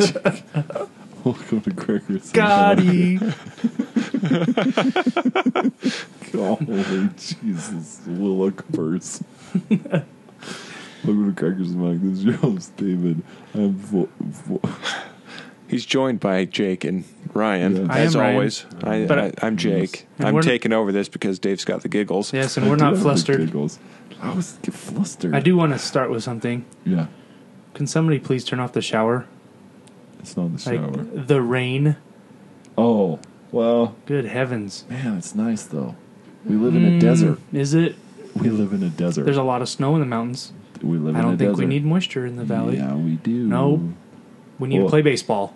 Welcome 1.24 1.60
to 1.60 1.70
Crackers. 1.74 2.32
Gotti. 2.32 3.18
Holy 6.32 7.08
Jesus, 7.18 8.00
Willa 8.06 8.52
curse. 8.52 9.22
Welcome 9.68 11.34
to 11.34 11.38
Crackers 11.38 11.70
and 11.72 11.76
Milk. 11.82 11.98
This 12.00 12.12
is 12.18 12.24
your 12.24 12.34
host, 12.36 12.74
David. 12.78 13.22
I'm 13.54 13.72
vo- 13.74 14.08
vo- 14.20 14.60
He's 15.68 15.84
joined 15.84 16.18
by 16.20 16.46
Jake 16.46 16.84
and 16.84 17.04
Ryan, 17.34 17.76
Yeah. 17.76 17.92
I 17.92 18.00
as 18.00 18.16
am 18.16 18.22
Ryan. 18.22 18.34
always. 18.34 18.66
I, 18.82 19.04
But- 19.06 19.18
I, 19.18 19.32
I'm 19.46 19.56
Jake. 19.58 20.06
And 20.18 20.28
I'm 20.28 20.34
we're- 20.34 20.44
taking 20.46 20.72
over 20.72 20.92
this 20.92 21.08
because 21.10 21.38
Dave's 21.38 21.64
got 21.66 21.82
the 21.82 21.88
giggles. 21.88 22.32
yes, 22.32 22.56
and 22.56 22.64
I 22.64 22.70
we're 22.70 22.76
do 22.76 22.84
not 22.84 22.94
the 22.94 23.00
flustered. 23.00 23.38
giggles. 23.40 23.78
I 24.22 24.32
was 24.34 24.58
get 24.62 24.74
flustered. 24.74 25.34
I 25.34 25.40
do 25.40 25.56
want 25.58 25.72
to 25.72 25.78
start 25.78 26.10
with 26.10 26.22
something. 26.22 26.64
Yeah, 26.86 27.06
Can 27.74 27.86
somebody 27.86 28.18
please 28.18 28.44
turn 28.46 28.60
off 28.60 28.72
the 28.72 28.82
shower? 28.82 29.26
It's 30.20 30.36
not 30.36 30.56
the 30.56 30.70
Like 30.70 30.80
shower. 30.94 31.04
the 31.04 31.42
rain. 31.42 31.96
oh, 32.78 33.18
well, 33.52 33.94
Good 34.06 34.26
heavens. 34.26 34.84
man, 34.88 35.18
it's 35.18 35.34
nice 35.34 35.64
though. 35.64 35.96
We 36.46 36.56
live 36.56 36.74
in 36.76 36.84
a 36.84 36.90
Mm, 36.90 37.00
desert. 37.00 37.38
Is 37.52 37.74
it? 37.74 37.96
We 38.36 38.48
live 38.48 38.72
in 38.72 38.82
a 38.82 38.88
desert. 38.88 39.24
There's 39.24 39.36
a 39.36 39.42
lot 39.42 39.60
of 39.60 39.68
snow 39.68 39.94
in 39.94 40.00
the 40.00 40.06
mountains. 40.06 40.52
we 40.82 40.96
live 40.98 41.14
I 41.16 41.18
in 41.18 41.24
a 41.24 41.28
don't 41.30 41.36
think 41.38 41.50
we 41.50 41.54
desert. 41.64 41.68
need 41.68 41.84
moisture 41.84 42.24
in 42.26 42.36
the 42.36 42.44
valley. 42.44 42.76
Yeah, 42.76 42.94
we 42.94 43.16
do. 43.16 43.46
No. 43.46 43.92
We 44.58 44.68
need 44.68 44.78
Well- 44.78 44.86
to 44.86 44.90
play 44.90 45.02
baseball. 45.02 45.54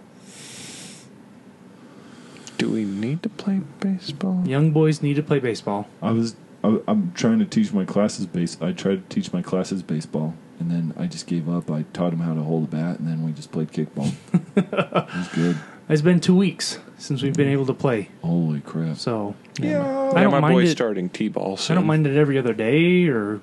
Do 2.58 2.70
we 2.70 2.84
need 2.84 3.22
to 3.22 3.28
play 3.28 3.60
baseball? 3.80 4.42
Young 4.46 4.70
boys 4.70 5.02
need 5.02 5.14
to 5.16 5.22
play 5.22 5.38
baseball. 5.40 5.88
I 6.02 6.12
was. 6.12 6.36
I, 6.62 6.78
I'm 6.88 7.12
trying 7.14 7.38
to 7.40 7.44
teach 7.44 7.72
my 7.72 7.84
classes 7.84 8.26
base. 8.26 8.56
I 8.60 8.72
tried 8.72 9.08
to 9.08 9.14
teach 9.14 9.32
my 9.32 9.42
classes 9.42 9.82
baseball, 9.82 10.34
and 10.60 10.70
then 10.70 10.94
I 10.98 11.06
just 11.06 11.26
gave 11.26 11.48
up. 11.48 11.70
I 11.70 11.82
taught 11.92 12.12
him 12.12 12.20
how 12.20 12.34
to 12.34 12.42
hold 12.42 12.64
a 12.64 12.66
bat, 12.68 12.98
and 12.98 13.08
then 13.08 13.24
we 13.24 13.32
just 13.32 13.50
played 13.52 13.72
kickball. 13.72 14.12
it 14.56 14.70
was 14.72 15.28
good. 15.34 15.56
It's 15.86 16.00
been 16.00 16.18
two 16.18 16.34
weeks 16.34 16.78
since 16.96 17.20
we've 17.22 17.34
been 17.34 17.48
able 17.50 17.66
to 17.66 17.74
play, 17.74 18.08
Holy 18.22 18.60
crap! 18.62 18.96
so 18.96 19.34
Yeah, 19.60 19.82
I 20.14 20.22
don't 20.22 20.32
my 20.32 20.40
mind 20.40 20.54
boy's 20.54 20.70
it. 20.70 20.76
starting 20.76 21.10
t-ball. 21.10 21.58
I 21.68 21.74
don't 21.74 21.84
mind 21.84 22.06
it 22.06 22.16
every 22.16 22.38
other 22.38 22.54
day 22.54 23.06
or 23.08 23.42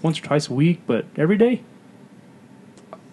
once 0.00 0.18
or 0.18 0.22
twice 0.22 0.48
a 0.48 0.54
week, 0.54 0.80
but 0.86 1.04
every 1.18 1.36
day. 1.36 1.62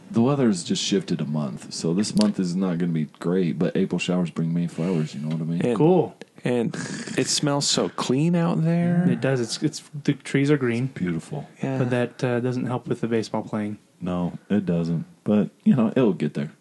The 0.10 0.22
weather's 0.22 0.64
just 0.64 0.82
shifted 0.82 1.20
a 1.20 1.26
month, 1.26 1.73
so 1.73 1.94
this 1.94 2.16
month 2.16 2.39
is 2.39 2.56
not 2.56 2.78
going 2.78 2.92
to 2.92 2.94
be 2.94 3.06
great. 3.20 3.60
But 3.60 3.76
April 3.76 4.00
showers 4.00 4.30
bring 4.30 4.54
May 4.54 4.67
flowers. 4.67 5.14
You 5.14 5.20
know 5.20 5.36
what 5.36 5.42
I 5.42 5.44
mean? 5.44 5.62
And, 5.62 5.78
Cool. 5.78 6.16
And 6.46 6.76
it 7.18 7.28
smells 7.28 7.68
so 7.68 7.90
clean 7.90 8.36
out 8.36 8.64
there. 8.64 9.04
It 9.10 9.20
does. 9.20 9.40
It's 9.42 9.62
it's 9.64 9.84
the 10.04 10.14
trees 10.14 10.52
are 10.52 10.58
green, 10.58 10.86
Beautiful. 10.88 11.50
Yeah. 11.62 11.80
but 11.80 11.90
that 11.90 12.24
uh, 12.24 12.40
doesn't 12.40 12.68
help 12.68 12.88
with 12.88 13.02
the 13.02 13.08
baseball 13.08 13.42
playing. 13.42 13.80
No, 14.00 14.38
it 14.48 14.64
doesn't. 14.66 15.06
But 15.23 15.50
you 15.64 15.76
know, 15.76 15.92
it'll 15.96 16.14
get 16.14 16.36
there. 16.36 16.52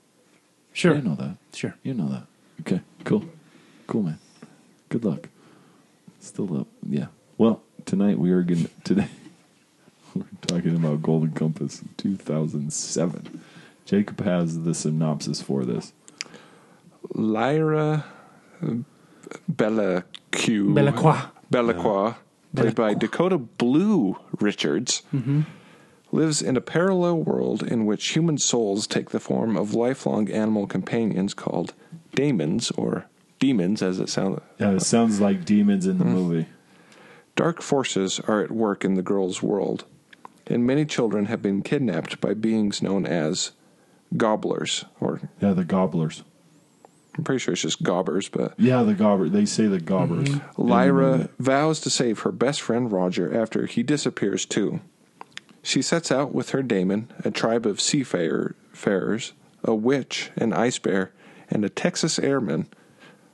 Sure. 0.73 0.95
You 0.97 1.03
know 1.03 1.15
that. 1.17 1.37
Sure. 1.53 1.75
You 1.83 1.93
know 1.93 2.09
that. 2.09 2.23
Okay. 2.61 2.81
Cool. 3.05 3.25
Cool, 3.87 4.03
man. 4.05 4.19
Good 4.89 5.05
luck. 5.05 5.29
Still 6.19 6.61
up. 6.61 6.67
Yeah. 6.89 7.07
Well, 7.37 7.63
tonight 7.85 8.19
we 8.19 8.31
are 8.33 8.43
going 8.43 8.65
to, 8.65 8.71
today, 8.85 9.09
we're 10.15 10.25
talking 10.47 10.75
about 10.77 11.03
Golden 11.03 11.33
Compass 11.33 11.83
2007. 11.99 13.43
Jacob 13.85 14.25
has 14.25 14.63
the 14.63 14.73
synopsis 14.75 15.43
for 15.43 15.65
this. 15.67 15.93
Lyra 17.13 18.05
Bellacue. 19.49 20.75
Belacqua. 20.75 21.31
Belacqua, 21.51 22.17
played 22.55 22.75
by 22.75 22.95
Dakota 22.95 23.39
Blue 23.39 24.19
Richards, 24.41 25.03
mm-hmm. 25.15 25.43
lives 26.11 26.43
in 26.43 26.57
a 26.57 26.61
parallel 26.61 27.19
world 27.19 27.63
in 27.63 27.87
which 27.87 28.09
human 28.09 28.39
souls 28.39 28.87
take 28.87 29.11
the 29.11 29.21
form 29.21 29.57
of 29.57 29.75
lifelong 29.75 30.31
animal 30.31 30.67
companions 30.67 31.35
called 31.35 31.75
daemons, 32.15 32.71
or 32.73 33.07
demons 33.39 33.83
as 33.83 34.01
it 34.01 34.09
sounds. 34.09 34.41
Yeah, 34.59 34.73
it 34.73 34.83
sounds 34.83 35.21
like 35.21 35.45
demons 35.45 35.87
in 35.87 35.99
the 35.99 36.05
mm. 36.05 36.15
movie. 36.15 36.47
Dark 37.37 37.63
forces 37.63 38.21
are 38.21 38.43
at 38.43 38.51
work 38.51 38.85
in 38.85 38.95
the 38.95 39.03
girl's 39.03 39.43
world, 39.43 39.85
and 40.47 40.67
many 40.67 40.85
children 40.85 41.27
have 41.27 41.43
been 41.43 41.63
kidnapped 41.63 42.21
by 42.21 42.35
beings 42.35 42.81
known 42.81 43.05
as 43.07 43.53
gobblers, 44.17 44.85
or 45.01 45.21
Yeah, 45.41 45.53
the 45.53 45.65
gobblers. 45.65 46.23
I'm 47.17 47.25
pretty 47.25 47.39
sure 47.39 47.53
it's 47.53 47.63
just 47.63 47.83
gobbers, 47.83 48.29
but 48.29 48.55
Yeah, 48.59 48.83
the 48.83 48.95
gobber. 48.95 49.31
They 49.31 49.45
say 49.45 49.67
the 49.67 49.81
gobbers. 49.81 50.29
Mhm. 50.29 50.55
the 50.57 50.63
Lyra 50.63 51.29
vows 51.39 51.81
to 51.81 51.91
save 51.91 52.21
her 52.21 52.33
best 52.33 52.61
friend 52.61 52.91
Roger 52.91 53.33
after 53.35 53.67
he 53.67 53.83
disappears 53.83 54.45
too. 54.45 54.81
She 55.63 55.81
sets 55.81 56.11
out 56.13 56.35
with 56.35 56.51
her 56.51 56.63
daemon, 56.63 57.09
a 57.25 57.31
tribe 57.31 57.67
of 57.67 57.81
seafarers, 57.81 59.33
a 59.63 59.75
witch, 59.75 60.31
an 60.37 60.53
ice 60.53 60.79
bear, 60.79 61.13
and 61.51 61.65
a 61.65 61.69
Texas 61.71 62.19
airman 62.19 62.67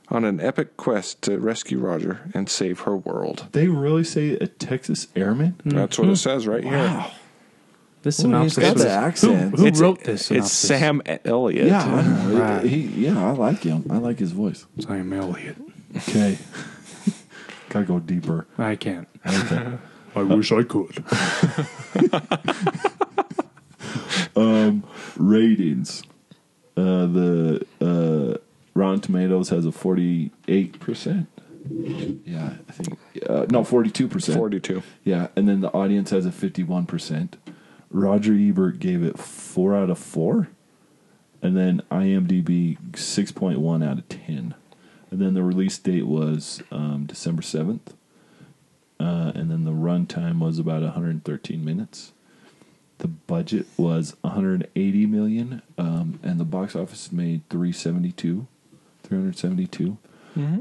on 0.09 0.23
an 0.25 0.39
epic 0.39 0.77
quest 0.77 1.21
to 1.23 1.37
rescue 1.39 1.79
Roger 1.79 2.29
and 2.33 2.47
save 2.49 2.81
her 2.81 2.95
world. 2.95 3.47
They 3.53 3.67
really 3.67 4.03
say 4.03 4.33
a 4.35 4.47
Texas 4.47 5.07
airman? 5.15 5.55
That's 5.65 5.97
what 5.97 6.09
it 6.09 6.17
says 6.17 6.47
right 6.47 6.63
here. 6.63 7.05
This 8.03 8.23
Well, 8.23 8.41
he's 8.43 8.53
synopsis. 8.53 8.63
got 8.63 8.73
was- 8.73 8.83
the 8.83 8.89
accent. 8.89 9.51
Who, 9.51 9.57
who 9.57 9.65
It's- 9.67 9.79
wrote 9.81 10.03
this? 10.03 10.31
It's 10.31 10.51
Sam 10.51 11.01
Elliott. 11.23 11.67
Yeah, 11.67 11.83
I 11.85 12.01
know. 12.01 12.39
Right. 12.39 12.65
He, 12.65 12.77
yeah, 13.05 13.27
I 13.27 13.31
like 13.31 13.59
him. 13.63 13.85
I 13.91 13.97
like 13.97 14.17
his 14.19 14.31
voice. 14.31 14.65
Sam 14.79 15.13
Elliott. 15.13 15.57
Okay. 15.95 16.37
Gotta 17.69 17.85
go 17.85 17.99
deeper. 17.99 18.47
I 18.57 18.75
can't. 18.75 19.07
Okay. 19.25 19.73
I 20.15 20.23
wish 20.23 20.51
I 20.51 20.63
could. 20.63 21.03
um, 24.35 24.83
ratings. 25.17 26.03
Uh, 26.77 27.05
the 27.05 27.65
uh, 27.81 28.37
Rotten 28.73 29.01
Tomatoes 29.01 29.49
has 29.49 29.65
a 29.65 29.71
forty-eight 29.71 30.79
percent. 30.79 31.27
Yeah, 32.25 32.53
I 32.67 32.71
think 32.71 32.97
uh, 33.29 33.45
no 33.49 33.63
forty-two 33.63 34.07
percent. 34.07 34.37
42. 34.37 34.81
Yeah, 35.03 35.27
and 35.35 35.47
then 35.47 35.61
the 35.61 35.69
audience 35.71 36.09
has 36.09 36.25
a 36.25 36.31
fifty-one 36.31 36.85
percent. 36.87 37.37
Roger 37.91 38.33
Ebert 38.33 38.79
gave 38.79 39.03
it 39.03 39.19
four 39.19 39.75
out 39.75 39.89
of 39.89 39.99
four, 39.99 40.49
and 41.41 41.55
then 41.57 41.81
IMDb 41.91 42.77
six 42.97 43.31
point 43.31 43.59
one 43.59 43.83
out 43.83 43.97
of 43.99 44.09
ten. 44.09 44.55
And 45.09 45.19
then 45.21 45.33
the 45.33 45.43
release 45.43 45.77
date 45.77 46.07
was 46.07 46.63
um, 46.71 47.05
December 47.05 47.41
seventh, 47.41 47.93
uh, 48.99 49.33
and 49.35 49.51
then 49.51 49.65
the 49.65 49.71
runtime 49.71 50.39
was 50.39 50.57
about 50.57 50.81
one 50.81 50.91
hundred 50.91 51.23
thirteen 51.23 51.65
minutes. 51.65 52.13
The 52.99 53.07
budget 53.07 53.65
was 53.77 54.15
180 54.21 55.05
million, 55.07 55.63
um, 55.75 56.19
and 56.21 56.39
the 56.39 56.43
box 56.43 56.75
office 56.75 57.11
made 57.11 57.41
372, 57.49 58.45
372. 59.01 59.97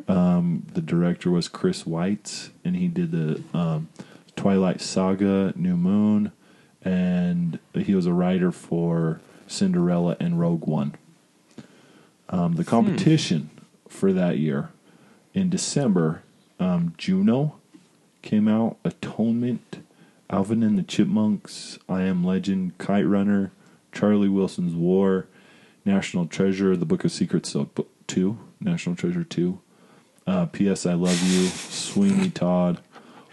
Um, 0.09 0.67
the 0.73 0.81
director 0.81 1.31
was 1.31 1.49
Chris 1.49 1.85
Weitz, 1.85 2.49
and 2.65 2.77
he 2.77 2.89
did 2.89 3.11
the 3.11 3.43
um, 3.53 3.91
Twilight 4.37 4.81
Saga, 4.81 5.53
New 5.55 5.77
Moon, 5.77 6.33
and 6.83 7.59
he 7.75 7.95
was 7.95 8.07
a 8.07 8.13
writer 8.13 8.53
for 8.53 9.21
Cinderella 9.47 10.17
and 10.21 10.39
Rogue 10.39 10.67
One. 10.67 10.95
Um, 12.29 12.55
the 12.55 12.65
competition 12.65 13.51
for 13.89 14.13
that 14.13 14.39
year 14.39 14.71
in 15.35 15.51
December, 15.51 16.23
um, 16.59 16.95
Juno 16.97 17.57
came 18.23 18.49
out, 18.49 18.77
Atonement, 18.85 19.83
Alvin 20.29 20.63
and 20.63 20.79
the 20.79 20.83
Chipmunks, 20.83 21.79
I 21.89 22.03
Am 22.03 22.25
Legend, 22.25 22.79
Kite 22.79 23.07
Runner, 23.07 23.51
Charlie 23.93 24.29
Wilson's 24.29 24.75
War, 24.75 25.27
National 25.85 26.27
Treasure, 26.27 26.77
The 26.77 26.87
Book 26.87 27.05
of 27.05 27.11
Secrets 27.11 27.51
so, 27.51 27.65
book 27.65 27.89
2, 28.07 28.39
National 28.61 28.95
Treasure 28.95 29.25
2, 29.25 29.59
uh, 30.27 30.47
P.S. 30.47 30.87
I 30.87 30.95
Love 30.95 31.21
You, 31.23 31.47
Sweeney 31.49 32.31
Todd, 32.31 32.81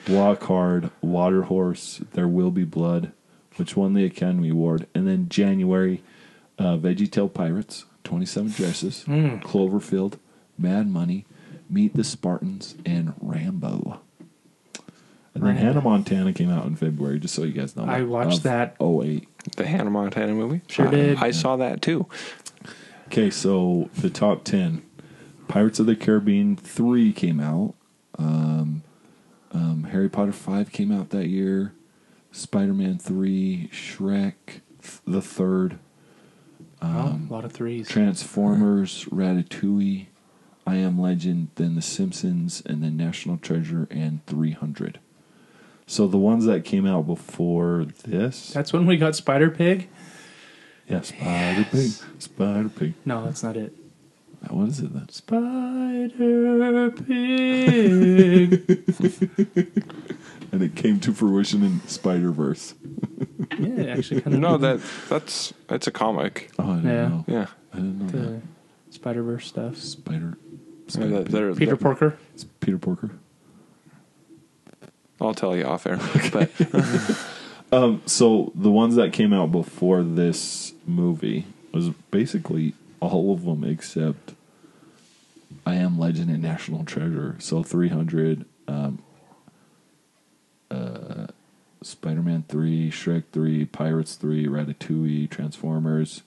Walk 0.07 0.43
Hard, 0.43 0.89
Water 1.01 1.43
Horse, 1.43 2.01
There 2.13 2.27
Will 2.27 2.51
Be 2.51 2.63
Blood, 2.63 3.11
which 3.57 3.75
won 3.75 3.93
the 3.93 4.05
Academy 4.05 4.49
Award, 4.49 4.87
and 4.95 5.07
then 5.07 5.29
January, 5.29 6.03
uh, 6.57 6.77
VeggieTale 6.77 7.33
Pirates, 7.33 7.85
27 8.03 8.51
Dresses, 8.51 9.03
Cloverfield, 9.07 10.13
Mad 10.57 10.89
Money, 10.89 11.25
Meet 11.69 11.95
the 11.95 12.03
Spartans, 12.03 12.75
and 12.85 13.13
Rambo. 13.21 13.99
And 15.35 15.43
then 15.43 15.55
Rambo. 15.55 15.61
Hannah 15.61 15.81
Montana 15.81 16.33
came 16.33 16.49
out 16.49 16.65
in 16.65 16.75
February, 16.75 17.19
just 17.19 17.35
so 17.35 17.43
you 17.43 17.51
guys 17.51 17.75
know. 17.75 17.83
I 17.85 18.03
watched 18.03 18.37
of 18.37 18.43
that. 18.43 18.75
08. 18.81 19.27
The 19.55 19.65
Hannah 19.65 19.89
Montana 19.89 20.33
movie? 20.33 20.61
Sure 20.67 20.87
I- 20.87 20.91
did. 20.91 21.17
I 21.17 21.31
saw 21.31 21.57
that 21.57 21.81
too. 21.81 22.05
Okay, 23.07 23.29
so 23.29 23.89
the 23.97 24.09
top 24.09 24.43
10. 24.43 24.81
Pirates 25.47 25.79
of 25.79 25.85
the 25.85 25.95
Caribbean 25.95 26.55
3 26.57 27.13
came 27.13 27.39
out. 27.39 27.73
Um, 28.19 28.83
um, 29.53 29.83
Harry 29.91 30.09
Potter 30.09 30.31
5 30.33 30.71
came 30.71 30.91
out 30.91 31.09
that 31.11 31.27
year. 31.27 31.73
Spider 32.31 32.73
Man 32.73 32.97
3, 32.97 33.69
Shrek 33.71 34.33
th- 34.81 34.99
the 35.05 35.21
third, 35.21 35.79
oh, 36.81 36.87
a 36.87 36.89
um, 36.89 37.27
lot 37.29 37.45
of 37.45 37.51
threes. 37.51 37.87
Transformers, 37.87 39.05
Ratatouille, 39.05 40.07
I 40.65 40.75
Am 40.75 40.99
Legend, 40.99 41.49
then 41.55 41.75
The 41.75 41.81
Simpsons, 41.81 42.61
and 42.65 42.83
then 42.83 42.97
National 42.97 43.37
Treasure 43.37 43.87
and 43.89 44.25
300. 44.25 44.99
So 45.85 46.07
the 46.07 46.17
ones 46.17 46.45
that 46.45 46.65
came 46.65 46.85
out 46.85 47.07
before 47.07 47.85
this. 48.03 48.51
That's 48.51 48.73
when 48.73 48.85
we 48.85 48.97
got 48.97 49.15
Spider 49.15 49.49
Pig. 49.49 49.87
Yeah, 50.87 51.01
Spider 51.01 51.65
Pig. 51.71 51.91
Spider 52.19 52.69
Pig. 52.69 52.93
No, 53.05 53.23
that's 53.23 53.43
not 53.43 53.55
it. 53.55 53.73
What 54.49 54.67
is 54.69 54.79
it 54.79 54.93
then? 54.93 55.09
Spider 55.09 56.91
Pig. 56.91 58.63
And 60.51 60.61
it 60.61 60.75
came 60.75 60.99
to 61.01 61.13
fruition 61.13 61.63
in 61.63 61.81
Spider 61.87 62.31
Verse. 62.31 62.73
yeah, 63.59 63.67
it 63.67 63.97
actually 63.99 64.21
kind 64.21 64.35
of. 64.35 64.39
No, 64.41 64.57
that 64.57 64.79
that's 65.09 65.53
it's 65.69 65.87
a 65.87 65.91
comic. 65.91 66.49
Oh, 66.57 66.71
I 66.71 66.75
didn't 66.77 66.85
Yeah. 66.89 67.07
know. 67.09 67.25
Yeah. 67.27 67.45
I 67.73 67.75
didn't 67.77 67.99
know 67.99 68.07
that. 68.07 68.17
the 68.17 68.41
Spider 68.93 69.23
Verse 69.23 69.45
stuff. 69.47 69.77
Spider. 69.77 70.37
Spider 70.87 71.07
they're- 71.09 71.23
Pig. 71.23 71.31
they're- 71.31 71.53
Peter 71.55 71.65
they're- 71.71 71.77
Porker. 71.77 72.17
It's 72.33 72.45
Peter 72.61 72.77
Porker. 72.77 73.11
I'll 75.19 75.33
tell 75.33 75.55
you 75.55 75.65
off 75.65 75.85
air. 75.87 75.99
But 76.31 76.51
Um, 77.69 78.01
so 78.05 78.53
the 78.55 78.71
ones 78.71 78.95
that 78.95 79.11
came 79.11 79.33
out 79.33 79.51
before 79.51 80.01
this 80.01 80.73
movie 80.85 81.45
was 81.73 81.89
basically 82.11 82.73
all 83.01 83.33
of 83.33 83.43
them 83.43 83.65
except 83.65 84.33
I 85.65 85.75
Am 85.75 85.99
Legend 85.99 86.29
and 86.29 86.41
National 86.41 86.85
Treasure. 86.85 87.35
So 87.39 87.63
300, 87.63 88.45
um, 88.69 88.99
uh, 90.69 91.27
Spider 91.81 92.21
Man 92.21 92.43
3, 92.47 92.91
Shrek 92.91 93.23
3, 93.31 93.65
Pirates 93.65 94.15
3, 94.15 94.47
Ratatouille, 94.47 95.29
Transformers, 95.29 96.23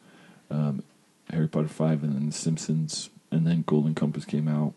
um, 0.51 0.83
Harry 1.31 1.49
Potter 1.49 1.69
5, 1.69 2.05
and 2.05 2.15
then 2.15 2.27
The 2.27 2.33
Simpsons, 2.33 3.11
and 3.31 3.47
then 3.47 3.65
Golden 3.67 3.95
Compass 3.95 4.25
came 4.25 4.49
out. 4.49 4.75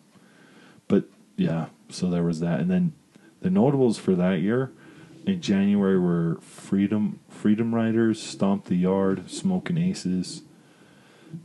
But 0.87 1.05
yeah, 1.35 1.67
so 1.89 2.09
there 2.09 2.23
was 2.23 2.39
that. 2.39 2.59
And 2.59 2.69
then 2.69 2.93
the 3.41 3.49
notables 3.49 3.97
for 3.97 4.15
that 4.15 4.41
year 4.41 4.71
in 5.25 5.41
January 5.41 5.99
were 5.99 6.37
Freedom 6.41 7.19
Freedom 7.29 7.73
Riders, 7.73 8.21
Stomp 8.21 8.65
the 8.65 8.75
Yard, 8.75 9.29
Smoking 9.29 9.77
Aces. 9.77 10.41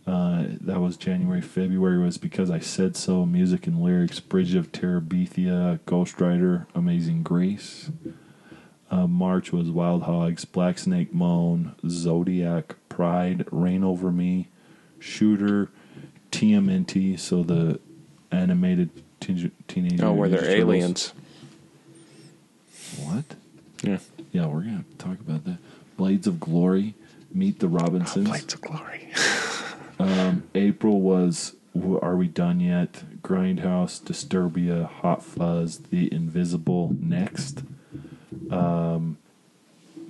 Uh, 0.07 0.45
that 0.61 0.81
was 0.81 0.97
January. 0.97 1.41
February 1.41 1.99
was 1.99 2.19
Because 2.19 2.51
I 2.51 2.59
Said 2.61 2.97
So, 2.97 3.27
Music 3.27 3.67
and 3.67 3.83
Lyrics, 3.83 4.21
Bridge 4.21 4.55
of 4.55 4.73
Terabithia, 4.73 5.81
Ghost 5.87 6.21
Rider, 6.21 6.67
Amazing 6.75 7.23
Grace. 7.23 7.91
Uh, 8.91 9.07
March 9.07 9.53
was 9.53 9.71
Wild 9.71 10.05
Hogs, 10.05 10.45
Black 10.47 10.79
Snake 10.79 11.13
Moan, 11.13 11.75
Zodiac, 11.89 12.77
Pride, 12.89 13.45
Reign 13.51 13.85
Over 13.85 14.11
Me, 14.11 14.49
Shooter, 14.99 15.69
TMNT, 16.33 17.19
so 17.19 17.43
the 17.43 17.81
animated 18.33 18.91
teen- 19.21 19.53
teenage. 19.69 20.01
oh, 20.01 20.13
where 20.15 20.29
they're 20.29 20.41
Ninja 20.41 20.45
Turtles. 20.45 20.59
aliens. 20.61 21.13
What? 23.03 23.25
Yeah. 23.83 23.99
Yeah, 24.33 24.47
we're 24.47 24.63
gonna 24.63 24.85
talk 24.99 25.21
about 25.21 25.45
that. 25.45 25.59
Blades 25.97 26.27
of 26.27 26.41
Glory, 26.41 26.95
Meet 27.33 27.61
the 27.61 27.69
Robinsons. 27.69 28.29
Blades 28.29 28.55
of 28.55 28.61
Glory. 28.63 29.11
Um, 29.99 30.45
April 30.55 31.01
was 31.01 31.55
Are 31.75 32.17
We 32.17 32.29
Done 32.29 32.61
Yet? 32.61 33.03
Grindhouse, 33.23 34.01
Disturbia, 34.03 34.87
Hot 34.89 35.23
Fuzz, 35.25 35.79
The 35.91 36.13
Invisible. 36.13 36.95
Next. 37.01 37.63
Um, 38.51 39.19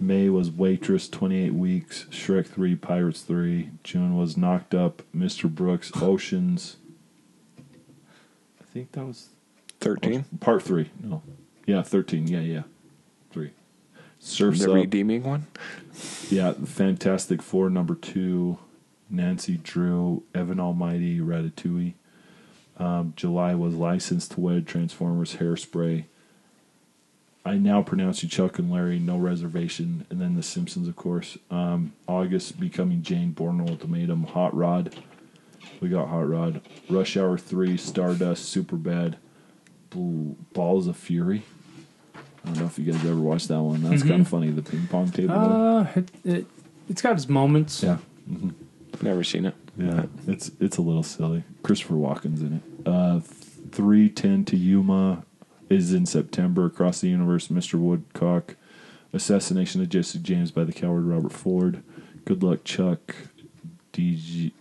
May 0.00 0.28
was 0.28 0.50
Waitress, 0.50 1.08
28 1.08 1.54
Weeks, 1.54 2.06
Shrek 2.10 2.46
3, 2.46 2.76
Pirates 2.76 3.22
3. 3.22 3.70
June 3.82 4.16
was 4.16 4.36
Knocked 4.36 4.74
Up, 4.74 5.02
Mr. 5.16 5.52
Brooks, 5.52 5.90
Oceans. 6.00 6.76
I 8.60 8.64
think 8.72 8.92
that 8.92 9.04
was 9.06 9.30
Thirteen. 9.80 10.24
part 10.40 10.62
3. 10.62 10.90
No. 11.02 11.22
Yeah, 11.66 11.82
13. 11.82 12.28
Yeah, 12.28 12.40
yeah. 12.40 12.62
3. 13.32 13.50
Surf's 14.20 14.60
The 14.60 14.70
Up. 14.70 14.74
redeeming 14.76 15.22
one. 15.24 15.46
Yeah, 16.30 16.52
Fantastic 16.52 17.40
Four 17.42 17.70
number 17.70 17.94
two, 17.94 18.58
Nancy 19.10 19.56
Drew, 19.56 20.22
Evan 20.34 20.60
Almighty, 20.60 21.18
Ratatouille. 21.20 21.94
Um, 22.76 23.12
July 23.16 23.54
was 23.54 23.74
Licensed 23.74 24.32
to 24.32 24.40
Wed, 24.40 24.66
Transformers, 24.66 25.36
Hairspray. 25.36 26.04
I 27.44 27.56
now 27.56 27.82
pronounce 27.82 28.22
you 28.22 28.28
Chuck 28.28 28.58
and 28.58 28.70
Larry, 28.70 28.98
no 28.98 29.16
reservation, 29.16 30.06
and 30.10 30.20
then 30.20 30.36
The 30.36 30.42
Simpsons, 30.42 30.86
of 30.86 30.96
course. 30.96 31.38
Um, 31.50 31.92
August, 32.06 32.60
Becoming 32.60 33.02
Jane, 33.02 33.32
Bourne 33.32 33.60
Ultimatum, 33.66 34.24
Hot 34.24 34.54
Rod. 34.54 34.94
We 35.80 35.88
got 35.88 36.08
Hot 36.08 36.28
Rod. 36.28 36.60
Rush 36.90 37.16
Hour 37.16 37.38
3, 37.38 37.76
Stardust, 37.78 38.54
Superbad, 38.54 39.14
Bl- 39.90 40.32
Balls 40.52 40.86
of 40.86 40.96
Fury. 40.96 41.42
I 42.44 42.48
don't 42.50 42.58
know 42.60 42.66
if 42.66 42.78
you 42.78 42.90
guys 42.92 43.02
ever 43.04 43.16
watched 43.18 43.48
that 43.48 43.60
one. 43.62 43.82
That's 43.82 44.02
kind 44.02 44.20
of 44.20 44.28
funny, 44.28 44.50
the 44.50 44.62
ping 44.62 44.86
pong 44.86 45.10
table. 45.10 45.34
Uh, 45.34 45.86
it, 45.96 46.10
it, 46.24 46.46
it's 46.88 47.02
got 47.02 47.14
its 47.14 47.28
moments. 47.28 47.82
Yeah. 47.82 47.98
Never 49.00 49.22
seen 49.24 49.46
it. 49.46 49.54
Yeah, 49.76 50.06
it's 50.26 50.50
it's 50.60 50.76
a 50.76 50.82
little 50.82 51.02
silly. 51.02 51.44
Christopher 51.62 51.94
Walken's 51.94 52.42
in 52.42 52.54
it. 52.54 52.86
Uh, 52.86 53.20
three 53.70 54.08
ten 54.08 54.44
to 54.46 54.56
Yuma 54.56 55.24
is 55.68 55.92
in 55.92 56.06
September. 56.06 56.66
Across 56.66 57.00
the 57.00 57.08
Universe, 57.08 57.48
Mr. 57.48 57.74
Woodcock. 57.78 58.56
Assassination 59.12 59.80
of 59.80 59.88
Jesse 59.88 60.18
James 60.18 60.50
by 60.50 60.64
the 60.64 60.72
coward 60.72 61.04
Robert 61.04 61.32
Ford. 61.32 61.82
Good 62.24 62.42
Luck 62.42 62.64
Chuck. 62.64 63.14
DG 63.92 64.52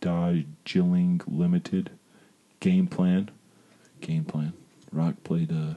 Darjeeling 0.00 1.20
Limited. 1.26 1.90
Game 2.60 2.86
Plan. 2.86 3.30
Game 4.00 4.24
Plan. 4.24 4.52
Rock 4.90 5.14
played 5.24 5.52
uh, 5.52 5.74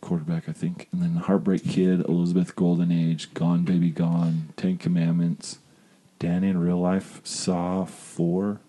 quarterback, 0.00 0.48
I 0.48 0.52
think. 0.52 0.88
And 0.92 1.02
then 1.02 1.16
Heartbreak 1.16 1.64
Kid, 1.64 2.00
Elizabeth 2.08 2.54
Golden 2.54 2.92
Age, 2.92 3.32
Gone 3.34 3.64
Baby 3.64 3.90
Gone, 3.90 4.50
Ten 4.56 4.78
Commandments, 4.78 5.58
Danny 6.18 6.48
in 6.48 6.58
Real 6.58 6.80
Life, 6.80 7.20
Saw 7.24 7.84
4, 7.84 8.60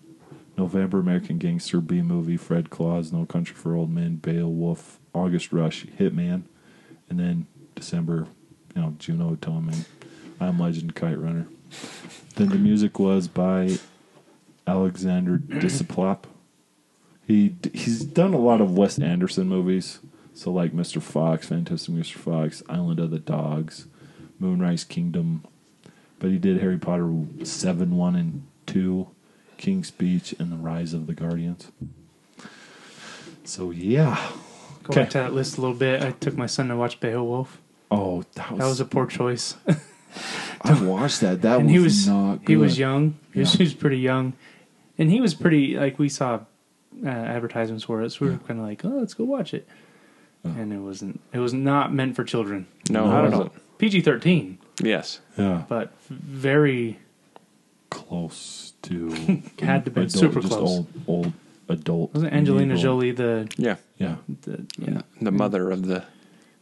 November 0.56 1.00
American 1.00 1.38
Gangster, 1.38 1.80
B 1.80 2.02
Movie, 2.02 2.36
Fred 2.36 2.70
Claus, 2.70 3.12
No 3.12 3.26
Country 3.26 3.54
for 3.54 3.74
Old 3.74 3.90
Men, 3.90 4.16
Beowulf, 4.16 4.98
August 5.12 5.52
Rush, 5.52 5.86
Hitman, 5.86 6.42
and 7.08 7.18
then 7.18 7.46
December, 7.74 8.26
you 8.74 8.82
know, 8.82 8.94
Juno 8.98 9.34
Atonement, 9.34 9.88
I'm 10.40 10.58
Legend, 10.58 10.94
Kite 10.94 11.18
Runner. 11.18 11.46
Then 12.36 12.48
the 12.48 12.58
music 12.58 12.98
was 12.98 13.28
by 13.28 13.78
Alexander 14.66 15.38
Desplat. 15.38 16.24
He 17.26 17.54
he's 17.72 18.04
done 18.04 18.34
a 18.34 18.38
lot 18.38 18.60
of 18.60 18.76
Wes 18.76 18.98
Anderson 18.98 19.48
movies, 19.48 20.00
so 20.34 20.50
like 20.52 20.72
Mr. 20.72 21.00
Fox, 21.00 21.48
Fantastic 21.48 21.94
Mr. 21.94 22.16
Fox, 22.16 22.62
Island 22.68 23.00
of 23.00 23.10
the 23.10 23.18
Dogs, 23.18 23.86
Moonrise 24.38 24.84
Kingdom, 24.84 25.44
but 26.18 26.30
he 26.30 26.38
did 26.38 26.60
Harry 26.60 26.78
Potter 26.78 27.10
seven, 27.44 27.96
one 27.96 28.16
and 28.16 28.46
two, 28.66 29.08
King's 29.56 29.88
Speech, 29.88 30.34
and 30.38 30.52
The 30.52 30.56
Rise 30.56 30.92
of 30.92 31.06
the 31.06 31.14
Guardians. 31.14 31.70
So 33.44 33.70
yeah, 33.70 34.30
Go 34.82 34.94
back 34.94 35.10
to 35.10 35.18
that 35.18 35.32
list 35.32 35.56
a 35.58 35.60
little 35.60 35.76
bit. 35.76 36.02
I 36.02 36.10
took 36.12 36.36
my 36.36 36.46
son 36.46 36.68
to 36.68 36.76
watch 36.76 37.00
Beowulf. 37.00 37.60
oh 37.90 38.24
that 38.34 38.50
was, 38.50 38.58
That 38.58 38.66
was 38.66 38.80
a 38.80 38.84
poor 38.84 39.06
choice. 39.06 39.56
I 40.62 40.82
watched 40.82 41.20
that. 41.20 41.42
That 41.42 41.56
and 41.60 41.66
was, 41.66 41.72
he 41.72 41.78
was 41.78 42.08
not. 42.08 42.36
Good. 42.44 42.48
he 42.48 42.56
was 42.56 42.78
young. 42.78 43.14
He 43.32 43.40
was, 43.40 43.52
Yeah. 43.52 43.58
he 43.58 43.64
was 43.64 43.74
pretty 43.74 43.98
young, 43.98 44.32
and 44.98 45.10
he 45.10 45.20
was 45.20 45.34
pretty 45.34 45.76
like 45.76 45.98
we 45.98 46.08
saw 46.08 46.40
uh, 47.04 47.08
advertisements 47.08 47.84
for 47.84 48.02
it. 48.02 48.10
So 48.10 48.24
we 48.26 48.32
were 48.32 48.38
kind 48.38 48.60
of 48.60 48.66
like, 48.66 48.84
oh, 48.84 48.88
let's 48.88 49.14
go 49.14 49.24
watch 49.24 49.52
it. 49.54 49.66
And 50.44 50.72
it 50.72 50.78
wasn't. 50.78 51.20
It 51.32 51.38
was 51.38 51.54
not 51.54 51.92
meant 51.92 52.14
for 52.16 52.22
children. 52.24 52.66
No, 52.90 53.04
No, 53.06 53.10
Not 53.10 53.24
at 53.24 53.34
all. 53.34 53.50
PG 53.78 54.02
thirteen, 54.02 54.58
Yes. 54.82 55.20
Yeah, 55.38 55.64
but 55.68 55.92
very 56.08 56.98
close 57.90 58.72
to 58.82 59.10
Had 59.60 59.84
to 59.86 59.90
be 59.90 60.02
adult, 60.02 60.12
super 60.12 60.40
just 60.40 60.52
close. 60.52 60.68
Old, 60.68 60.86
old 61.06 61.32
adult. 61.68 62.12
wasn't 62.14 62.32
Angelina 62.32 62.74
legal- 62.74 62.82
Jolie 62.82 63.10
the 63.12 63.48
Yeah. 63.56 63.76
Yeah, 63.98 64.16
the 64.42 64.66
yeah 64.78 65.02
The 65.20 65.30
mother 65.30 65.70
of 65.70 65.86
the, 65.86 65.94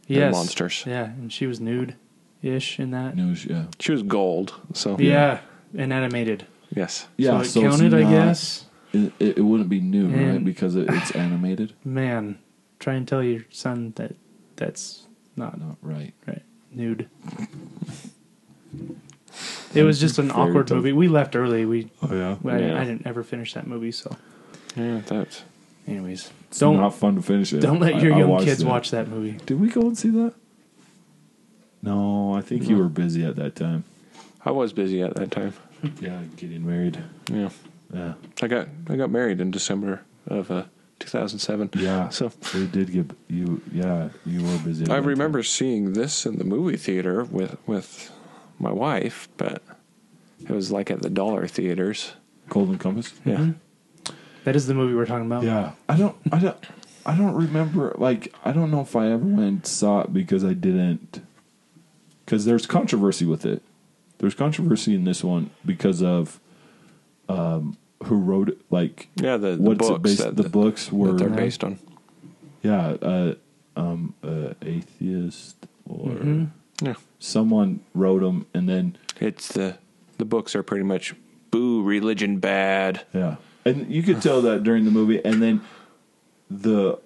the 0.07 0.15
yes 0.15 0.33
monsters. 0.35 0.85
yeah, 0.87 1.07
and 1.07 1.33
she 1.33 1.47
was 1.47 1.61
nude 1.61 1.95
ish 2.43 2.79
in 2.79 2.91
that. 2.91 3.17
news. 3.17 3.45
Yeah, 3.47 3.65
She 3.79 3.93
was 3.93 4.03
gold. 4.03 4.55
So 4.75 4.97
Yeah, 4.99 5.41
and 5.77 5.93
animated. 5.93 6.47
yes. 6.75 7.09
yeah. 7.17 7.31
so 7.31 7.37
it 7.39 7.41
it's 7.43 7.55
counted, 7.55 7.95
I 7.95 8.03
not- 8.03 8.11
guess. 8.11 8.65
It, 8.93 9.12
it, 9.19 9.39
it 9.39 9.43
wouldn't 9.43 9.71
be 9.71 9.81
new, 9.81 10.09
right? 10.09 10.19
And- 10.37 10.45
Because 10.45 10.77
it, 10.77 10.87
it's 10.91 11.11
animated. 11.17 11.73
Man, 11.85 12.39
try 12.83 12.95
and 12.95 13.07
tell 13.07 13.23
your 13.23 13.45
son 13.51 13.93
that 13.97 14.15
that's 14.57 15.07
not 15.37 15.59
Not 15.59 15.77
right. 15.81 16.12
right 16.27 16.43
nude. 16.73 17.09
It 19.75 19.85
was 19.85 19.99
just 19.99 20.19
an 20.19 20.29
Very 20.29 20.41
awkward 20.41 20.67
tough. 20.67 20.77
movie. 20.77 20.93
We 20.93 21.09
left 21.09 21.35
early. 21.37 21.65
We 21.65 21.91
Oh 22.03 22.15
yeah. 22.15 22.37
I, 22.45 22.59
Yeah. 22.59 22.81
I 22.81 22.85
didn't 22.85 23.07
ever 23.07 23.23
finish 23.23 23.55
that 23.55 23.67
movie. 23.67 23.93
So, 23.93 24.15
Yeah, 24.77 25.01
that's 25.07 25.45
anyways, 25.87 26.31
It's 26.49 26.59
don't 26.59 26.77
not 26.77 26.95
fun 26.95 27.15
to 27.17 27.23
finish 27.23 27.53
it. 27.53 27.61
don't 27.61 27.81
let 27.81 28.01
your 28.03 28.15
I 28.15 28.19
young 28.19 28.29
watched 28.31 28.45
kids 28.45 28.62
it. 28.62 28.67
watch 28.67 28.91
that 28.91 29.09
movie. 29.09 29.39
Did 29.47 29.61
we 29.61 29.69
go 29.69 29.83
and 29.83 29.97
see 29.97 30.11
that? 30.11 30.35
No, 31.83 32.35
I 32.35 32.43
think 32.43 32.69
you 32.69 32.77
were 32.77 32.89
busy 32.89 33.25
at 33.25 33.37
that 33.37 33.57
time. 33.57 33.85
I 34.45 34.51
was 34.51 34.73
busy 34.73 35.03
at 35.03 35.15
that 35.17 35.31
time. 35.31 35.53
Yeah, 36.01 36.21
getting 36.37 36.65
married. 36.67 36.99
Yeah. 37.33 37.51
Yeah. 37.93 38.15
I 38.43 38.47
got 38.49 38.69
I 38.89 38.97
got 38.97 39.11
married 39.11 39.41
in 39.41 39.51
December 39.51 40.03
of 40.27 40.51
uh, 40.51 40.65
2007. 41.02 41.71
Yeah. 41.75 42.09
So 42.09 42.30
We 42.54 42.66
did 42.66 42.92
get 42.92 43.11
you. 43.28 43.61
Yeah, 43.73 44.09
you 44.25 44.42
were 44.44 44.59
busy. 44.59 44.85
I 44.85 45.00
that 45.00 45.02
remember 45.02 45.42
seeing 45.42 45.92
this 45.92 46.25
in 46.26 46.38
the 46.38 46.44
movie 46.44 46.76
theater 46.76 47.25
with 47.25 47.56
with 47.66 48.11
my 48.59 48.73
wife, 48.73 49.28
but 49.37 49.62
it 50.40 50.50
was 50.50 50.71
like 50.73 50.90
at 50.90 51.02
the 51.02 51.11
dollar 51.11 51.47
theaters. 51.47 52.14
Golden 52.49 52.78
Compass. 52.78 53.12
Yeah. 53.25 53.52
That 54.44 54.56
is 54.56 54.66
the 54.66 54.75
movie 54.75 54.94
we're 54.94 55.06
talking 55.06 55.26
about. 55.26 55.44
Yeah, 55.44 55.73
I 55.88 55.97
don't, 55.97 56.16
I 56.32 56.38
don't, 56.38 56.59
I 57.06 57.16
don't 57.16 57.35
remember. 57.35 57.94
Like, 57.97 58.35
I 58.44 58.52
don't 58.52 58.71
know 58.71 58.80
if 58.80 58.97
I 58.97 59.06
ever 59.06 59.25
went 59.25 59.40
and 59.40 59.66
saw 59.66 60.00
it 60.00 60.12
because 60.12 60.44
I 60.44 60.52
didn't. 60.52 61.25
Because 62.25 62.44
there's 62.44 62.66
controversy 62.66 63.25
with 63.25 63.47
it. 63.47 63.62
There's 64.18 64.35
controversy 64.35 64.94
in 64.94 65.04
this 65.04 65.23
one 65.23 65.50
because 65.64 66.02
of 66.02 66.40
um, 67.28 67.76
who 68.04 68.16
wrote 68.16 68.49
it. 68.49 68.59
Like, 68.71 69.09
Yeah, 69.16 69.37
the, 69.37 69.56
the 69.56 69.62
what's 69.62 69.78
books 69.88 69.90
it 69.97 70.02
based? 70.02 70.18
that, 70.18 70.37
the 70.37 70.49
books 70.49 70.87
that 70.87 70.94
were 70.94 71.12
they're 71.12 71.28
based 71.28 71.64
on. 71.64 71.78
yeah, 72.62 72.97
uh, 73.02 73.35
um, 73.76 74.14
uh, 74.23 74.54
atheist 74.62 75.56
or 75.88 76.11
Mhm. 76.11 76.49
Yeah. 76.80 76.94
someone 77.18 77.80
wrote 77.94 78.21
them, 78.23 78.47
and 78.54 78.68
then 78.68 78.97
It's 79.21 79.49
the 79.52 79.78
the 80.18 80.25
books 80.25 80.54
are 80.54 80.62
pretty 80.62 80.85
much 80.85 81.14
boo 81.50 81.82
religion 81.82 82.38
bad. 82.38 83.02
Yeah, 83.14 83.37
and 83.64 83.90
you 83.92 84.02
could 84.02 84.21
tell 84.23 84.42
that 84.42 84.62
during 84.62 84.85
the 84.85 84.90
movie, 84.90 85.25
and 85.25 85.42
then 85.42 85.61
the 86.50 86.99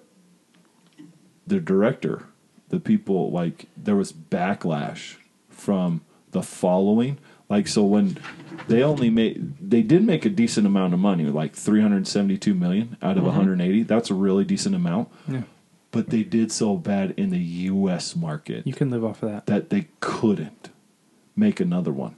the 1.45 1.59
director, 1.59 2.23
the 2.69 2.79
people 2.79 3.31
like 3.31 3.67
there 3.77 3.95
was 3.95 4.11
backlash 4.11 5.15
from 5.49 6.01
the 6.31 6.41
following. 6.43 7.17
Like 7.49 7.67
so, 7.67 7.83
when 7.83 8.17
they 8.67 8.83
only 8.83 9.09
made, 9.09 9.53
they 9.61 9.81
did 9.81 10.03
make 10.03 10.25
a 10.25 10.29
decent 10.29 10.67
amount 10.67 10.93
of 10.93 10.99
money, 10.99 11.25
like 11.25 11.53
three 11.53 11.81
hundred 11.81 12.07
seventy-two 12.07 12.53
million 12.53 12.97
out 13.01 13.11
of 13.11 13.17
mm-hmm. 13.17 13.27
one 13.27 13.35
hundred 13.35 13.61
eighty. 13.61 13.83
That's 13.83 14.09
a 14.09 14.13
really 14.13 14.43
decent 14.43 14.75
amount, 14.75 15.09
Yeah. 15.27 15.43
but 15.91 16.09
they 16.09 16.23
did 16.23 16.51
so 16.51 16.75
bad 16.75 17.13
in 17.15 17.29
the 17.29 17.39
U.S. 17.39 18.15
market 18.15 18.67
You 18.67 18.73
can 18.73 18.89
live 18.89 19.05
off 19.05 19.23
of 19.23 19.31
that. 19.31 19.45
that 19.45 19.69
they 19.69 19.87
couldn't 20.01 20.69
make 21.37 21.59
another 21.59 21.91
one 21.91 22.15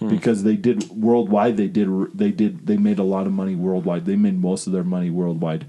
hmm. 0.00 0.08
because 0.08 0.42
they 0.42 0.56
did 0.56 0.90
worldwide. 0.90 1.56
They 1.56 1.68
did 1.68 1.88
they 2.12 2.32
did 2.32 2.66
they 2.66 2.76
made 2.76 2.98
a 2.98 3.04
lot 3.04 3.26
of 3.26 3.32
money 3.32 3.54
worldwide. 3.54 4.06
They 4.06 4.16
made 4.16 4.40
most 4.40 4.66
of 4.66 4.72
their 4.72 4.84
money 4.84 5.10
worldwide, 5.10 5.66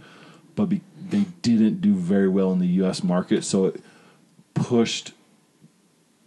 but 0.56 0.66
be, 0.66 0.82
they 1.10 1.26
didn't 1.44 1.82
do 1.82 1.94
very 1.94 2.28
well 2.28 2.52
in 2.52 2.60
the 2.60 2.68
U.S. 2.68 3.04
market. 3.04 3.44
So 3.44 3.66
it 3.66 3.82
pushed 4.56 5.12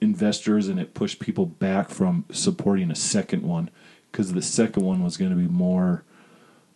investors 0.01 0.69
and 0.69 0.79
it 0.79 0.95
pushed 0.95 1.19
people 1.19 1.47
back 1.47 1.89
from 1.91 2.25
supporting 2.31 2.91
a 2.91 2.95
second 2.95 3.43
one 3.43 3.69
because 4.11 4.33
the 4.33 4.43
second 4.43 4.85
one 4.85 5.03
was 5.03 5.17
going 5.17 5.31
to 5.31 5.37
be 5.37 5.49
more 5.49 6.05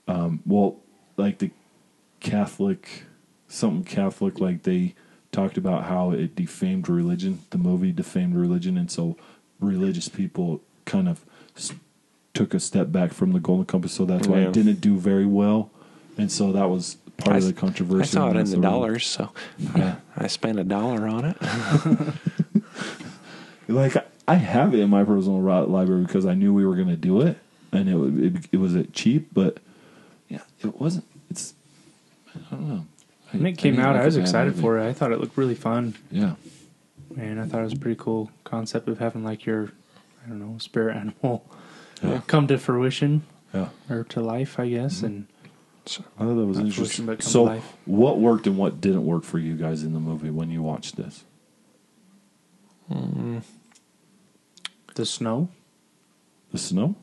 um, 0.08 0.40
well 0.44 0.76
like 1.16 1.38
the 1.38 1.50
Catholic 2.20 3.04
something 3.48 3.84
Catholic 3.84 4.40
like 4.40 4.62
they 4.64 4.94
talked 5.30 5.56
about 5.56 5.84
how 5.84 6.10
it 6.10 6.34
defamed 6.36 6.88
religion 6.88 7.40
the 7.50 7.58
movie 7.58 7.92
defamed 7.92 8.34
religion 8.34 8.76
and 8.76 8.90
so 8.90 9.16
religious 9.60 10.08
people 10.08 10.60
kind 10.84 11.08
of 11.08 11.24
took 12.34 12.54
a 12.54 12.60
step 12.60 12.90
back 12.90 13.12
from 13.12 13.32
the 13.32 13.40
golden 13.40 13.66
compass 13.66 13.92
so 13.92 14.04
that's 14.04 14.26
why 14.26 14.40
Yeah. 14.40 14.48
it 14.48 14.52
didn't 14.52 14.80
do 14.80 14.96
very 14.96 15.26
well 15.26 15.70
and 16.18 16.30
so 16.30 16.52
that 16.52 16.68
was 16.68 16.96
part 17.18 17.34
I 17.34 17.38
of 17.38 17.44
the 17.46 17.52
controversy 17.52 18.02
I 18.02 18.20
saw 18.20 18.26
it 18.26 18.30
in 18.30 18.36
the 18.36 18.42
reason- 18.42 18.60
dollars, 18.62 19.06
so 19.06 19.30
Yeah. 19.76 19.96
I 20.16 20.26
spent 20.26 20.58
a 20.58 20.64
dollar 20.64 21.06
on 21.06 21.24
it. 21.26 21.36
like 23.72 23.96
I 24.28 24.34
have 24.36 24.74
it 24.74 24.80
in 24.80 24.90
my 24.90 25.04
personal 25.04 25.40
library 25.40 26.02
because 26.04 26.26
I 26.26 26.34
knew 26.34 26.52
we 26.54 26.64
were 26.66 26.76
going 26.76 26.88
to 26.88 26.96
do 26.96 27.20
it, 27.20 27.38
and 27.72 27.88
it, 27.88 27.94
wa- 27.96 28.24
it 28.26 28.46
it 28.52 28.56
was 28.58 28.74
at 28.76 28.92
cheap, 28.92 29.28
but 29.32 29.58
yeah, 30.28 30.40
it 30.60 30.80
wasn't. 30.80 31.04
It's 31.30 31.54
I 32.34 32.54
don't 32.54 32.68
know. 32.68 32.86
I- 33.32 33.36
When 33.36 33.46
it 33.46 33.58
came 33.58 33.74
didn't 33.74 33.86
out, 33.86 33.94
like 33.94 34.02
I 34.02 34.06
was 34.06 34.16
excited 34.16 34.50
movie. 34.52 34.62
for 34.62 34.78
it. 34.78 34.86
I 34.88 34.92
thought 34.92 35.12
it 35.12 35.20
looked 35.20 35.36
really 35.36 35.54
fun, 35.54 35.94
Yeah, 36.10 36.34
and 37.16 37.40
I 37.40 37.46
thought 37.46 37.60
it 37.60 37.64
was 37.64 37.72
a 37.72 37.76
pretty 37.76 37.98
cool 38.00 38.30
concept 38.44 38.88
of 38.88 38.98
having 38.98 39.24
like 39.24 39.44
your, 39.46 39.72
I 40.24 40.28
don't 40.28 40.38
know, 40.40 40.58
spirit 40.58 40.96
animal 41.22 41.44
Yeah. 42.02 42.20
come 42.26 42.46
to 42.48 42.58
fruition 42.58 43.22
yeah. 43.54 43.68
or 43.90 44.04
to 44.04 44.20
life, 44.20 44.58
I 44.58 44.68
guess. 44.68 44.96
Mm-hmm. 44.98 45.06
And 45.06 45.26
So, 45.86 46.04
I 46.18 46.24
thought 46.24 46.34
that 46.36 46.46
was 46.46 46.58
interesting. 46.58 47.06
but 47.06 47.18
come 47.20 47.28
So, 47.30 47.44
to 47.44 47.50
life. 47.54 47.72
what 47.86 48.18
worked 48.20 48.46
and 48.46 48.56
what 48.56 48.80
didn't 48.80 49.04
work 49.04 49.24
for 49.24 49.38
you 49.38 49.56
guys 49.56 49.82
in 49.82 49.92
the 49.94 50.00
movie 50.00 50.30
when 50.30 50.50
you 50.50 50.62
watched 50.62 50.96
this? 50.96 51.24
The 54.94 55.06
snow. 55.06 55.48
The 56.52 56.58
snow. 56.58 56.94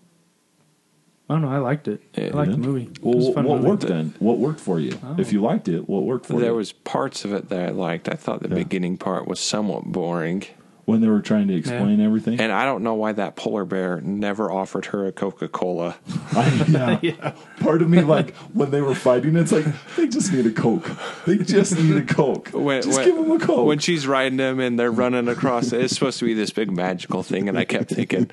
Oh 1.31 1.37
no, 1.37 1.47
I 1.47 1.57
liked 1.59 1.87
it. 1.87 2.01
Yeah, 2.15 2.23
I 2.23 2.27
you 2.27 2.33
liked 2.33 2.51
the 2.51 2.57
movie. 2.57 2.89
Well, 3.01 3.13
it 3.13 3.17
was 3.17 3.25
a 3.25 3.29
what, 3.29 3.35
fun 3.35 3.45
what 3.45 3.55
movie. 3.57 3.69
worked 3.69 3.81
then? 3.87 4.15
What 4.19 4.37
worked 4.39 4.59
for 4.59 4.79
you? 4.79 4.97
Oh. 5.03 5.15
If 5.19 5.31
you 5.31 5.41
liked 5.41 5.67
it, 5.67 5.87
what 5.87 6.03
worked 6.03 6.25
for 6.25 6.39
there 6.39 6.49
you? 6.51 6.55
was 6.55 6.71
parts 6.71 7.23
of 7.23 7.33
it 7.33 7.49
that 7.49 7.67
I 7.67 7.69
liked. 7.71 8.09
I 8.09 8.15
thought 8.15 8.41
the 8.41 8.49
Yeah. 8.49 8.55
beginning 8.55 8.97
part 8.97 9.27
was 9.27 9.39
somewhat 9.39 9.85
boring. 9.85 10.43
When 10.89 11.01
they 11.01 11.07
were 11.07 11.21
trying 11.21 11.47
to 11.47 11.53
explain 11.53 12.01
everything. 12.01 12.39
And 12.39 12.51
I 12.51 12.65
don't 12.65 12.81
know 12.81 12.95
why 12.95 13.11
that 13.11 13.35
polar 13.35 13.63
bear 13.63 14.01
never 14.01 14.51
offered 14.51 14.87
her 14.87 15.05
a 15.05 15.11
Coca 15.11 15.47
Cola. 15.47 15.95
Yeah. 16.33 16.99
Yeah. 17.09 17.33
Part 17.59 17.81
of 17.83 17.89
me, 17.89 18.01
like 18.01 18.35
when 18.53 18.71
they 18.71 18.81
were 18.81 18.95
fighting, 18.95 19.35
it's 19.35 19.51
like 19.51 19.65
they 19.95 20.07
just 20.07 20.33
need 20.33 20.47
a 20.47 20.51
coke. 20.51 20.89
They 21.27 21.37
just 21.37 21.77
need 21.77 21.95
a 21.95 22.03
coke. 22.03 22.49
When, 22.53 22.81
just 22.81 22.97
when- 22.97 23.07
give 23.07 23.15
them 23.15 23.31
a 23.31 23.39
coke. 23.39 23.67
When 23.67 23.77
she's 23.79 24.07
riding 24.07 24.39
him 24.39 24.59
and 24.59 24.79
they're 24.79 24.91
running 24.91 25.27
across, 25.27 25.71
it's 25.71 25.93
supposed 25.93 26.17
to 26.19 26.25
be 26.25 26.33
this 26.33 26.49
big 26.49 26.71
magical 26.71 27.21
thing, 27.21 27.47
and 27.47 27.57
I 27.57 27.65
kept 27.65 27.89
thinking 27.91 28.29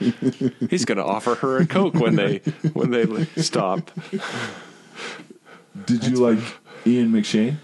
he's 0.70 0.84
going 0.86 0.98
to 0.98 1.04
offer 1.04 1.34
her 1.36 1.58
a 1.58 1.66
Coke 1.66 1.94
when 1.94 2.16
they 2.16 2.38
when 2.72 2.90
they 2.90 3.26
stop. 3.42 3.90
Did 5.84 6.04
you 6.06 6.16
like 6.16 6.38
Ian 6.86 7.12
McShane? 7.12 7.56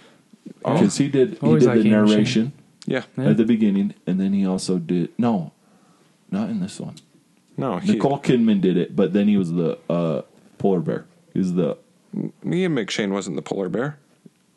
Oh. 0.64 0.74
Because 0.74 0.96
he 0.98 1.08
did 1.08 1.38
he 1.40 1.58
did 1.58 1.62
like 1.62 1.78
the 1.80 1.88
Ian 1.88 2.06
McShane. 2.06 2.52
Narration 2.86 3.10
Yeah, 3.16 3.24
Yeah. 3.24 3.30
at 3.30 3.36
the 3.36 3.44
beginning, 3.44 3.94
and 4.06 4.20
then 4.20 4.32
he 4.32 4.46
also 4.46 4.78
did 4.78 5.10
no, 5.18 5.52
not 6.30 6.50
in 6.50 6.60
this 6.60 6.80
one. 6.80 6.96
no, 7.56 7.78
he, 7.78 7.92
Nicole 7.94 8.18
Kidman 8.18 8.60
did 8.60 8.76
it, 8.76 8.94
but 8.96 9.12
then 9.12 9.28
he 9.28 9.36
was 9.36 9.52
the 9.52 9.78
uh, 9.90 10.22
polar 10.58 10.80
bear. 10.80 11.04
He 11.32 11.38
was 11.38 11.54
the 11.54 11.76
Ian 12.44 12.74
McShane 12.76 13.10
wasn't 13.10 13.36
the 13.36 13.42
polar 13.42 13.68
bear. 13.68 13.98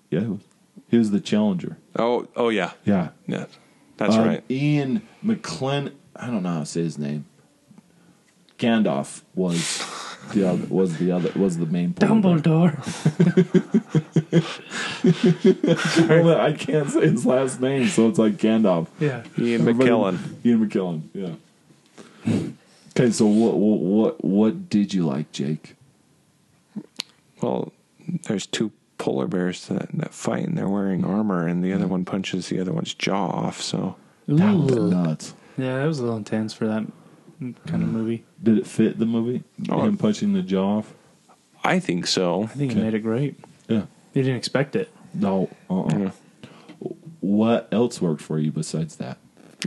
yeah, 0.10 0.20
he 0.22 0.25
was, 0.27 0.39
he 0.89 0.98
was 0.98 1.12
the 1.12 1.20
challenger. 1.22 1.77
Oh, 1.98 2.27
oh 2.36 2.50
yeah, 2.50 2.72
Yeah, 2.86 3.10
yeah, 3.27 3.46
that's 3.98 4.15
Um, 4.15 4.27
right. 4.27 4.44
Ian 4.50 5.01
McClen. 5.24 5.91
I 6.15 6.27
don't 6.27 6.44
know 6.44 6.50
how 6.53 6.60
to 6.60 6.65
say 6.65 6.82
his 6.82 6.98
name. 6.98 7.25
Gandalf 8.58 9.22
was 9.36 9.84
the 10.34 10.48
other 10.48 10.65
was 10.67 10.98
the 10.98 11.12
other 11.12 11.29
was 11.38 11.58
the 11.58 11.65
main 11.65 11.94
polar 11.94 12.22
bear. 12.39 12.39
Dumbledore. 12.39 13.84
Well, 16.07 16.39
I 16.41 16.53
can't 16.53 16.89
say 16.89 17.01
his 17.09 17.25
last 17.25 17.62
name, 17.62 17.88
so 17.88 18.09
it's 18.09 18.17
like 18.19 18.38
Gandalf. 18.38 18.88
yeah. 19.00 19.24
Ian 19.38 19.62
Everybody- 19.62 19.89
McKellen. 19.89 20.45
Ian 20.45 20.69
McKellen. 20.69 21.01
Yeah. 21.13 22.39
Okay, 22.97 23.12
so 23.12 23.25
what 23.25 23.57
what 23.57 23.79
what 23.79 24.24
what 24.25 24.69
did 24.69 24.93
you 24.93 25.05
like, 25.05 25.31
Jake? 25.31 25.75
Well, 27.41 27.71
there's 28.24 28.45
two 28.47 28.71
polar 28.97 29.27
bears 29.27 29.67
that, 29.67 29.89
that 29.93 30.13
fight, 30.13 30.47
and 30.47 30.57
they're 30.57 30.69
wearing 30.69 31.03
armor, 31.05 31.45
and 31.45 31.63
the 31.63 31.74
other 31.74 31.88
one 31.88 32.05
punches 32.05 32.47
the 32.50 32.59
other 32.59 32.71
one's 32.71 32.93
jaw 32.93 33.27
off. 33.27 33.62
So 33.62 33.95
That 34.27 34.55
was 34.55 34.75
nuts. 34.75 35.33
Yeah, 35.57 35.77
that 35.79 35.85
was 35.85 36.00
a 36.00 36.03
little 36.03 36.17
intense 36.17 36.53
for 36.53 36.65
that 36.67 36.85
kind 37.39 37.55
of 37.83 37.89
mm. 37.89 37.91
movie. 37.91 38.24
Did 38.41 38.57
it 38.57 38.65
fit 38.67 38.97
the 38.97 39.05
movie? 39.05 39.43
Oh. 39.69 39.83
Him 39.83 39.97
punching 39.97 40.33
the 40.33 40.41
jaw 40.41 40.77
off? 40.79 40.93
I 41.63 41.79
think 41.79 42.07
so. 42.07 42.43
I 42.43 42.47
think 42.47 42.71
Okay. 42.71 42.79
it 42.79 42.83
made 42.83 42.93
it 42.93 43.00
great. 43.00 43.39
Yeah. 43.67 43.83
You 44.13 44.24
didn't 44.24 44.38
expect 44.38 44.75
it. 44.75 44.89
No. 45.15 45.50
Uh-uh. 45.69 45.98
Yeah. 45.98 46.12
What 47.22 47.67
else 47.72 48.01
worked 48.01 48.22
for 48.22 48.38
you 48.39 48.51
besides 48.51 48.98
that? 48.98 49.17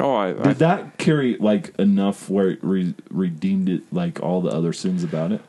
Oh, 0.00 0.14
I, 0.14 0.28
I 0.28 0.42
Did 0.48 0.58
that 0.58 0.98
carry 0.98 1.36
like 1.38 1.74
enough 1.78 2.30
where 2.30 2.50
it 2.50 2.60
re- 2.62 2.94
redeemed 3.10 3.68
it 3.68 3.82
like 3.92 4.20
all 4.22 4.40
the 4.40 4.50
other 4.50 4.72
sins 4.72 5.02
about 5.02 5.32
it? 5.32 5.40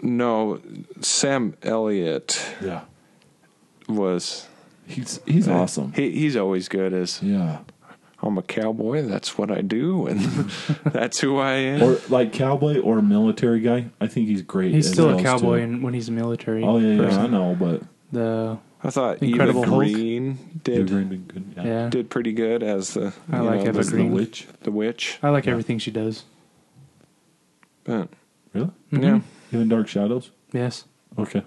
no. 0.00 0.60
Sam 1.00 1.54
Elliott 1.62 2.40
Yeah. 2.62 2.82
was 3.88 4.46
He's 4.86 5.20
he's 5.26 5.46
eh, 5.48 5.52
awesome. 5.52 5.92
He, 5.92 6.12
he's 6.12 6.36
always 6.36 6.68
good 6.68 6.92
as 6.94 7.22
Yeah. 7.22 7.58
I'm 8.22 8.36
a 8.38 8.42
cowboy. 8.42 9.02
That's 9.02 9.38
what 9.38 9.50
I 9.52 9.60
do, 9.60 10.06
and 10.08 10.18
that's 10.86 11.20
who 11.20 11.38
I 11.38 11.52
am. 11.52 11.82
Or 11.84 11.98
like 12.08 12.32
cowboy 12.32 12.80
or 12.80 13.00
military 13.00 13.60
guy. 13.60 13.90
I 14.00 14.08
think 14.08 14.26
he's 14.26 14.42
great. 14.42 14.72
He's 14.72 14.86
as 14.86 14.92
still 14.92 15.16
a 15.16 15.22
cowboy 15.22 15.58
two. 15.58 15.62
and 15.64 15.82
when 15.84 15.94
he's 15.94 16.08
a 16.08 16.12
military. 16.12 16.64
Oh 16.64 16.78
yeah, 16.78 17.02
yeah. 17.02 17.20
I 17.22 17.26
know, 17.28 17.54
but 17.58 17.82
The 18.10 18.58
I 18.88 18.90
thought 18.90 19.22
Incredible 19.22 19.60
Eva 19.62 19.70
Hulk. 19.70 19.82
Green 19.84 20.60
Did, 20.64 20.86
did 20.86 21.08
did 21.10 21.28
good. 21.28 21.44
Yeah. 21.56 21.64
yeah. 21.64 21.88
did 21.90 22.08
pretty 22.08 22.32
good 22.32 22.62
as 22.62 22.94
the 22.94 23.12
I 23.30 23.36
you 23.36 23.42
like 23.42 23.56
know, 23.60 23.62
Eva 23.64 23.72
the, 23.72 23.78
As 23.80 23.90
the 23.90 23.96
Green. 23.96 24.12
witch. 24.12 24.46
the 24.62 24.70
witch. 24.70 25.18
I 25.22 25.28
like 25.28 25.46
everything 25.46 25.78
she 25.78 25.90
does. 25.90 26.24
But, 27.84 28.08
Really? 28.54 28.70
Yeah, 28.90 29.20
Even 29.52 29.68
Dark 29.68 29.88
Shadows? 29.88 30.30
Yes. 30.52 30.84
Okay. 31.18 31.42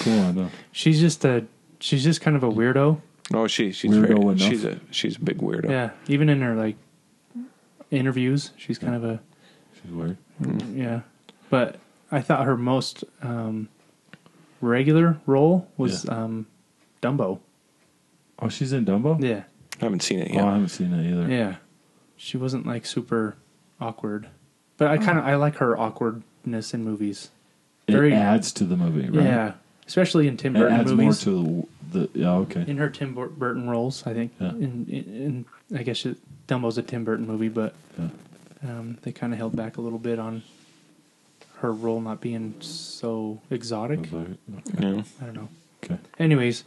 Cool. 0.00 0.20
I 0.20 0.32
know. 0.32 0.50
She's 0.72 0.98
just 1.00 1.24
a 1.26 1.44
she's 1.78 2.02
just 2.04 2.20
kind 2.22 2.36
of 2.36 2.42
a 2.42 2.50
weirdo. 2.50 3.00
oh, 3.34 3.46
she 3.46 3.72
she's 3.72 3.90
Weirdo 3.90 4.06
very, 4.06 4.20
enough. 4.20 4.38
she's 4.38 4.64
a 4.64 4.80
she's 4.90 5.16
a 5.16 5.20
big 5.20 5.38
weirdo. 5.38 5.68
Yeah. 5.68 5.90
Even 6.08 6.30
in 6.30 6.40
her 6.40 6.54
like 6.54 6.76
interviews, 7.90 8.52
she's 8.56 8.78
kind 8.78 8.94
of 8.94 9.04
a 9.04 9.20
She's 9.82 9.90
weird. 9.92 10.16
yeah. 10.74 11.00
But 11.50 11.76
I 12.10 12.22
thought 12.22 12.46
her 12.46 12.56
most 12.56 13.04
um, 13.20 13.68
regular 14.62 15.18
role 15.26 15.68
was 15.76 16.08
um, 16.08 16.46
Dumbo. 17.02 17.40
Oh, 18.38 18.48
she's 18.48 18.72
in 18.72 18.84
Dumbo. 18.86 19.22
Yeah. 19.22 19.42
I 19.80 19.84
haven't 19.84 20.02
seen 20.02 20.20
it 20.20 20.28
Oh, 20.30 20.34
yet. 20.34 20.44
I 20.44 20.52
haven't 20.52 20.68
seen 20.68 20.92
it 20.94 21.10
either. 21.10 21.28
Yeah. 21.28 21.56
She 22.16 22.36
wasn't 22.36 22.66
like 22.66 22.86
super 22.86 23.36
awkward. 23.80 24.28
but 24.76 24.88
I 24.88 24.96
kind 24.98 25.18
of 25.18 25.24
I 25.24 25.34
like 25.34 25.56
her 25.56 25.76
awkwardness 25.78 26.72
in 26.72 26.84
movies. 26.84 27.30
It 27.88 27.92
Very- 27.92 28.14
adds 28.14 28.52
to 28.52 28.64
the 28.64 28.76
movie, 28.76 29.08
right? 29.10 29.24
Yeah, 29.26 29.52
especially 29.86 30.28
in 30.28 30.36
Tim 30.36 30.54
It 30.56 30.60
Burton 30.60 30.76
adds 30.80 30.92
movies. 30.92 31.26
more 31.26 31.34
to 31.34 31.68
the, 31.90 31.98
the 31.98 32.18
yeah, 32.20 32.32
okay. 32.34 32.64
in 32.66 32.76
her 32.78 32.88
Tim 32.88 33.14
Bur- 33.14 33.28
Burton 33.28 33.68
roles, 33.68 34.06
I 34.06 34.14
think. 34.14 34.32
Yeah. 34.40 34.50
In, 34.50 34.86
in, 34.88 35.44
in 35.70 35.78
I 35.78 35.82
guess 35.82 36.06
it, 36.06 36.16
Dumbo's 36.46 36.78
a 36.78 36.82
Tim 36.82 37.04
Burton 37.04 37.26
movie, 37.26 37.48
but 37.48 37.74
Yeah. 37.98 38.08
um, 38.62 38.98
they 39.02 39.10
kind 39.12 39.32
of 39.32 39.38
held 39.38 39.56
back 39.56 39.76
a 39.78 39.80
little 39.80 39.98
bit 39.98 40.18
on 40.20 40.42
her 41.58 41.72
role 41.72 42.00
not 42.00 42.20
being 42.20 42.54
so 42.60 43.40
exotic. 43.50 44.10
Yeah. 44.12 45.02
I 45.20 45.24
don't 45.24 45.34
know. 45.34 45.48
Okay. 45.84 45.98
Anyways, 46.18 46.64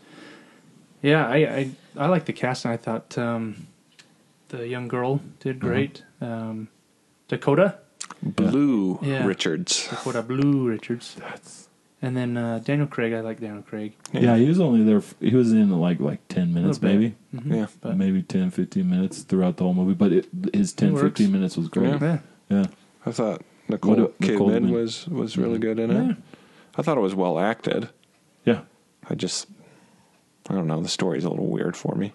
yeah, 1.01 1.27
I 1.27 1.37
I, 1.37 1.69
I 1.97 2.07
like 2.07 2.25
the 2.25 2.33
cast, 2.33 2.65
and 2.65 2.73
I 2.73 2.77
thought 2.77 3.17
um, 3.17 3.67
the 4.49 4.67
young 4.67 4.87
girl 4.87 5.21
did 5.39 5.57
Uh-huh. 5.57 5.67
great. 5.67 6.03
Um, 6.21 6.67
Dakota, 7.27 7.75
Blue 8.21 8.99
Yeah. 9.01 9.25
Richards. 9.25 9.87
Dakota 9.89 10.21
Blue 10.21 10.67
Richards, 10.67 11.15
That's 11.19 11.69
and 12.01 12.15
then 12.15 12.37
uh, 12.37 12.59
Daniel 12.59 12.87
Craig. 12.87 13.13
I 13.13 13.21
like 13.21 13.39
Daniel 13.39 13.63
Craig. 13.63 13.93
yeah. 14.13 14.35
He 14.37 14.47
was 14.47 14.59
only 14.59 14.83
there. 14.83 14.97
f- 14.97 15.15
He 15.19 15.35
was 15.35 15.51
in 15.53 15.69
like 15.71 15.99
like 15.99 16.19
ten 16.27 16.53
minutes, 16.53 16.81
maybe, 16.81 17.15
bit. 17.31 17.43
Mhm. 17.45 17.55
Yeah. 17.55 17.67
but 17.81 17.97
maybe 17.97 18.21
10, 18.21 18.51
15 18.51 18.87
minutes 18.89 19.21
throughout 19.23 19.57
the 19.57 19.63
whole 19.63 19.73
movie. 19.73 19.93
But 19.93 20.11
it, 20.11 20.27
his 20.53 20.73
10, 20.73 20.93
works. 20.93 21.03
15 21.03 21.31
minutes 21.31 21.57
was 21.57 21.67
great. 21.69 21.89
Yeah. 22.01 22.01
yeah, 22.01 22.19
Yeah, 22.49 22.65
I 23.05 23.11
thought 23.11 23.41
Nicole 23.69 23.95
What 23.95 24.19
do- 24.19 24.27
Nicole 24.31 24.49
Kidman 24.49 24.65
Kidman. 24.67 24.71
was 24.71 25.07
was 25.07 25.37
really 25.37 25.57
good 25.59 25.79
in 25.79 25.89
Yeah. 25.91 26.09
it. 26.11 26.17
I 26.77 26.81
thought 26.83 26.97
it 26.97 27.01
was 27.01 27.15
well 27.15 27.39
acted. 27.39 27.89
yeah. 28.45 28.61
I 29.09 29.15
just 29.15 29.47
I 30.49 30.53
don't 30.53 30.67
know. 30.67 30.81
The 30.81 30.87
story's 30.89 31.23
a 31.25 31.29
little 31.29 31.47
weird 31.47 31.75
for 31.75 31.95
me. 31.95 32.13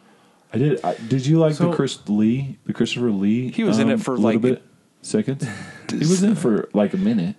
I 0.52 0.58
did. 0.58 0.84
I, 0.84 0.94
did 0.94 1.26
you 1.26 1.38
like 1.38 1.54
So- 1.54 1.70
the 1.70 1.76
Chris 1.76 1.98
Lee, 2.08 2.58
the 2.66 2.72
Christopher 2.72 3.10
Lee? 3.10 3.50
He 3.50 3.64
was 3.64 3.78
in 3.78 3.88
um, 3.88 3.94
it 3.94 4.00
for, 4.00 4.14
a 4.14 4.18
little 4.18 4.40
like- 4.40 4.42
bit 4.42 4.62
seconds. 5.02 5.46
he 5.90 5.98
was 5.98 6.22
in 6.22 6.32
it 6.32 6.38
for 6.38 6.68
like 6.72 6.92
a 6.94 6.96
minute. 6.98 7.36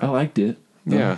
I 0.00 0.06
liked 0.08 0.38
it. 0.38 0.58
Yeah. 0.86 1.16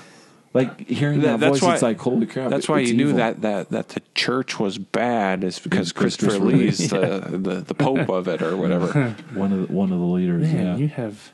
Like 0.55 0.87
hearing 0.87 1.21
That- 1.21 1.41
that, 1.41 1.41
that's 1.41 1.61
voice, 1.61 1.63
why- 1.63 1.75
it's 1.75 1.83
like 1.83 1.99
holy 1.99 2.27
crap. 2.27 2.51
That's 2.51 2.69
why 2.69 2.81
it's 2.81 2.91
you 2.91 2.97
knew 2.97 3.05
evil. 3.09 3.17
that, 3.19 3.41
that 3.43 3.71
that 3.71 3.89
the 3.91 4.03
church 4.15 4.59
was 4.59 4.77
bad 4.79 5.45
is 5.45 5.59
because 5.59 5.93
Because 5.93 5.93
Christopher 5.93 6.27
Christopher 6.31 6.47
Lee, 6.47 6.65
Lee's 6.65 6.91
the, 6.91 7.39
the 7.39 7.55
the 7.61 7.75
pope 7.75 8.09
of 8.11 8.29
it 8.29 8.43
or 8.43 8.57
whatever. 8.57 8.87
one 9.35 9.53
of 9.53 9.69
the, 9.69 9.73
one 9.73 9.93
of 9.93 9.99
the 9.99 10.05
leaders. 10.05 10.43
man, 10.53 10.67
yeah, 10.67 10.77
you 10.77 10.89
have 10.89 11.33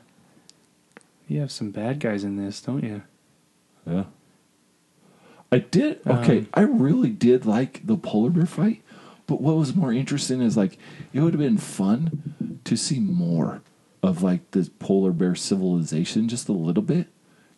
you 1.27 1.39
have 1.41 1.51
some 1.51 1.71
bad 1.71 1.99
guys 1.99 2.23
in 2.23 2.37
this, 2.37 2.61
don't 2.61 2.83
you? 2.83 3.03
yeah. 3.85 4.05
I 5.51 5.59
did. 5.59 5.99
Okay, 6.05 6.39
Um, 6.39 6.47
I 6.53 6.61
really 6.61 7.09
did 7.09 7.45
like 7.45 7.85
the 7.85 7.97
polar 7.97 8.29
bear 8.29 8.45
fight. 8.45 8.81
But 9.27 9.41
what 9.41 9.57
was 9.57 9.75
more 9.75 9.93
interesting 9.93 10.41
is 10.41 10.57
like 10.57 10.77
it 11.13 11.21
would 11.21 11.33
have 11.33 11.41
been 11.41 11.57
fun 11.57 12.59
to 12.63 12.75
see 12.75 12.99
more 12.99 13.61
of 14.01 14.23
like 14.23 14.49
this 14.51 14.69
polar 14.79 15.11
bear 15.11 15.35
civilization, 15.35 16.27
just 16.27 16.49
a 16.49 16.53
little 16.53 16.81
bit, 16.83 17.07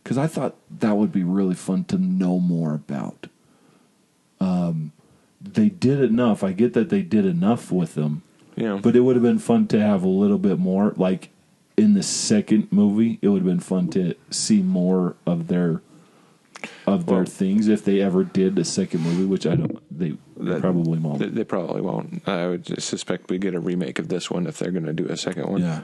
because 0.03 0.17
I 0.17 0.27
thought 0.27 0.55
that 0.79 0.97
would 0.97 1.11
be 1.11 1.23
really 1.23 1.55
fun 1.55 1.85
to 1.85 1.97
know 1.97 2.39
more 2.39 2.73
about. 2.73 3.27
Um, 4.39 4.91
they 5.41 5.69
did 5.69 6.01
enough. 6.01 6.43
I 6.43 6.51
get 6.51 6.73
that 6.73 6.89
they 6.89 7.01
did 7.01 7.25
enough 7.25 7.71
with 7.71 7.95
them, 7.95 8.23
Yeah. 8.55 8.79
But 8.81 8.95
it 8.95 9.01
would 9.01 9.15
have 9.15 9.23
been 9.23 9.39
fun 9.39 9.67
to 9.67 9.79
have 9.79 10.03
a 10.03 10.07
little 10.09 10.37
bit 10.37 10.59
more. 10.59 10.93
Like 10.97 11.29
in 11.77 11.93
the 11.93 12.03
second 12.03 12.67
movie, 12.71 13.17
it 13.21 13.29
would 13.29 13.43
have 13.43 13.47
been 13.47 13.59
fun 13.59 13.87
to 13.89 14.15
see 14.29 14.61
more 14.61 15.15
of 15.25 15.47
their 15.47 15.81
of 16.87 17.05
their 17.05 17.17
Well- 17.17 17.25
things 17.25 17.67
if 17.67 17.83
they 17.85 18.01
ever 18.01 18.23
did 18.23 18.57
a 18.59 18.63
second 18.65 19.01
movie, 19.01 19.25
which 19.25 19.45
I 19.45 19.55
don't. 19.55 19.79
They 19.97 20.17
That- 20.37 20.61
probably 20.61 20.99
won't. 20.99 21.19
they, 21.19 21.27
they 21.27 21.43
probably 21.43 21.81
won't. 21.81 22.27
I 22.27 22.47
would 22.47 22.81
suspect 22.81 23.29
we 23.29 23.37
get 23.37 23.53
a 23.55 23.59
remake 23.59 23.99
of 23.99 24.07
this 24.09 24.29
one 24.31 24.47
if 24.47 24.57
they're 24.59 24.71
going 24.71 24.85
to 24.85 24.93
do 24.93 25.05
a 25.07 25.17
second 25.17 25.47
one. 25.49 25.61
yeah, 25.61 25.81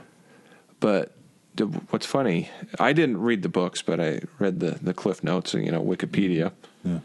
But 0.80 1.12
the, 1.56 1.66
what's 1.90 2.06
funny, 2.06 2.50
I 2.78 2.92
didn't 2.92 3.18
read 3.20 3.42
the 3.42 3.48
books, 3.48 3.82
but 3.82 4.00
I 4.00 4.20
read 4.38 4.60
the 4.60 4.78
the 4.82 4.94
cliff 4.94 5.22
notes 5.24 5.54
and 5.54 5.64
you 5.64 5.72
know 5.72 5.82
Wikipedia. 5.82 6.52
yeah, 6.84 6.98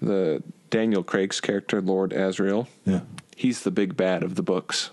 The 0.00 0.42
Daniel 0.70 1.02
Craig's 1.02 1.40
character, 1.40 1.80
Lord 1.80 2.10
Asriel, 2.12 2.66
yeah. 2.84 3.00
he's 3.36 3.62
the 3.62 3.70
big 3.70 3.96
bad 3.96 4.22
of 4.22 4.34
the 4.34 4.42
books. 4.42 4.90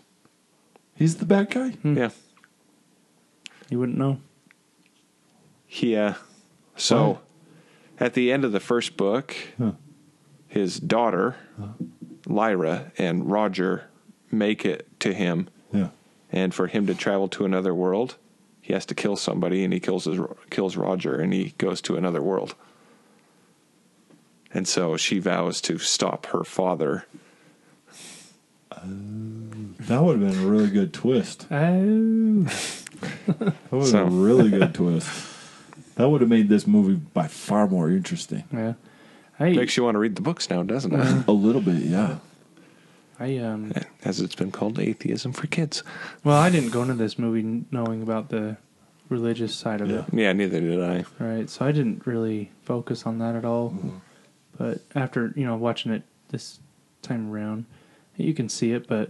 He's 0.96 1.18
the 1.18 1.26
bad 1.26 1.52
guy. 1.52 1.72
Hmm. 1.72 1.98
Yeah, 1.98 2.10
You 3.70 3.80
wouldn't 3.80 3.98
know. 3.98 4.20
yeah. 5.70 6.16
So 6.78 7.20
at 8.00 8.14
the 8.14 8.32
end 8.32 8.44
of 8.46 8.52
the 8.52 8.60
first 8.60 8.98
book, 8.98 9.36
Huh. 9.58 9.72
his 10.48 10.80
daughter, 10.80 11.36
Lyra, 12.26 12.92
and 12.98 13.30
Roger 13.32 13.86
make 14.32 14.66
it 14.66 14.88
to 15.02 15.14
him, 15.14 15.48
Yeah, 15.72 15.90
and 16.32 16.54
for 16.54 16.68
him 16.68 16.88
to 16.88 16.96
travel 16.96 17.28
to 17.30 17.46
another 17.46 17.74
world, 17.74 18.18
he 18.62 18.74
has 18.74 18.86
to 18.88 18.96
kill 18.96 19.16
somebody, 19.16 19.64
and 19.64 19.72
he 19.74 19.80
kills 19.80 20.06
his, 20.06 20.20
kills 20.50 20.76
Roger, 20.76 21.16
and 21.16 21.32
he 21.34 21.54
goes 21.58 21.82
to 21.82 21.96
another 21.96 22.22
world. 22.22 22.56
And 24.54 24.68
so 24.68 24.98
she 24.98 25.20
vows 25.20 25.62
to 25.62 25.78
stop 25.78 26.28
her 26.28 26.44
father. 26.44 27.06
Uh, 28.72 28.80
that 29.82 30.02
would 30.02 30.20
have 30.20 30.32
been 30.32 30.44
a 30.44 30.48
really 30.48 30.70
good 30.70 30.94
twist. 30.94 31.46
Oh, 31.52 32.44
That 33.28 33.48
would 33.72 33.80
have 33.82 33.88
So- 33.88 34.06
been 34.06 34.14
a 34.14 34.22
really 34.22 34.50
good 34.50 34.74
twist. 34.74 35.10
That 35.96 36.10
would 36.10 36.22
have 36.22 36.30
made 36.30 36.50
this 36.50 36.68
movie 36.68 36.96
by 36.96 37.28
far 37.28 37.68
more 37.68 37.90
interesting. 37.90 38.44
yeah. 38.52 38.74
I 39.40 39.50
Makes 39.52 39.76
you 39.76 39.84
want 39.84 39.96
to 39.96 40.00
read 40.00 40.16
the 40.16 40.22
books 40.22 40.50
now, 40.50 40.64
doesn't 40.64 40.94
it? 40.94 41.28
A 41.28 41.32
little 41.34 41.62
bit, 41.62 41.76
yeah. 41.84 42.18
I 43.20 43.38
um. 43.38 43.74
As 44.04 44.22
it's 44.22 44.36
been 44.36 44.52
called, 44.52 44.80
atheism 44.80 45.34
for 45.34 45.48
kids. 45.48 45.84
Well, 46.24 46.38
I 46.38 46.50
didn't 46.50 46.70
go 46.72 46.82
into 46.84 46.94
this 46.94 47.18
movie 47.20 47.66
knowing 47.72 48.02
about 48.02 48.30
the 48.30 48.56
religious 49.10 49.54
side 49.56 49.82
of 49.82 49.90
it, 49.92 50.06
Yeah, 50.14 50.32
neither 50.34 50.60
did 50.62 50.82
I. 50.82 51.06
right? 51.20 51.50
So 51.50 51.66
I 51.66 51.72
didn't 51.74 52.06
really 52.08 52.52
focus 52.64 53.06
on 53.06 53.20
that 53.20 53.36
at 53.36 53.44
all. 53.46 53.72
Mm-hmm. 53.72 53.90
But 54.58 54.82
after 54.96 55.34
you 55.36 55.46
know 55.46 55.56
watching 55.58 55.92
it 55.92 56.04
this 56.30 56.60
time 57.02 57.30
around, 57.32 57.66
you 58.16 58.34
can 58.34 58.48
see 58.50 58.72
it. 58.72 58.88
But 58.88 59.10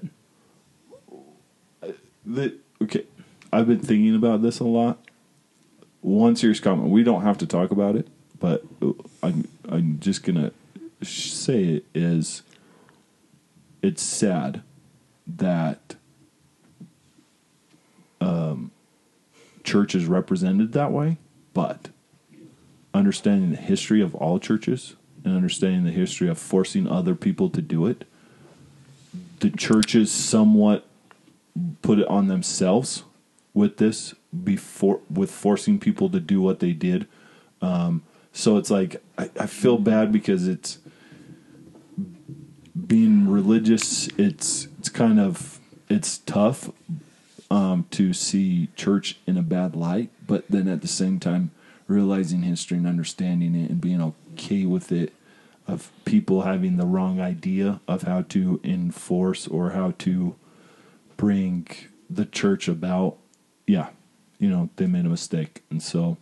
The, 2.25 2.55
okay, 2.81 3.05
I've 3.53 3.67
been 3.67 3.79
thinking 3.79 4.15
about 4.15 4.41
this 4.41 4.59
a 4.59 4.63
lot. 4.63 4.99
One 6.05 6.35
serious 6.35 6.59
comment. 6.59 6.89
We 6.89 7.01
don't 7.01 7.23
have 7.23 7.39
to 7.39 7.47
talk 7.47 7.71
about 7.71 7.95
it, 7.95 8.07
but 8.39 8.63
I'm 9.23 9.47
I'm 9.67 9.99
just 9.99 10.21
gonna 10.21 10.51
say 11.01 11.63
it 11.63 11.85
is. 11.95 12.43
It's 13.81 14.03
sad 14.03 14.61
that 15.25 15.95
um, 18.21 18.69
church 19.63 19.95
is 19.95 20.05
represented 20.05 20.73
that 20.73 20.91
way, 20.91 21.17
but 21.55 21.89
understanding 22.93 23.49
the 23.49 23.57
history 23.57 23.99
of 23.99 24.13
all 24.13 24.37
churches 24.37 24.95
and 25.23 25.35
understanding 25.35 25.85
the 25.85 25.91
history 25.91 26.29
of 26.29 26.37
forcing 26.37 26.87
other 26.87 27.15
people 27.15 27.49
to 27.49 27.63
do 27.63 27.87
it, 27.87 28.05
the 29.39 29.49
churches 29.49 30.11
somewhat 30.11 30.85
put 31.81 31.97
it 31.97 32.07
on 32.07 32.27
themselves 32.27 33.01
with 33.55 33.77
this 33.77 34.13
before 34.43 35.01
with 35.09 35.31
forcing 35.31 35.79
people 35.79 36.09
to 36.09 36.19
do 36.19 36.41
what 36.41 36.59
they 36.59 36.73
did. 36.73 37.07
Um, 37.61 38.03
so 38.31 38.57
it's 38.57 38.69
like 38.69 39.01
I, 39.17 39.29
I 39.39 39.45
feel 39.45 39.77
bad 39.77 40.11
because 40.11 40.47
it's 40.47 40.79
being 42.87 43.29
religious. 43.29 44.07
It's 44.17 44.67
it's 44.79 44.89
kind 44.89 45.19
of 45.19 45.59
it's 45.89 46.19
tough 46.19 46.69
um, 47.49 47.85
to 47.91 48.13
see 48.13 48.69
church 48.75 49.17
in 49.25 49.37
a 49.37 49.41
bad 49.41 49.75
light, 49.75 50.09
but 50.25 50.45
then 50.49 50.67
at 50.67 50.81
the 50.81 50.87
same 50.87 51.19
time 51.19 51.51
realizing 51.87 52.41
history 52.41 52.77
and 52.77 52.87
understanding 52.87 53.55
it 53.55 53.69
and 53.69 53.79
being 53.79 54.01
okay 54.01 54.65
with 54.65 54.91
it 54.91 55.13
of 55.67 55.91
people 56.03 56.41
having 56.41 56.77
the 56.77 56.85
wrong 56.85 57.19
idea 57.19 57.79
of 57.87 58.03
how 58.03 58.21
to 58.23 58.59
enforce 58.63 59.47
or 59.47 59.71
how 59.71 59.91
to 59.97 60.35
bring 61.17 61.67
the 62.09 62.25
church 62.25 62.67
about 62.67 63.17
yeah 63.65 63.89
you 64.39 64.49
know 64.49 64.69
they 64.75 64.85
made 64.87 65.05
a 65.05 65.09
mistake 65.09 65.63
and 65.69 65.81
so 65.81 66.17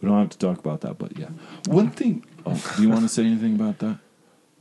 we 0.00 0.08
don't 0.08 0.18
have 0.18 0.30
to 0.30 0.38
talk 0.38 0.58
about 0.58 0.80
that 0.82 0.98
but 0.98 1.16
yeah 1.18 1.28
one 1.68 1.90
thing 1.90 2.24
oh, 2.46 2.72
do 2.76 2.82
you 2.82 2.88
want 2.90 3.02
to 3.02 3.08
say 3.08 3.24
anything 3.24 3.54
about 3.54 3.78
that 3.78 3.98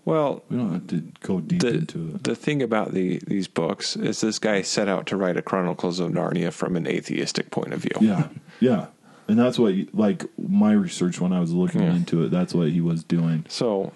Well, 0.05 0.43
we 0.49 0.57
don't 0.57 0.71
have 0.73 0.87
to 0.87 1.01
go 1.21 1.39
deep 1.39 1.61
the, 1.61 1.69
into 1.69 2.09
it 2.15 2.23
the 2.23 2.35
thing 2.35 2.61
about 2.61 2.93
the 2.93 3.19
these 3.27 3.47
books 3.47 3.95
is 3.95 4.21
this 4.21 4.39
guy 4.39 4.61
set 4.61 4.87
out 4.87 5.05
to 5.07 5.17
write 5.17 5.37
a 5.37 5.41
Chronicles 5.41 5.99
of 5.99 6.11
Narnia 6.11 6.51
from 6.51 6.75
an 6.75 6.87
atheistic 6.87 7.51
point 7.51 7.73
of 7.73 7.81
view. 7.81 7.97
yeah 8.01 8.27
yeah 8.59 8.87
and 9.27 9.37
that's 9.39 9.57
what 9.59 9.73
like 9.93 10.25
my 10.37 10.73
research 10.73 11.19
when 11.21 11.31
i 11.33 11.39
was 11.39 11.51
looking 11.53 11.81
Yeah. 11.81 11.95
into 11.95 12.23
it 12.23 12.29
that's 12.29 12.53
what 12.53 12.69
he 12.69 12.81
was 12.81 13.03
doing 13.03 13.45
So 13.49 13.93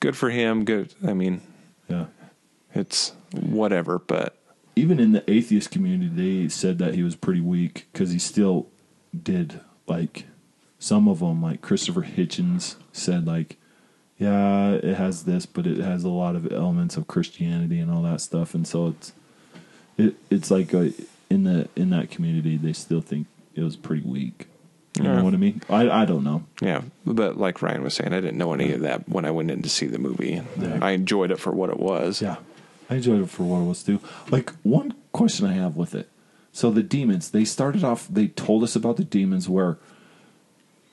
good 0.00 0.16
for 0.16 0.30
him. 0.30 0.64
Good. 0.64 0.94
I 1.06 1.12
mean, 1.12 1.40
yeah 1.88 2.06
it's 2.74 3.12
whatever, 3.32 3.98
but 3.98 4.37
even 4.78 5.00
in 5.00 5.12
the 5.12 5.28
atheist 5.30 5.70
community, 5.70 6.42
they 6.44 6.48
said 6.48 6.78
that 6.78 6.94
he 6.94 7.02
was 7.02 7.16
pretty 7.16 7.40
weak 7.40 7.86
because 7.92 8.10
he 8.10 8.18
still 8.18 8.66
did 9.22 9.60
like 9.86 10.24
some 10.78 11.08
of 11.08 11.18
them, 11.20 11.42
like 11.42 11.60
Christopher 11.60 12.02
Hitchens 12.02 12.76
said, 12.92 13.26
like, 13.26 13.56
yeah, 14.18 14.70
it 14.72 14.94
has 14.96 15.24
this, 15.24 15.46
but 15.46 15.66
it 15.66 15.78
has 15.78 16.04
a 16.04 16.08
lot 16.08 16.36
of 16.36 16.52
elements 16.52 16.96
of 16.96 17.06
Christianity 17.08 17.78
and 17.80 17.90
all 17.90 18.02
that 18.02 18.20
stuff, 18.20 18.54
and 18.54 18.66
so 18.66 18.88
it's 18.88 19.12
it 19.96 20.14
it's 20.30 20.50
like 20.50 20.72
a 20.72 20.92
in 21.30 21.44
the 21.44 21.68
in 21.76 21.90
that 21.90 22.10
community 22.10 22.56
they 22.56 22.72
still 22.72 23.00
think 23.00 23.26
it 23.54 23.62
was 23.62 23.76
pretty 23.76 24.02
weak. 24.02 24.46
You 24.96 25.04
Yeah. 25.04 25.16
know 25.16 25.24
what 25.24 25.34
I 25.34 25.36
mean? 25.36 25.62
I 25.68 25.88
I 25.88 26.04
don't 26.04 26.24
know. 26.24 26.44
Yeah, 26.60 26.82
but 27.06 27.36
like 27.38 27.62
Ryan 27.62 27.82
was 27.84 27.94
saying, 27.94 28.12
I 28.12 28.20
didn't 28.20 28.38
know 28.38 28.52
any 28.52 28.72
of 28.72 28.80
that 28.80 29.08
when 29.08 29.24
I 29.24 29.30
went 29.30 29.50
in 29.52 29.62
to 29.62 29.68
see 29.68 29.86
the 29.86 29.98
movie. 29.98 30.42
Yeah. 30.60 30.78
I 30.82 30.92
enjoyed 30.92 31.30
it 31.30 31.38
for 31.38 31.52
what 31.52 31.70
it 31.70 31.78
was. 31.78 32.20
Yeah, 32.20 32.36
I 32.90 32.96
enjoyed 32.96 33.20
it 33.22 33.30
for 33.30 33.42
what 33.44 33.60
it 33.60 33.64
was 33.68 33.82
too. 33.82 34.00
Like 34.30 34.52
one 34.62 34.94
question 35.12 35.46
I 35.46 35.52
have 35.52 35.76
with 35.76 35.94
it. 35.94 36.08
So 36.52 36.70
the 36.70 36.82
demons, 36.82 37.30
they 37.30 37.44
started 37.44 37.84
off. 37.84 38.08
They 38.08 38.28
told 38.28 38.62
us 38.64 38.74
about 38.74 38.96
the 38.96 39.04
demons 39.04 39.48
where, 39.48 39.78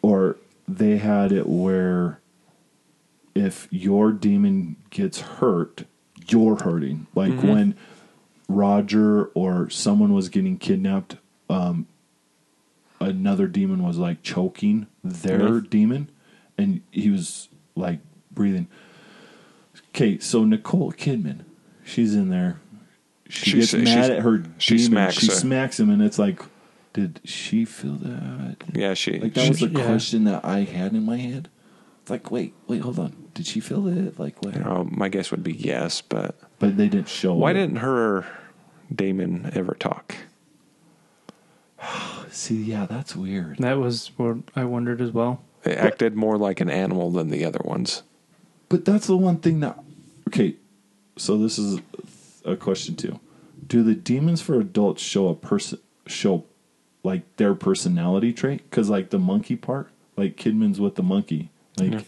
or 0.01 0.37
they 0.67 0.97
had 0.97 1.31
it 1.31 1.47
where, 1.47 2.19
if 3.33 3.67
your 3.71 4.11
demon 4.11 4.75
gets 4.89 5.19
hurt, 5.21 5.85
you're 6.27 6.57
hurting. 6.57 7.07
Like 7.15 7.41
when 7.43 7.75
Roger 8.47 9.25
or 9.33 9.69
someone 9.69 10.13
was 10.13 10.29
getting 10.29 10.57
kidnapped, 10.57 11.17
um, 11.49 11.87
another 12.99 13.47
demon 13.47 13.83
was 13.83 13.97
like 13.97 14.21
choking 14.23 14.87
their 15.03 15.55
Yeah. 15.55 15.61
demon, 15.69 16.09
and 16.57 16.81
he 16.91 17.09
was 17.09 17.49
like 17.75 17.99
breathing. 18.31 18.67
Okay, 19.89 20.19
so 20.19 20.43
Nicole 20.45 20.91
Kidman, 20.91 21.41
she's 21.85 22.13
in 22.15 22.29
there. 22.29 22.59
She, 23.29 23.51
She 23.51 23.57
gets 23.59 23.71
sa- 23.71 23.77
mad 23.77 24.11
at 24.11 24.19
her 24.23 24.43
she 24.57 24.75
demon. 24.77 24.91
smacks 24.91 25.13
she 25.15 25.27
her. 25.27 25.31
smacks 25.33 25.79
him, 25.79 25.89
and 25.89 26.01
it's 26.01 26.19
like, 26.19 26.41
did 26.93 27.19
she 27.23 27.63
feel 27.65 27.95
that? 27.95 28.57
Yeah, 28.73 28.93
she. 28.93 29.19
Like 29.19 29.33
that 29.35 29.41
she- 29.43 29.49
was 29.49 29.59
the 29.61 29.67
yeah. 29.69 29.85
question 29.85 30.23
that 30.25 30.43
I 30.45 30.59
had 30.61 30.93
in 30.93 31.03
my 31.03 31.17
head. 31.17 31.49
It's 32.01 32.11
like, 32.11 32.29
wait, 32.29 32.53
wait, 32.67 32.81
hold 32.81 32.99
on. 32.99 33.15
Did 33.33 33.47
she 33.47 33.59
feel 33.59 33.87
it? 33.87 34.19
Like 34.19 34.43
what? 34.43 34.55
oh, 34.65 34.83
my 34.91 35.09
guess 35.09 35.31
would 35.31 35.43
be 35.43 35.53
yes, 35.53 36.01
but 36.01 36.37
But 36.59 36.77
they 36.77 36.87
didn't 36.87 37.09
show. 37.09 37.33
why 37.33 37.49
it. 37.51 37.55
didn't 37.55 37.77
her 37.77 38.25
Damon 38.93 39.49
ever 39.55 39.73
talk? 39.73 40.15
See, 42.29 42.61
yeah, 42.63 42.85
that's 42.85 43.15
weird. 43.15 43.57
That 43.59 43.79
was 43.79 44.11
what 44.17 44.37
I 44.55 44.65
wondered 44.65 45.01
as 45.01 45.11
well. 45.11 45.41
It 45.63 45.77
acted 45.77 46.15
more 46.15 46.37
like 46.37 46.59
an 46.61 46.69
animal 46.69 47.09
than 47.11 47.29
the 47.29 47.43
other 47.45 47.61
ones. 47.63 48.03
But 48.69 48.85
that's 48.85 49.07
the 49.07 49.17
one 49.17 49.37
thing 49.37 49.61
that. 49.61 49.79
Okay, 50.27 50.55
so 51.17 51.37
this 51.37 51.57
is 51.57 51.79
a 52.43 52.55
question 52.55 52.95
too. 52.95 53.19
Do 53.67 53.83
the 53.83 53.95
demons 53.95 54.41
for 54.41 54.59
adults 54.59 55.01
show 55.01 55.27
a 55.29 55.35
person 55.35 55.79
show 56.07 56.45
like 57.03 57.23
their 57.37 57.55
personality 57.55 58.33
trait? 58.33 58.69
Because 58.69 58.89
like 58.89 59.09
the 59.09 59.19
monkey 59.19 59.55
part, 59.55 59.89
like 60.17 60.35
Kidman's 60.37 60.79
with 60.79 60.95
the 60.95 61.03
monkey. 61.03 61.49
Like 61.77 61.91
Yeah. 61.93 62.01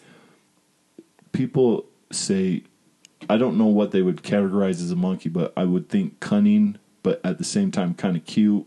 people 1.32 1.86
say, 2.12 2.64
I 3.30 3.38
don't 3.38 3.58
know 3.58 3.66
what 3.66 3.92
they 3.92 4.02
would 4.02 4.24
categorize 4.24 4.82
as 4.82 4.92
a 4.92 4.96
monkey, 4.96 5.30
but 5.30 5.54
I 5.58 5.64
would 5.66 5.90
think 5.90 6.20
cunning, 6.20 6.78
but 7.04 7.20
at 7.24 7.38
the 7.38 7.44
same 7.44 7.72
time 7.72 7.94
kind 7.94 8.16
of 8.16 8.26
cute, 8.26 8.66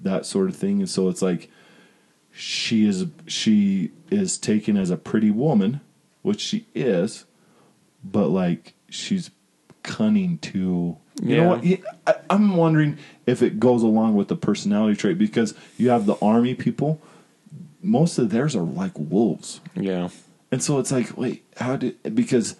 that 0.00 0.26
sort 0.26 0.48
of 0.48 0.56
thing. 0.56 0.80
And 0.80 0.90
so 0.90 1.08
it's 1.08 1.22
like 1.22 1.48
she 2.32 2.86
is 2.86 3.06
she 3.26 3.92
is 4.10 4.38
taken 4.38 4.76
as 4.76 4.90
a 4.90 4.96
pretty 4.96 5.30
woman, 5.30 5.80
which 6.22 6.40
she 6.40 6.66
is, 6.74 7.24
but 8.02 8.28
like 8.28 8.74
she's 8.88 9.30
cunning 9.82 10.38
too. 10.38 10.96
You 11.22 11.36
know 11.36 11.48
what? 11.48 11.64
Yeah, 11.64 11.76
I, 12.06 12.14
I'm 12.30 12.56
wondering 12.56 12.98
if 13.26 13.42
it 13.42 13.60
goes 13.60 13.82
along 13.82 14.14
with 14.16 14.28
the 14.28 14.36
personality 14.36 14.96
trait 14.96 15.18
because 15.18 15.54
you 15.76 15.90
have 15.90 16.06
the 16.06 16.16
army 16.22 16.54
people. 16.54 17.00
Most 17.82 18.18
of 18.18 18.30
theirs 18.30 18.56
are 18.56 18.62
like 18.62 18.92
wolves. 18.96 19.60
Yeah. 19.74 20.08
And 20.50 20.62
so 20.62 20.78
it's 20.78 20.90
like, 20.92 21.16
wait, 21.16 21.44
how 21.58 21.76
did 21.76 22.14
because 22.14 22.56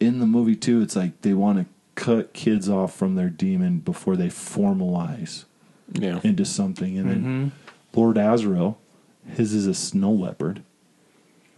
in 0.00 0.18
the 0.20 0.26
movie 0.26 0.56
too, 0.56 0.80
it's 0.82 0.94
like 0.96 1.20
they 1.22 1.32
want 1.34 1.58
to 1.58 1.66
cut 1.94 2.32
kids 2.34 2.68
off 2.68 2.94
from 2.94 3.14
their 3.14 3.30
demon 3.30 3.78
before 3.78 4.16
they 4.16 4.28
formalize 4.28 5.44
Yeah. 5.92 6.20
into 6.22 6.44
something. 6.44 6.96
And 6.98 7.10
then 7.10 7.24
Mhm. 7.24 7.96
Lord 7.96 8.16
Asriel, 8.16 8.76
his 9.26 9.54
is 9.54 9.66
a 9.66 9.74
snow 9.74 10.12
leopard, 10.12 10.62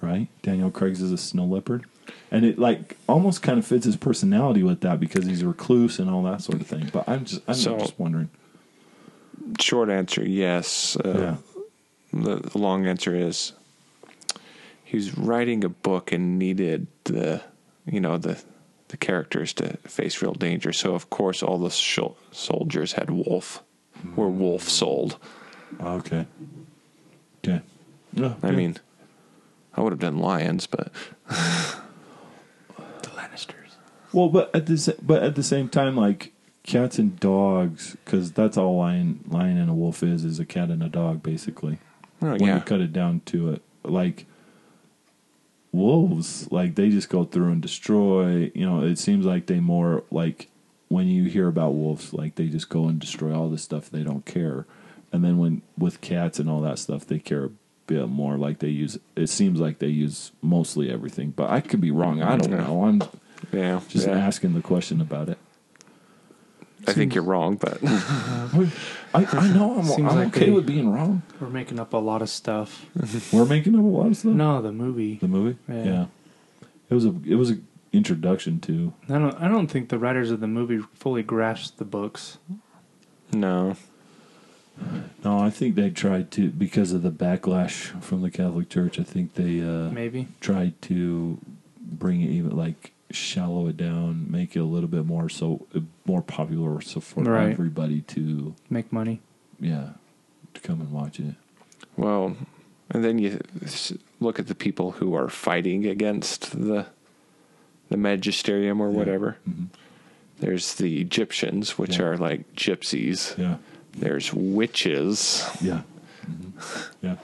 right? 0.01 0.29
Daniel 0.43 0.71
Craig's 0.71 1.03
is 1.03 1.13
a 1.13 1.19
snow 1.19 1.45
leopard. 1.45 1.85
And 2.31 2.45
it 2.45 2.59
like 2.59 2.97
almost 3.09 3.43
kind 3.43 3.59
of 3.59 3.67
fits 3.67 3.85
his 3.87 3.97
personality 3.97 4.63
with 4.63 4.81
that 4.83 5.01
because 5.01 5.27
he's 5.27 5.43
a 5.43 5.49
recluse 5.49 5.99
and 5.99 6.11
all 6.11 6.23
that 6.25 6.43
sort 6.43 6.61
of 6.61 6.67
thing. 6.67 6.91
But 6.93 7.09
I'm 7.09 7.25
just 7.25 7.43
I'm 7.49 7.55
So- 7.55 7.79
just 7.79 7.99
wondering. 7.99 8.31
Short 9.61 9.89
answer, 9.89 10.23
yes. 10.29 10.97
Uh, 10.97 11.37
the, 12.13 12.37
the 12.37 12.59
long 12.59 12.87
answer 12.87 13.15
is 13.15 13.53
he 14.85 14.97
was 14.97 15.17
writing 15.17 15.65
a 15.65 15.69
book 15.71 16.13
and 16.13 16.39
needed 16.39 16.87
the 17.05 17.43
you 17.87 18.01
know 18.01 18.19
the 18.19 18.43
the 18.89 18.97
characters 18.99 19.53
to 19.55 19.77
face 19.79 20.21
real 20.21 20.35
danger. 20.35 20.73
So 20.73 20.95
of 20.95 21.09
course 21.09 21.43
all 21.43 21.59
the 21.59 21.69
shol- 21.69 22.17
soldiers 22.31 22.93
had 22.93 23.11
wolf 23.11 23.63
were 24.17 24.29
wolf 24.29 24.69
sold. 24.69 25.19
Okay. 25.81 26.27
Okay. 27.45 27.63
Yeah, 28.15 28.35
I 28.43 28.51
yeah. 28.51 28.57
mean, 28.57 28.77
I 29.75 29.81
would 29.83 29.93
have 29.93 30.01
done 30.01 30.19
lions, 30.19 30.67
but. 30.67 30.91
Well, 34.13 34.29
but 34.29 34.55
at 34.55 34.67
the 34.67 34.97
but 35.03 35.23
at 35.23 35.35
the 35.35 35.43
same 35.43 35.69
time, 35.69 35.97
like 35.97 36.33
cats 36.63 36.99
and 36.99 37.19
dogs, 37.19 37.97
because 38.05 38.33
that's 38.33 38.57
all 38.57 38.77
lion 38.77 39.25
lion 39.29 39.59
and 39.59 39.71
a 39.71 39.75
wolf 39.75 40.03
is 40.03 40.25
is 40.25 40.39
a 40.39 40.45
cat 40.45 40.71
and 40.71 40.83
a 40.83 40.89
dog, 40.89 41.23
basically. 41.23 41.79
oh, 42.23 42.33
when 42.33 42.41
yeah, 42.41 42.57
you 42.57 42.61
cut 42.61 42.81
it 42.81 42.93
down 42.93 43.21
to 43.27 43.51
it, 43.53 43.63
like 43.85 44.27
wolves, 45.73 46.51
like 46.51 46.75
they 46.75 46.91
just 46.91 47.09
go 47.09 47.25
through 47.25 47.53
and 47.53 47.63
destroy. 47.63 48.51
You 48.55 48.67
know, 48.67 48.83
it 48.83 48.99
seems 48.99 49.27
like 49.27 49.47
they 49.47 49.61
more 49.61 50.05
like 50.11 50.49
when 50.89 51.07
you 51.07 51.25
hear 51.25 51.49
about 51.49 51.75
wolves, 51.75 52.13
like 52.13 52.37
they 52.37 52.47
just 52.47 52.69
go 52.69 52.87
and 52.87 52.99
destroy 52.99 53.35
all 53.35 53.49
this 53.49 53.63
stuff. 53.63 53.91
They 53.91 54.03
don't 54.03 54.25
care, 54.25 54.67
and 55.13 55.25
then 55.25 55.39
when 55.39 55.63
with 55.77 56.01
cats 56.01 56.39
and 56.39 56.49
all 56.49 56.61
that 56.63 56.79
stuff, 56.79 57.07
they 57.07 57.19
care 57.19 57.45
a 57.45 57.51
bit 57.87 58.09
more. 58.09 58.37
Like 58.39 58.61
they 58.61 58.69
use. 58.69 58.99
It 59.17 59.29
seems 59.29 59.61
like 59.61 59.79
they 59.79 59.89
use 59.89 60.33
mostly 60.41 60.91
everything, 60.91 61.31
but 61.31 61.51
I 61.51 61.61
could 61.61 61.81
be 61.81 61.91
wrong. 61.91 62.23
I 62.23 62.37
don't 62.37 62.51
know. 62.51 62.85
I'm 62.85 63.03
yeah. 63.53 63.81
just 63.89 64.07
yeah. 64.07 64.15
asking 64.19 64.55
the 64.55 64.63
question 64.63 65.01
about 65.01 65.29
it. 65.29 65.39
I 66.87 66.93
think 66.93 67.15
you're 67.15 67.25
wrong, 67.25 67.57
but 67.57 67.79
I, 67.85 68.69
I 69.15 69.49
know 69.53 69.79
I'm, 69.79 69.91
I'm 70.07 70.17
like 70.17 70.29
okay 70.29 70.47
they- 70.47 70.51
with 70.53 70.67
being 70.67 70.91
wrong. 70.93 71.23
We're 71.41 71.49
making 71.49 71.79
up 71.79 71.93
a 71.93 71.99
lot 71.99 72.23
of 72.23 72.31
stuff. 72.31 72.87
We're 73.33 73.45
making 73.45 73.75
up 73.75 73.83
a 73.83 73.87
lot 73.87 74.07
of 74.07 74.17
stuff. 74.17 74.33
No, 74.33 74.63
the 74.63 74.73
movie. 74.73 75.17
The 75.17 75.29
movie, 75.29 75.59
Yeah. 75.69 76.07
it 76.89 76.95
was 76.95 77.05
a 77.05 77.15
it 77.27 77.35
was 77.35 77.51
a 77.51 77.59
introduction 77.93 78.61
to. 78.61 78.95
I 79.09 79.19
don't. 79.19 79.35
I 79.43 79.49
don't 79.49 79.67
think 79.67 79.89
the 79.89 79.99
writers 79.99 80.31
of 80.31 80.41
the 80.41 80.47
movie 80.47 80.79
fully 80.95 81.23
grasped 81.23 81.79
the 81.79 81.85
books. 81.85 82.39
no. 83.33 83.77
No, 85.25 85.41
I 85.41 85.51
think 85.51 85.75
they 85.75 85.91
tried 85.91 86.31
to 86.33 86.51
because 86.51 86.93
of 86.93 87.03
the 87.03 87.11
backlash 87.11 88.01
from 88.01 88.23
the 88.23 88.31
Catholic 88.31 88.69
Church. 88.69 89.01
I 89.01 89.03
think 89.03 89.35
they 89.35 89.61
uh, 89.61 89.91
Maybe. 89.91 90.29
tried 90.41 90.81
to 90.83 91.39
bring 91.81 92.21
it 92.21 92.31
even 92.31 92.57
like 92.57 92.93
shallow 93.11 93.67
it 93.69 93.77
down, 93.77 94.31
make 94.31 94.55
it 94.57 94.61
a 94.61 94.65
little 94.65 94.89
bit 94.89 95.07
more 95.07 95.29
so 95.29 95.67
more 96.05 96.23
popular, 96.23 96.81
so 96.81 97.01
for 97.01 97.23
Right. 97.25 97.51
everybody 97.51 98.03
to 98.03 98.55
Make 98.71 98.93
money. 98.93 99.21
yeah 99.61 99.91
to 100.55 100.61
come 100.61 100.81
and 100.81 100.91
watch 100.93 101.19
it. 101.21 101.35
Well, 101.97 102.37
and 102.91 103.05
then 103.05 103.19
you 103.19 103.41
look 104.21 104.39
at 104.39 104.47
the 104.47 104.55
people 104.55 104.93
who 104.93 105.15
are 105.15 105.29
fighting 105.29 105.87
against 105.87 106.51
the 106.53 106.87
the 107.91 107.97
magisterium 107.97 108.83
or 108.83 108.91
Yeah. 108.91 108.97
whatever. 108.97 109.37
Mhm. 109.49 109.69
There's 110.41 110.75
the 110.75 111.05
Gyptians, 111.07 111.71
which 111.79 111.97
Yeah. 111.99 112.05
are 112.05 112.17
like 112.19 112.55
gypsies. 112.55 113.37
Yeah, 113.39 113.57
There's 113.93 114.33
witches. 114.35 115.49
yeah, 115.63 115.83
Mhm. 116.31 116.53
yeah. 117.03 117.17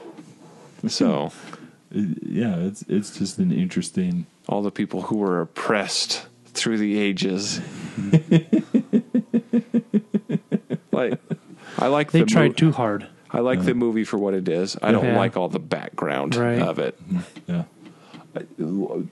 So 0.89 1.27
It- 1.27 1.33
yeah, 1.95 2.57
it's 2.57 2.83
it's 2.89 3.17
just 3.19 3.39
an 3.39 3.53
interesting. 3.53 4.27
all 4.49 4.63
the 4.63 4.71
people 4.71 5.03
who 5.03 5.19
were 5.19 5.41
oppressed 5.41 6.27
through 6.47 6.79
the 6.79 6.99
ages. 6.99 7.61
like 10.93 11.19
I 11.79 11.87
like 11.89 12.11
They 12.13 12.21
the 12.21 12.27
tried 12.27 12.49
mo- 12.49 12.55
too 12.55 12.73
hard. 12.73 13.07
I 13.31 13.41
like 13.41 13.65
the 13.65 13.75
movie 13.75 14.05
for 14.05 14.17
what 14.17 14.33
it 14.35 14.49
is. 14.49 14.77
I 14.81 14.93
don't 14.93 15.05
Yeah. 15.05 15.17
like 15.17 15.37
all 15.37 15.49
the 15.49 15.59
background 15.59 16.37
Right. 16.37 16.61
of 16.61 16.79
it. 16.79 16.99
Yeah. 17.49 17.65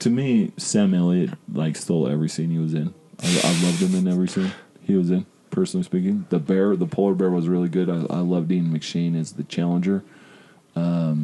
To 0.00 0.10
me, 0.10 0.50
Sam 0.56 0.94
Elliott 0.94 1.30
like 1.52 1.76
stole 1.76 2.08
every 2.08 2.28
scene 2.28 2.50
he 2.50 2.58
was 2.58 2.74
in. 2.74 2.92
I, 3.22 3.40
I 3.44 3.64
loved 3.64 3.80
him 3.80 3.94
in 3.94 4.08
every 4.12 4.26
scene 4.28 4.50
he 4.82 4.96
was 4.96 5.10
in. 5.10 5.26
Personally 5.50 5.84
speaking, 5.84 6.26
the 6.30 6.38
bear, 6.40 6.74
the 6.76 6.86
polar 6.86 7.14
bear, 7.14 7.30
was 7.30 7.46
really 7.46 7.68
good. 7.68 7.88
I, 7.90 7.98
I 8.10 8.18
loved 8.20 8.50
Ian 8.50 8.72
McShane 8.76 9.18
as 9.20 9.32
the 9.34 9.44
challenger. 9.44 10.02
But 10.74 11.14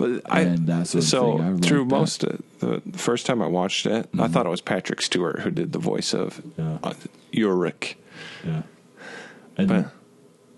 I, 0.00 0.40
And 0.42 0.66
that 0.68 0.86
sort 0.86 1.02
of 1.04 1.08
so 1.10 1.38
thing. 1.38 1.56
I 1.56 1.66
through 1.66 1.84
that. 1.84 1.90
most 1.90 2.24
of 2.24 2.42
the, 2.60 2.82
the 2.86 2.98
first 2.98 3.26
time 3.26 3.42
I 3.42 3.46
watched 3.46 3.84
it, 3.86 4.08
I 4.18 4.28
thought 4.28 4.46
it 4.46 4.50
was 4.50 4.60
Patrick 4.60 5.02
Stewart 5.02 5.40
who 5.40 5.50
did 5.50 5.72
the 5.72 5.78
voice 5.78 6.14
of 6.14 6.40
Yeah. 6.56 6.78
uh, 6.82 6.94
Ulrich. 7.36 7.96
Yeah. 8.46 8.62
And 9.56 9.68
But 9.68 9.90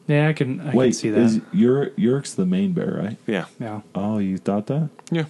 Yeah, 0.07 0.29
I 0.29 0.33
can. 0.35 0.61
I 0.61 0.75
wait, 0.75 0.87
can 0.89 0.93
see 0.95 1.11
that. 1.11 1.21
is 1.21 1.37
Ur- 1.55 1.91
Iorek's 1.97 2.35
the 2.35 2.45
main 2.47 2.73
bear, 2.73 3.01
right? 3.03 3.17
yeah, 3.27 3.47
yeah, 3.59 3.81
Oh, 3.95 4.19
you 4.19 4.37
thought 4.39 4.67
that? 4.67 4.91
yeah. 5.11 5.25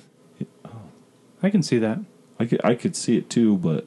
I 1.43 1.49
can 1.51 1.63
see 1.63 1.79
that. 1.79 1.99
I 2.39 2.47
could, 2.47 2.61
I 2.65 2.75
could 2.75 2.95
see 2.97 3.17
it 3.17 3.31
too, 3.31 3.57
but 3.59 3.87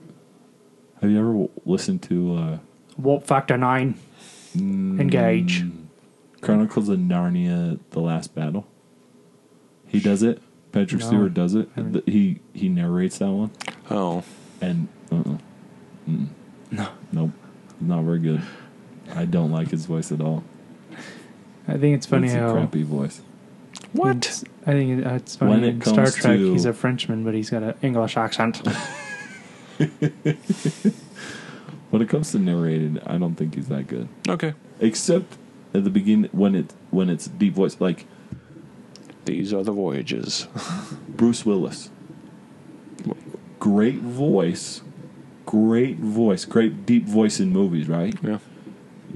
have 1.01 1.09
you 1.11 1.19
ever 1.19 1.27
w- 1.29 1.49
listened 1.65 2.01
to? 2.03 2.35
Uh, 2.35 2.57
Warp 2.97 3.25
Factor 3.25 3.57
Nine. 3.57 3.95
Engage. 4.55 5.63
Chronicles 6.41 6.89
of 6.89 6.99
Narnia: 6.99 7.79
The 7.91 7.99
Last 7.99 8.33
Battle. 8.35 8.65
He 9.93 10.01
does 10.01 10.21
it. 10.23 10.41
Patrick 10.73 10.99
No, 11.01 11.07
Stewart 11.07 11.33
does 11.33 11.53
it. 11.55 11.69
haven't. 11.75 12.09
He 12.09 12.39
he 12.53 12.67
narrates 12.67 13.19
that 13.19 13.29
one, 13.31 13.51
Oh, 13.91 14.23
and 14.59 14.87
uh-uh. 15.11 15.37
Mm-mm. 16.09 16.27
No. 16.71 16.87
nope, 17.13 17.31
not 17.79 18.03
very 18.03 18.19
good. 18.19 18.41
I 19.15 19.23
don't 19.25 19.51
like 19.51 19.69
his 19.69 19.85
voice 19.85 20.11
at 20.11 20.19
all. 20.19 20.43
I 21.67 21.77
think 21.77 21.95
it's 21.95 22.07
funny 22.07 22.27
it's 22.27 22.35
how 22.35 22.49
a 22.49 22.53
crappy 22.53 22.81
voice. 22.83 23.21
what? 23.93 24.17
It's, 24.17 24.43
I 24.65 24.71
think 24.71 24.99
it- 24.99 25.05
uh, 25.07 25.13
it's 25.13 25.35
funny 25.35 25.51
When 25.51 25.63
it 25.63 25.67
in 25.75 25.81
Star 25.83 25.95
comes 25.95 26.15
Trek. 26.15 26.37
to- 26.37 26.51
He's 26.53 26.65
a 26.65 26.73
Frenchman, 26.73 27.23
but 27.23 27.33
he's 27.35 27.51
got 27.51 27.61
an 27.63 27.75
English 27.83 28.17
accent. 28.17 28.61
When 31.89 32.01
it 32.01 32.09
comes 32.09 32.31
to 32.31 32.39
narrated, 32.39 33.03
I 33.05 33.19
don't 33.19 33.35
think 33.35 33.53
he's 33.53 33.67
that 33.67 33.85
good. 33.85 34.07
Okay. 34.27 34.53
Except 34.79 35.37
at 35.75 35.83
the 35.83 35.91
beginning 35.91 36.31
when 36.31 36.55
it 36.55 36.73
when 36.89 37.07
it's 37.11 37.27
deep 37.27 37.53
voice, 37.53 37.77
like 37.79 38.07
These 39.25 39.53
are 39.53 39.63
the 39.63 39.71
voyages. 39.71 40.47
Bruce 41.09 41.45
Willis. 41.45 41.89
Great 43.59 43.99
voice, 43.99 44.81
great 45.45 45.97
voice, 45.97 46.43
great 46.43 46.85
deep 46.85 47.05
voice 47.05 47.39
in 47.39 47.49
movies, 47.49 47.87
right? 47.87 48.13
yeah. 48.21 48.39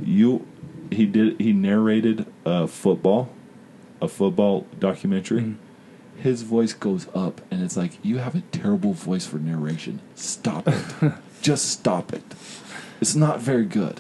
You, 0.02 0.48
he 0.92 1.06
did. 1.06 1.40
He 1.42 1.52
narrated 1.52 2.26
a 2.46 2.68
football, 2.68 3.30
a 4.02 4.08
football 4.08 4.66
documentary. 4.80 5.42
Mm. 5.42 5.56
His 6.16 6.44
voice 6.44 6.74
goes 6.74 7.08
up, 7.14 7.42
and 7.52 7.62
it's 7.62 7.76
like 7.76 7.98
you 8.04 8.20
have 8.20 8.36
a 8.36 8.42
terrible 8.52 8.94
voice 8.94 9.26
for 9.26 9.38
narration. 9.38 10.00
Stop 10.16 10.68
it. 10.68 10.82
Just 11.42 11.70
stop 11.70 12.14
it. 12.14 12.24
It's 13.02 13.16
not 13.16 13.40
very 13.42 13.66
good. 13.66 14.00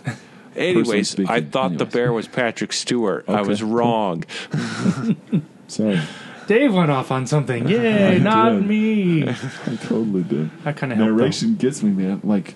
Anyways, 0.56 1.10
speaking, 1.10 1.30
I 1.30 1.42
thought 1.42 1.78
the 1.78 1.86
bear 1.86 2.14
was 2.14 2.28
Patrick 2.28 2.72
Stewart. 2.74 3.26
I 3.28 3.40
Okay, 3.40 3.50
was 3.50 3.62
cool. 3.62 3.70
wrong. 3.70 4.24
Sorry, 5.68 6.02
Dave 6.48 6.74
went 6.74 6.92
off 6.92 7.12
on 7.12 7.28
something. 7.28 7.68
Yay, 7.70 8.20
not 8.20 8.52
did. 8.52 8.66
me. 8.66 9.28
I 9.30 9.76
totally 9.82 10.24
did. 10.24 10.50
I 10.66 10.72
kind 10.72 10.92
of 10.92 10.98
helped. 10.98 11.12
Narration 11.12 11.56
gets 11.56 11.84
me, 11.84 11.92
man. 11.92 12.22
Like 12.24 12.56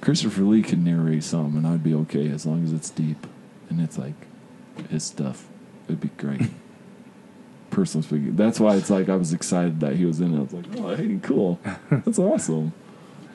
Christopher 0.00 0.42
Lee 0.42 0.62
can 0.62 0.84
narrate 0.84 1.24
something, 1.24 1.56
and 1.56 1.66
I'd 1.66 1.84
be 1.84 1.94
okay 1.94 2.28
as 2.28 2.44
long 2.44 2.64
as 2.64 2.72
it's 2.72 2.90
deep 2.90 3.26
and 3.72 3.80
it's 3.80 3.98
like 3.98 4.14
his 4.90 5.04
stuff. 5.04 5.46
It'd 5.86 6.00
be 6.00 6.10
great. 6.18 6.42
Personally 7.70 8.06
speaking, 8.06 8.36
that's 8.36 8.60
why 8.60 8.76
it's 8.76 8.90
like 8.90 9.08
I 9.08 9.16
was 9.16 9.32
excited 9.32 9.80
that 9.80 9.96
he 9.96 10.04
was 10.04 10.20
in 10.20 10.34
it. 10.34 10.38
I 10.38 10.42
was 10.42 10.52
like, 10.52 10.66
oh, 10.76 10.94
hey, 10.94 11.18
cool. 11.22 11.58
That's 11.90 12.18
awesome. 12.18 12.74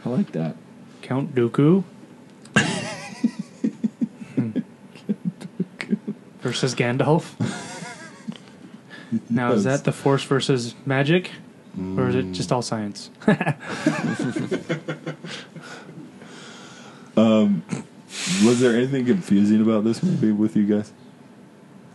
I 0.05 0.09
like 0.09 0.31
that. 0.33 0.55
Count 1.01 1.33
Dooku 1.33 1.83
hmm. 4.35 4.59
versus 6.41 6.75
Gandalf. 6.75 7.33
Now 9.29 9.53
is 9.53 9.63
that 9.63 9.83
the 9.83 9.91
Force 9.91 10.23
versus 10.23 10.75
magic, 10.85 11.31
or 11.77 12.09
is 12.09 12.15
it 12.15 12.25
mm. 12.25 12.33
just 12.33 12.51
all 12.51 12.61
science? 12.61 13.09
Um, 17.17 17.63
was 18.45 18.59
there 18.59 18.75
anything 18.75 19.05
confusing 19.05 19.59
about 19.61 19.83
this 19.83 20.03
movie 20.03 20.31
with 20.31 20.55
you 20.55 20.65
guys? 20.65 20.93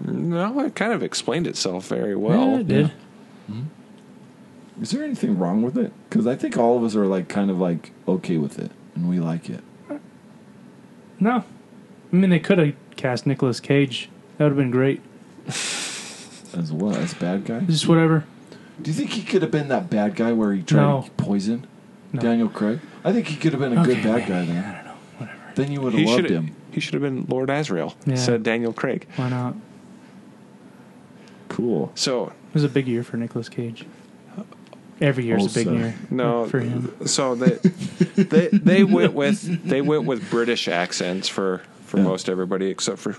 No, 0.01 0.59
it 0.61 0.75
kind 0.75 0.93
of 0.93 1.03
explained 1.03 1.47
itself 1.47 1.87
very 1.87 2.17
well. 2.17 2.51
yeah, 2.51 2.59
it 2.59 2.69
did. 2.69 2.87
Mm-hmm. 3.49 4.83
Is 4.83 4.91
there 4.91 5.05
anything 5.05 5.39
wrong 5.39 5.63
with 5.63 5.79
it? 5.79 5.93
Because 6.09 6.27
I 6.27 6.35
think 6.35 6.57
all 6.57 6.77
of 6.77 6.83
us 6.83 6.97
are 6.97 7.07
like 7.07 7.29
kind 7.29 7.51
of 7.51 7.61
like 7.61 7.93
okay 8.09 8.37
with 8.37 8.59
it, 8.59 8.73
and 8.97 9.09
we 9.09 9.21
like 9.21 9.49
it. 9.49 9.63
No, 11.21 11.45
I 12.13 12.17
mean 12.17 12.31
they 12.31 12.41
could 12.41 12.59
have 12.59 12.75
cast 12.97 13.25
Nicolas 13.27 13.61
Cage. 13.61 14.11
That 14.37 14.45
would 14.45 14.51
have 14.51 14.57
been 14.57 14.73
great. 14.73 15.01
As 16.55 16.73
well 16.73 16.95
as 16.97 17.15
bad 17.15 17.45
guy. 17.45 17.61
Just 17.61 17.89
whatever. 17.89 18.25
Do 18.81 18.91
you 18.91 18.95
think 18.97 19.11
he 19.11 19.23
could 19.23 19.43
have 19.43 19.51
been 19.51 19.69
that 19.69 19.89
bad 19.91 20.17
guy 20.17 20.33
where 20.33 20.53
he 20.53 20.63
tried 20.63 20.83
No. 20.83 21.03
to 21.03 21.11
poison 21.13 21.67
No. 22.13 22.21
Daniel 22.21 22.49
Craig? 22.49 22.81
I 23.05 23.13
think 23.13 23.27
he 23.29 23.37
could 23.37 23.53
have 23.53 23.61
been 23.61 23.77
a 23.77 23.83
good 23.85 23.99
Okay, 23.99 24.03
bad 24.03 24.29
guy 24.29 24.41
maybe. 24.41 24.53
then. 24.53 24.65
I 24.65 24.73
don't 24.77 24.85
know. 24.85 24.93
Whatever. 25.19 25.39
Then 25.55 25.73
you 25.73 25.81
would 25.81 25.93
have 25.95 26.03
loved 26.09 26.21
should 26.23 26.31
him. 26.31 26.51
he 26.71 26.81
should 26.81 26.95
have 26.95 27.03
been 27.03 27.27
Lord 27.29 27.49
Asriel 27.49 27.95
Yeah. 28.07 28.13
instead 28.13 28.35
of 28.35 28.43
Daniel 28.43 28.73
Craig. 28.73 29.07
Why 29.17 29.29
not? 29.29 29.55
Cool. 31.49 31.93
So 31.95 32.27
It 32.29 32.55
was 32.55 32.65
a 32.65 32.69
big 32.69 32.87
year 32.89 33.03
for 33.03 33.17
Nicolas 33.17 33.49
Cage. 33.49 33.85
Every 35.01 35.25
year's 35.25 35.45
a 35.57 35.65
big 35.65 35.67
year. 35.75 35.95
no, 36.11 36.47
for 36.47 36.61
him. 36.61 36.93
so 37.07 37.35
they 37.35 37.59
they 38.15 38.49
they 38.53 38.85
went 38.85 39.15
with 39.15 39.65
they 39.69 39.81
went 39.81 40.05
with 40.05 40.31
British 40.31 40.69
accents 40.69 41.27
for 41.29 41.63
for 41.87 41.97
Yeah. 41.99 42.05
most 42.05 42.29
everybody 42.29 42.67
except 42.67 42.99
for 42.99 43.17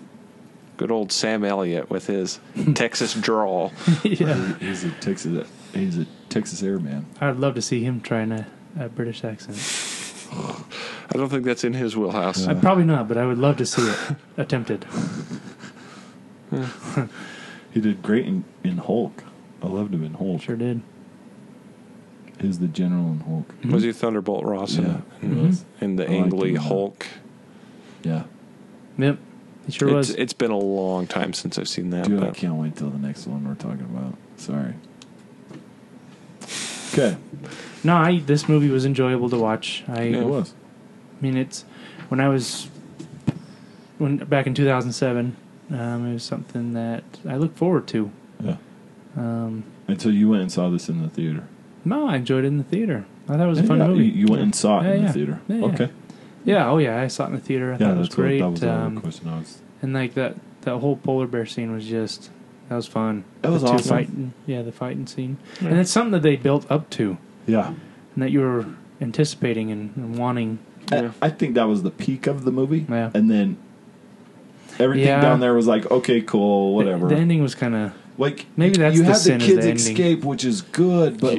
good 0.84 0.92
old 0.92 1.14
Sam 1.14 1.46
Elliott 1.46 1.90
with 1.90 2.08
his 2.08 2.42
Texas 2.76 3.14
drawl. 3.14 3.72
yeah, 4.04 4.54
He's 4.58 4.84
a 4.84 4.92
Texas. 5.00 5.48
He's 5.74 5.98
a 5.98 6.06
Texas 6.28 6.62
Airman. 6.62 7.06
I'd 7.22 7.38
love 7.38 7.56
to 7.56 7.62
see 7.62 7.86
him 7.86 8.02
trying 8.02 8.34
a, 8.34 8.46
a 8.78 8.90
British 8.90 9.24
accent. 9.24 9.58
I 10.34 11.14
don't 11.18 11.30
think 11.30 11.46
that's 11.46 11.64
in 11.64 11.72
his 11.72 11.96
wheelhouse. 11.96 12.48
I 12.48 12.54
probably 12.54 12.84
not, 12.84 13.08
but 13.08 13.18
I 13.18 13.26
would 13.26 13.38
love 13.38 13.56
to 13.58 13.66
see 13.66 13.82
it 13.82 13.98
attempted. 14.38 14.86
He 17.72 17.80
did 17.80 18.02
great 18.02 18.26
in, 18.26 18.44
in 18.66 18.78
Hulk. 18.80 19.24
I 19.62 19.68
loved 19.68 19.94
him 19.94 20.04
in 20.04 20.16
Hulk. 20.16 20.42
Sure 20.42 20.58
did. 20.58 20.82
He's 22.42 22.60
the 22.60 22.68
general 22.68 23.06
in 23.14 23.22
Hulk. 23.22 23.54
Was 23.72 23.84
he 23.84 23.94
Thunderbolt 23.94 24.44
Ross 24.44 24.76
in, 24.76 24.84
Yeah, 24.86 25.02
he 25.22 25.28
in, 25.28 25.48
was. 25.48 25.64
in 25.80 25.96
the 25.96 26.04
I 26.04 26.08
liked 26.10 26.20
Ang 26.26 26.32
him 26.34 26.38
Lee 26.40 26.50
in 26.50 26.54
that. 26.56 26.62
Hulk? 26.62 27.08
Mm-hmm. 28.04 28.10
Yeah. 28.10 28.24
Yep, 28.98 29.18
he 29.66 29.72
sure 29.72 29.88
it's, 29.90 30.10
was. 30.10 30.10
it's 30.12 30.34
been 30.34 30.52
a 30.52 30.58
long 30.58 31.08
time 31.08 31.34
since 31.34 31.58
I've 31.58 31.68
seen 31.70 31.90
that. 31.92 32.06
Dude, 32.06 32.24
I 32.24 32.32
can't 32.32 32.56
wait 32.56 32.76
till 32.76 32.90
the 32.90 32.98
next 32.98 33.28
one 33.28 33.48
we're 33.48 33.56
talking 33.56 33.82
about. 33.86 34.16
Sorry. 34.38 34.74
Okay. 36.94 37.18
no, 37.84 37.96
I, 37.98 38.20
this 38.20 38.48
movie 38.48 38.70
was 38.70 38.86
enjoyable 38.86 39.30
to 39.30 39.38
watch. 39.38 39.84
I, 39.88 40.02
It 40.04 40.26
was. 40.26 40.54
I 41.20 41.24
mean, 41.24 41.38
it's 41.38 41.64
when 42.10 42.20
I 42.20 42.28
was 42.30 42.68
when 43.98 44.18
back 44.18 44.46
in 44.48 44.54
2007. 44.54 45.36
Um, 45.72 46.08
it 46.10 46.14
was 46.14 46.24
something 46.24 46.74
that 46.74 47.04
I 47.28 47.38
look 47.38 47.56
forward 47.56 47.88
to. 47.88 48.12
Yeah. 48.44 48.58
Um, 49.18 49.64
Until 49.88 50.12
you 50.14 50.30
went 50.30 50.42
and 50.44 50.52
saw 50.52 50.70
this 50.70 50.90
in 50.90 51.02
the 51.02 51.10
theater. 51.10 51.48
no, 51.86 52.08
I 52.08 52.18
enjoyed 52.18 52.44
it 52.44 52.48
in 52.48 52.58
the 52.58 52.64
theater. 52.64 53.06
I 53.28 53.38
thought 53.38 53.40
it 53.40 53.48
was 53.48 53.60
a 53.60 53.62
Yeah, 53.62 53.68
fun 53.70 53.80
yeah, 53.80 53.88
movie. 53.88 54.06
You, 54.06 54.12
you 54.12 54.28
went 54.28 54.42
and 54.44 54.54
saw 54.54 54.82
it 54.82 54.84
Yeah, 54.84 54.94
in 54.94 55.02
yeah. 55.02 55.08
the 55.08 55.14
theater. 55.14 55.42
Yeah, 55.48 55.56
yeah. 55.56 55.66
Okay. 55.66 55.90
Yeah, 56.46 56.70
oh 56.70 56.78
yeah, 56.78 57.02
I 57.02 57.08
saw 57.08 57.26
it 57.26 57.28
in 57.28 57.34
the 57.36 57.40
theater. 57.42 57.70
I 57.70 57.72
Yeah, 57.74 57.78
thought 57.78 57.92
it 57.96 57.98
was 58.00 58.08
that's 58.10 58.18
what 58.18 58.24
great. 58.24 58.40
that 58.42 58.50
was 58.50 58.64
um, 58.64 59.02
question. 59.02 59.28
I 59.30 59.38
was. 59.40 59.60
and 59.82 59.94
like 59.94 60.14
that 60.16 60.36
that 60.62 60.78
whole 60.78 60.98
polar 60.98 61.28
bear 61.28 61.46
scene 61.46 61.72
was 61.72 61.86
just 61.86 62.30
that 62.70 62.76
was 62.76 62.88
fun. 62.88 63.24
That 63.42 63.52
was 63.52 63.62
the 63.62 63.70
awesome. 63.70 63.90
Fighting, 63.90 64.34
yeah, 64.46 64.62
the 64.62 64.72
fighting 64.72 65.08
scene, 65.08 65.38
and 65.60 65.78
it's 65.80 65.92
something 65.92 66.12
that 66.12 66.22
they 66.24 66.36
built 66.36 66.70
up 66.72 66.90
to, 66.92 67.18
Yeah. 67.48 67.68
and 68.14 68.24
that 68.24 68.32
you 68.32 68.40
were 68.42 68.66
anticipating 69.02 69.72
and, 69.72 69.96
and 69.96 70.18
wanting. 70.18 70.60
Yeah. 70.92 71.12
I, 71.22 71.28
I 71.28 71.30
think 71.30 71.56
that 71.56 71.64
was 71.66 71.84
the 71.84 71.92
peak 71.92 72.28
of 72.28 72.44
the 72.46 72.52
movie. 72.52 72.86
Yeah. 72.90 73.12
And 73.14 73.30
then 73.32 73.58
everything 74.80 75.08
Yeah. 75.08 75.22
down 75.22 75.40
there 75.40 75.54
was 75.54 75.68
like, 75.68 75.90
okay, 75.92 76.22
cool, 76.22 76.76
whatever. 76.76 77.08
The, 77.08 77.16
the 77.16 77.22
ending 77.22 77.42
was 77.42 77.56
kind 77.56 77.76
of 77.76 77.94
like 78.18 78.46
Maybe 78.58 78.78
that's 78.78 78.96
you 78.96 79.02
the 79.04 79.08
had 79.10 79.18
sin 79.18 79.40
the 79.40 79.46
is 79.46 79.56
the 79.56 79.62
kids 79.62 79.88
escape, 79.88 80.24
which 80.24 80.44
is 80.46 80.62
good, 80.62 81.20
but 81.20 81.38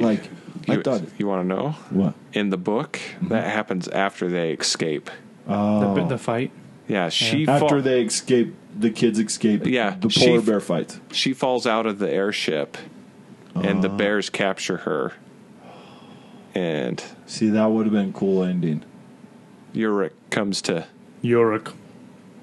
You- 0.65 0.79
I 0.79 0.81
thought 0.81 1.01
you 1.17 1.27
want 1.27 1.47
to 1.47 1.55
know? 1.55 1.69
what? 1.91 2.13
In 2.33 2.49
the 2.49 2.57
book, 2.57 2.93
Mm-hmm. 3.15 3.27
that 3.29 3.49
happens 3.51 3.87
after 3.87 4.27
they 4.27 4.51
escape. 4.53 5.09
Oh, 5.47 5.93
the, 5.95 6.05
the 6.05 6.17
fight. 6.17 6.51
Yeah, 6.87 7.09
she 7.09 7.47
after 7.47 7.67
fall- 7.69 7.81
they 7.81 8.01
escape, 8.03 8.53
the 8.77 8.89
kids 8.89 9.19
escape. 9.19 9.65
Yeah, 9.65 9.95
the 9.99 10.09
polar 10.09 10.39
f- 10.39 10.45
bear 10.45 10.59
fight. 10.59 10.99
she 11.11 11.33
falls 11.33 11.65
out 11.67 11.85
of 11.85 11.99
the 11.99 12.09
airship, 12.11 12.77
and 13.55 13.83
the 13.83 13.89
Oh. 13.89 13.95
bears 13.97 14.29
capture 14.29 14.77
her. 14.77 15.13
And 16.53 17.03
See, 17.25 17.49
that 17.49 17.65
would 17.71 17.85
have 17.85 17.93
been 17.93 18.09
a 18.09 18.13
cool 18.13 18.43
ending. 18.43 18.83
Iorek 19.73 20.11
comes 20.29 20.61
to 20.63 20.85
Iorek. 21.23 21.73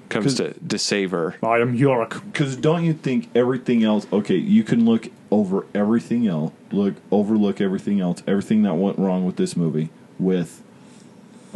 comes 0.09 0.35
to, 0.35 0.53
to 0.53 0.77
save 0.77 1.11
her. 1.11 1.35
I 1.41 1.57
am 1.59 1.77
Iorek. 1.77 2.23
Because 2.31 2.55
don't 2.55 2.83
you 2.83 2.93
think 2.93 3.29
everything 3.33 3.83
else? 3.83 4.05
Okay, 4.13 4.35
you 4.35 4.63
can 4.63 4.85
look 4.85 5.07
over 5.33 5.65
everything 5.73 6.27
else, 6.27 6.53
look 6.71 6.93
overlook 7.11 7.59
everything 7.59 7.99
else, 7.99 8.21
everything 8.27 8.61
that 8.61 8.75
went 8.75 8.99
wrong 8.99 9.25
with 9.25 9.35
this 9.35 9.57
movie. 9.57 9.89
With 10.19 10.61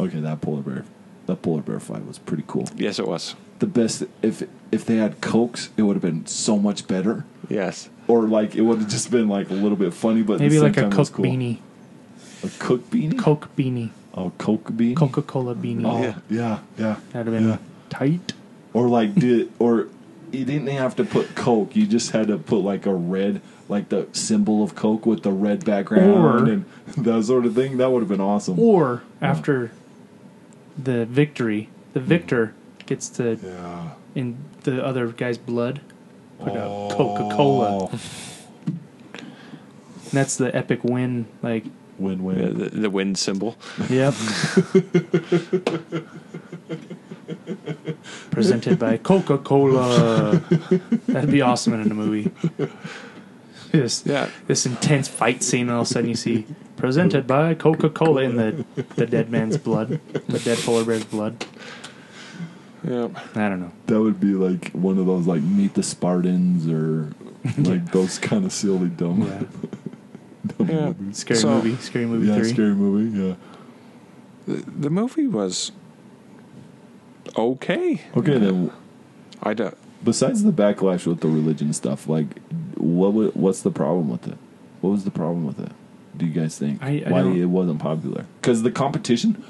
okay, 0.00 0.18
that 0.18 0.40
polar 0.40 0.62
bear, 0.62 0.84
that 1.26 1.42
polar 1.42 1.62
bear 1.62 1.78
fight 1.78 2.04
was 2.04 2.18
pretty 2.18 2.42
cool. 2.48 2.68
Yes, 2.76 2.98
it 2.98 3.06
was. 3.06 3.36
The 3.60 3.66
best 3.68 4.02
if 4.20 4.42
if 4.72 4.84
they 4.84 4.96
had 4.96 5.20
cokes, 5.20 5.70
it 5.76 5.82
would 5.82 5.94
have 5.94 6.02
been 6.02 6.26
so 6.26 6.58
much 6.58 6.88
better. 6.88 7.24
Yes. 7.48 7.88
Or 8.08 8.22
like 8.22 8.56
it 8.56 8.62
would 8.62 8.78
have 8.80 8.88
just 8.88 9.10
been 9.12 9.28
like 9.28 9.48
a 9.50 9.54
little 9.54 9.76
bit 9.78 9.94
funny, 9.94 10.22
but 10.22 10.40
Maybe 10.40 10.58
like 10.58 10.76
a 10.76 10.80
time 10.82 10.92
it 10.92 10.94
Coke 10.96 11.12
cool. 11.12 11.24
beanie. 11.24 11.58
A 12.42 12.48
cook 12.58 12.90
beanie. 12.90 13.18
Coke 13.18 13.48
beanie. 13.56 13.90
Oh, 14.14 14.32
Coke 14.38 14.72
beanie. 14.72 14.96
Coca 14.96 15.22
Cola 15.22 15.54
beanie. 15.54 15.84
Oh, 15.86 16.02
Yeah. 16.02 16.18
yeah, 16.28 16.58
yeah. 16.76 16.96
That'd 17.12 17.32
have 17.32 17.42
been 17.42 17.48
Yeah. 17.50 17.58
tight. 17.90 18.32
Or 18.72 18.88
like 18.88 19.14
did 19.14 19.52
or 19.60 19.86
you 20.32 20.44
didn't 20.44 20.68
have 20.68 20.96
to 20.96 21.04
put 21.04 21.34
Coke. 21.34 21.74
You 21.76 21.86
just 21.86 22.10
had 22.10 22.28
to 22.28 22.38
put 22.38 22.58
like 22.58 22.86
a 22.86 22.94
red, 22.94 23.40
like 23.68 23.88
the 23.88 24.08
symbol 24.12 24.62
of 24.62 24.74
Coke 24.74 25.06
with 25.06 25.22
the 25.22 25.32
red 25.32 25.64
background 25.64 26.10
Or- 26.10 26.44
and 26.44 26.64
that 26.96 27.24
sort 27.24 27.46
of 27.46 27.54
thing. 27.54 27.76
That 27.78 27.90
would 27.90 28.00
have 28.00 28.08
been 28.08 28.20
awesome. 28.20 28.58
Or 28.58 29.02
after 29.20 29.72
the 30.76 31.04
victory, 31.06 31.68
the 31.92 32.00
victor 32.00 32.54
gets 32.86 33.08
to 33.10 33.38
yeah. 33.42 33.90
in 34.14 34.38
the 34.62 34.84
other 34.84 35.08
guy's 35.08 35.38
blood 35.38 35.80
put 36.38 36.52
a 36.52 36.88
Coca 36.94 37.34
Cola. 37.34 37.88
Oh, 37.92 38.00
That's 40.12 40.36
the 40.36 40.54
epic 40.54 40.84
win. 40.84 41.26
Like, 41.42 41.64
win 41.98 42.18
Yeah, 42.18 42.24
win. 42.24 42.58
the, 42.58 42.68
the 42.70 42.90
wind 42.90 43.18
symbol. 43.18 43.56
yep. 43.90 44.14
Presented 48.30 48.78
by 48.78 48.96
Coca 48.98 49.38
Cola. 49.38 50.36
That'd 51.08 51.30
be 51.30 51.42
awesome 51.42 51.74
in 51.74 51.90
a 51.90 51.94
movie. 51.94 52.30
Just 53.72 54.06
Yeah. 54.06 54.28
this 54.46 54.64
intense 54.64 55.08
fight 55.08 55.42
scene, 55.42 55.62
and 55.62 55.70
all 55.72 55.80
of 55.82 55.86
a 55.86 55.90
sudden 55.90 56.08
you 56.08 56.14
see 56.16 56.46
presented 56.76 57.26
by 57.26 57.54
Coca 57.54 57.90
Cola 57.90 58.22
in 58.22 58.36
the 58.36 58.64
the 58.96 59.06
dead 59.06 59.30
man's 59.30 59.56
blood, 59.56 60.00
the 60.28 60.38
dead 60.38 60.58
polar 60.58 60.84
bear's 60.84 61.04
blood. 61.04 61.44
Yeah. 62.84 63.08
I 63.34 63.48
don't 63.48 63.60
know. 63.60 63.72
That 63.86 64.00
would 64.00 64.20
be 64.20 64.34
like 64.34 64.70
one 64.70 64.98
of 64.98 65.06
those 65.06 65.26
like 65.26 65.42
Meet 65.42 65.74
the 65.74 65.82
Spartans 65.82 66.68
or 66.68 67.10
like 67.58 67.90
those 67.92 68.18
kind 68.18 68.44
of 68.44 68.52
silly 68.52 68.88
dumb, 68.88 69.22
Yeah. 69.22 69.42
Dumb 70.46 70.68
Yeah. 71.08 71.12
Scary 71.12 71.40
So- 71.40 71.48
movie. 71.62 71.76
Scary 71.76 72.06
movie 72.06 72.26
Yeah, 72.28 72.36
three. 72.36 72.48
scary 72.50 72.74
movie. 72.74 73.18
Yeah. 73.18 73.34
The, 74.46 74.62
the 74.70 74.90
movie 74.90 75.26
was 75.26 75.72
okay. 77.36 78.00
Okay, 78.16 78.38
then 78.38 78.72
I 79.42 79.54
don't. 79.54 79.76
besides 80.02 80.42
the 80.42 80.52
backlash 80.52 81.06
with 81.06 81.20
the 81.20 81.28
religion 81.28 81.72
stuff, 81.72 82.08
like 82.08 82.26
what 82.76 83.12
wa- 83.12 83.30
what's 83.34 83.62
the 83.62 83.70
problem 83.70 84.08
with 84.08 84.26
it? 84.26 84.38
What 84.80 84.90
was 84.90 85.04
the 85.04 85.10
problem 85.10 85.44
with 85.46 85.58
it? 85.60 85.72
Do 86.16 86.26
you 86.26 86.32
guys 86.32 86.58
think 86.58 86.82
I- 86.82 87.04
I 87.06 87.10
why 87.10 87.22
don't- 87.22 87.36
it 87.36 87.46
wasn't 87.46 87.80
popular? 87.80 88.24
Because 88.40 88.62
the 88.62 88.70
competition, 88.70 89.42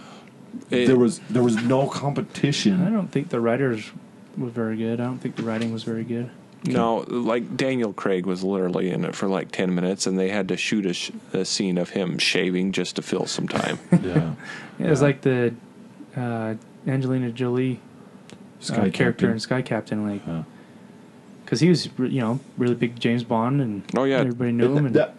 It- 0.70 0.86
there 0.86 0.96
was 0.98 1.20
there 1.30 1.42
was 1.42 1.62
no 1.62 1.86
competition. 1.86 2.82
I 2.82 2.90
don't 2.90 3.10
think 3.10 3.28
the 3.28 3.40
writers 3.40 3.90
were 4.36 4.48
very 4.50 4.76
good. 4.76 5.00
I 5.00 5.04
don't 5.04 5.18
think 5.18 5.36
the 5.36 5.42
writing 5.42 5.72
was 5.72 5.84
very 5.84 6.04
good. 6.04 6.30
No, 6.64 7.04
like 7.08 7.56
Daniel 7.56 7.92
Craig 7.92 8.26
was 8.26 8.42
literally 8.42 8.90
in 8.90 9.04
it 9.04 9.14
for 9.14 9.28
like 9.28 9.52
10 9.52 9.74
minutes 9.74 10.06
and 10.06 10.18
they 10.18 10.28
had 10.28 10.48
to 10.48 10.56
shoot 10.56 10.84
a, 10.86 10.92
sh- 10.92 11.10
a 11.32 11.44
scene 11.44 11.78
of 11.78 11.90
him 11.90 12.18
shaving 12.18 12.72
just 12.72 12.96
to 12.96 13.02
fill 13.02 13.26
some 13.26 13.46
time. 13.48 13.78
Yeah, 14.02 14.34
It 14.78 14.90
was 14.90 15.00
like 15.02 15.20
the 15.22 15.54
uh, 16.16 16.54
Angelina 16.86 17.30
Jolie 17.30 17.80
uh, 18.70 18.90
character 18.92 19.30
in 19.30 19.38
Sky 19.38 19.62
Captain, 19.62 20.04
like 20.06 20.22
Yeah. 20.26 20.42
because 21.44 21.60
he 21.60 21.68
was 21.68 21.88
re- 21.98 22.08
you 22.10 22.20
know 22.20 22.40
really 22.56 22.74
big 22.74 22.98
James 22.98 23.22
Bond, 23.24 23.60
and 23.60 23.82
Oh, 23.96 24.04
yeah. 24.04 24.18
everybody 24.18 24.52
knew 24.52 24.76
him. 24.76 24.86
And 24.86 24.94
That, 24.96 25.14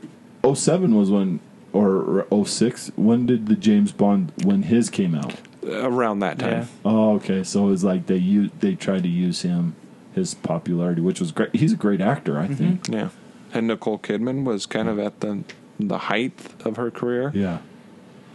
07 0.54 0.94
was 0.96 1.10
when, 1.10 1.40
or, 1.74 2.26
or 2.30 2.46
06. 2.46 2.92
When 2.96 3.26
did 3.26 3.48
the 3.48 3.56
James 3.56 3.92
Bond 3.92 4.32
when 4.44 4.64
his 4.64 4.90
came 4.90 5.16
out? 5.16 5.36
Around 5.66 6.20
that 6.20 6.40
time. 6.40 6.52
yeah, 6.52 6.66
Oh, 6.86 7.16
okay. 7.16 7.44
So 7.44 7.68
it 7.68 7.70
was 7.72 7.84
like 7.84 8.08
they 8.08 8.18
u- 8.18 8.52
they 8.60 8.76
tried 8.76 9.04
to 9.04 9.10
use 9.10 9.42
him, 9.44 9.76
his 10.14 10.34
popularity, 10.34 11.02
which 11.02 11.20
was 11.20 11.32
great. 11.32 11.56
He's 11.56 11.74
a 11.74 11.78
great 11.78 12.02
actor, 12.02 12.40
I 12.40 12.48
think. 12.48 12.88
Yeah. 12.88 13.10
And 13.54 13.68
Nicole 13.68 13.98
Kidman 14.00 14.44
was 14.44 14.66
kind 14.66 14.88
of 14.90 15.00
at 15.00 15.20
the 15.22 15.44
the 15.80 15.98
height 15.98 16.34
of 16.66 16.76
her 16.78 16.92
career. 16.92 17.32
Yeah. 17.34 17.60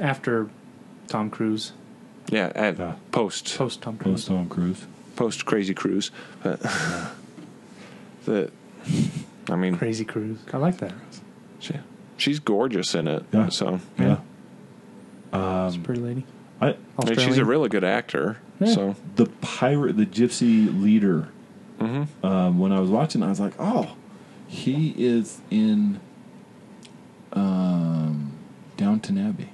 after 0.01 0.49
Tom 1.09 1.31
Cruise, 1.31 1.73
Yeah, 2.31 2.51
at 2.55 2.79
Yeah. 2.79 2.95
post 3.13 3.57
post 3.59 3.83
Tom 3.83 3.97
Cruise. 3.99 4.15
Post 4.25 4.27
Tom 4.29 4.49
Cruise. 4.49 4.87
post 5.17 5.45
Crazy 5.47 5.75
Cruise. 5.75 6.11
But 6.43 6.61
the 8.25 8.51
I 9.49 9.57
mean, 9.57 9.77
Crazy 9.77 10.05
Cruise. 10.05 10.39
I 10.53 10.57
like 10.57 10.79
that. 10.79 10.93
she, 11.59 11.75
she's 12.17 12.39
gorgeous 12.41 12.95
in 12.95 13.07
it. 13.09 13.25
Yeah. 13.33 13.49
So 13.51 13.81
Yeah. 13.99 14.17
she's 14.17 15.35
a 15.35 15.39
Um, 15.39 15.83
pretty 15.83 16.01
lady. 16.01 16.25
I 16.61 16.77
and 16.99 17.21
she's 17.21 17.37
a 17.39 17.45
really 17.45 17.69
good 17.69 17.85
actor. 17.85 18.39
Yeah. 18.61 18.73
So 18.75 18.97
the 19.17 19.27
pirate, 19.27 19.97
the 19.97 20.07
gypsy 20.07 20.67
leader. 20.83 21.29
Mhm. 21.79 22.07
Um, 22.25 22.59
when 22.59 22.73
I 22.73 22.81
was 22.81 22.91
watching, 22.91 23.23
I 23.23 23.29
was 23.29 23.41
like, 23.41 23.55
oh, 23.59 23.97
he 24.47 24.95
is 24.97 25.41
in 25.51 26.01
um, 27.33 28.33
Downton 28.77 29.19
Abbey. 29.19 29.49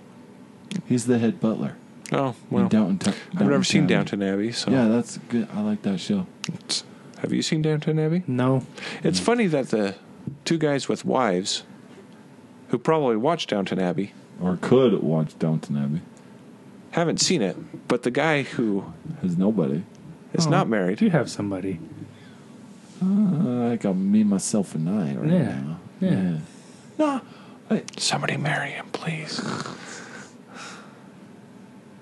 He's 0.87 1.07
the 1.07 1.19
head 1.19 1.41
butler. 1.41 1.77
oh 2.13 2.31
in 2.31 2.35
well, 2.51 2.69
Downton, 2.69 2.99
Ta- 2.99 3.15
I've 3.37 3.49
never 3.49 3.65
seen 3.65 3.85
Abbey. 3.85 3.95
Downton 3.95 4.23
Abbey. 4.23 4.53
So 4.53 4.71
Yeah, 4.71 4.89
that's 4.89 5.19
good. 5.29 5.49
I 5.55 5.61
like 5.63 5.83
that 5.83 5.99
show. 6.01 6.27
It's- 6.49 6.85
have 7.21 7.33
you 7.35 7.43
seen 7.43 7.61
Downton 7.63 7.99
Abbey? 7.99 8.23
No, 8.27 8.63
It's 9.03 9.21
funny 9.21 9.47
that 9.49 9.69
the 9.69 9.95
two 10.47 10.57
guys 10.57 10.89
with 10.89 11.05
wives, 11.05 11.65
who 12.69 12.79
probably 12.79 13.17
watched 13.17 13.51
Downton 13.51 13.79
Abbey, 13.79 14.13
Or 14.41 14.57
could 14.61 15.03
watch 15.03 15.39
Downton 15.39 15.77
Abbey. 15.77 16.01
haven't 16.93 17.21
seen 17.21 17.43
it, 17.43 17.57
but 17.89 18.05
the 18.05 18.11
guy 18.11 18.43
who 18.43 18.85
Has 19.23 19.37
nobody. 19.37 19.83
is 20.33 20.47
Oh, 20.47 20.51
not 20.51 20.67
married. 20.69 21.01
you 21.03 21.11
have 21.11 21.31
somebody? 21.31 21.79
Uh, 23.03 23.73
I 23.73 23.77
got 23.77 23.95
me, 23.97 24.25
myself, 24.25 24.75
and 24.75 24.89
I 24.89 25.15
right 25.15 25.31
Yeah. 25.31 25.61
now. 25.61 25.81
Yeah. 26.01 26.39
No, 26.99 27.21
I, 27.71 27.83
Somebody 27.97 28.37
marry 28.37 28.71
him, 28.71 28.87
please. 28.93 29.41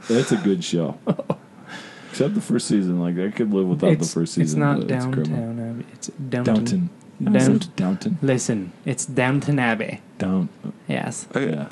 that's 0.09 0.33
a 0.33 0.37
good 0.37 0.65
show. 0.65 0.99
Except 2.11 2.35
the 2.35 2.41
first 2.41 2.67
season. 2.69 3.01
Like, 3.01 3.19
I 3.19 3.31
could 3.31 3.53
live 3.53 3.67
without 3.67 3.93
it's, 3.93 4.09
the 4.09 4.21
first 4.21 4.35
season. 4.35 4.43
It's 4.43 4.55
not 4.55 4.81
but 4.89 4.91
it's 4.91 5.05
criminal. 5.05 5.37
downtown 5.55 5.71
Abbey. 5.71 5.85
It's 5.93 6.09
Downton. 6.09 6.55
Downton. 6.55 6.91
Down- 7.23 7.63
Downton. 7.77 8.19
Listen, 8.23 8.73
it's 8.85 9.05
Downton 9.07 9.59
Abbey. 9.59 10.01
Down. 10.19 10.49
Yes. 10.89 11.27
Uh, 11.35 11.41
Yeah. 11.41 11.69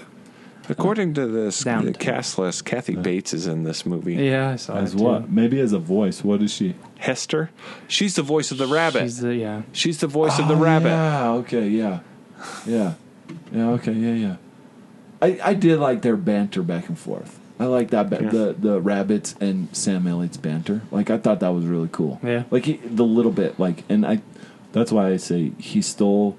According 0.68 1.14
to 1.14 1.26
this 1.26 1.62
the 1.64 1.94
cast 1.98 2.38
list, 2.38 2.64
Kathy 2.64 2.96
Bates 2.96 3.32
is 3.34 3.46
in 3.46 3.62
this 3.64 3.86
movie. 3.86 4.14
Yeah, 4.14 4.50
I 4.50 4.56
saw 4.56 4.76
As 4.76 4.94
it 4.94 4.98
too. 4.98 5.04
what? 5.04 5.30
Maybe 5.30 5.60
as 5.60 5.72
a 5.72 5.78
voice. 5.78 6.24
What 6.24 6.42
is 6.42 6.52
she? 6.52 6.74
Hester, 6.98 7.50
she's 7.88 8.14
the 8.16 8.22
voice 8.22 8.50
of 8.50 8.58
the 8.58 8.66
rabbit. 8.66 9.02
She's 9.02 9.14
She's, 9.16 9.20
the 9.20 9.34
yeah. 9.36 9.62
the 9.72 10.06
voice 10.06 10.38
of 10.38 10.48
the 10.48 10.54
Oh, 10.54 10.58
rabbit. 10.58 10.88
Yeah. 10.88 11.30
Okay. 11.32 11.68
Yeah. 11.68 12.00
Yeah. 12.66 12.94
Yeah. 13.52 13.70
Okay. 13.70 13.92
Yeah. 13.92 14.12
Yeah. 14.14 14.36
I 15.22 15.38
I 15.50 15.54
did 15.54 15.78
like 15.78 16.02
their 16.02 16.16
banter 16.16 16.62
back 16.62 16.88
and 16.88 16.98
forth. 16.98 17.38
I 17.58 17.64
like 17.66 17.88
that 17.90 18.10
ba- 18.10 18.20
Yeah. 18.22 18.28
the 18.30 18.56
the 18.58 18.80
rabbits 18.80 19.34
and 19.40 19.68
Sam 19.74 20.06
Elliott's 20.06 20.36
banter. 20.36 20.82
Like 20.90 21.10
I 21.10 21.16
thought 21.18 21.40
that 21.40 21.50
was 21.54 21.64
really 21.64 21.88
cool. 21.90 22.20
Yeah. 22.22 22.42
Like 22.50 22.64
he, 22.66 22.74
the 22.84 23.04
little 23.04 23.32
bit 23.32 23.58
like, 23.58 23.84
and 23.88 24.04
I 24.06 24.20
that's 24.72 24.92
why 24.92 25.08
I 25.10 25.16
say 25.16 25.52
he 25.58 25.80
stole. 25.80 26.36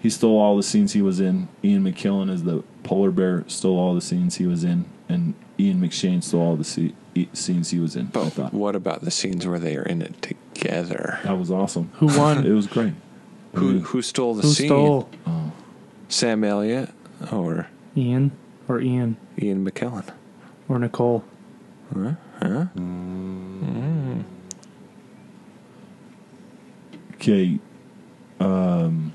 He 0.00 0.10
stole 0.10 0.38
all 0.38 0.56
the 0.56 0.62
scenes 0.64 0.92
he 0.92 1.02
was 1.02 1.20
in. 1.20 1.48
Ian 1.64 1.82
McKellen 1.84 2.32
as 2.32 2.42
the 2.44 2.62
polar 2.84 3.10
bear 3.10 3.44
stole 3.48 3.78
all 3.78 3.94
the 3.94 4.00
scenes 4.00 4.36
he 4.36 4.46
was 4.46 4.64
in, 4.64 4.84
and 5.08 5.34
Ian 5.58 5.80
McShane 5.80 6.22
stole 6.22 6.40
all 6.42 6.56
the 6.56 6.64
se- 6.64 6.94
e- 7.14 7.28
scenes 7.32 7.70
he 7.70 7.78
was 7.78 7.94
in. 7.96 8.06
I 8.06 8.10
But 8.10 8.30
thought 8.30 8.54
what 8.54 8.74
about 8.76 9.02
the 9.02 9.10
scenes 9.10 9.46
where 9.46 9.58
they 9.58 9.76
are 9.76 9.82
in 9.84 10.02
it 10.02 10.20
together? 10.22 11.20
that 11.24 11.38
was 11.38 11.50
awesome. 11.50 11.90
Who 11.94 12.06
won? 12.06 12.44
It 12.46 12.52
was 12.52 12.66
great. 12.66 12.94
Who 13.54 13.80
who 13.80 14.00
stole 14.02 14.34
the 14.34 14.42
Who 14.42 14.48
scene? 14.48 14.68
stole 14.68 15.08
Oh. 15.26 15.52
Sam 16.08 16.42
Elliott 16.44 16.90
or 17.30 17.68
Ian 17.96 18.32
or 18.68 18.80
Ian 18.80 19.16
Ian 19.40 19.64
McKellen? 19.68 20.08
or 20.68 20.78
Nicole? 20.78 21.22
Huh? 21.94 22.12
Huh? 22.40 22.66
Okay. 27.14 27.58
Um, 28.40 29.12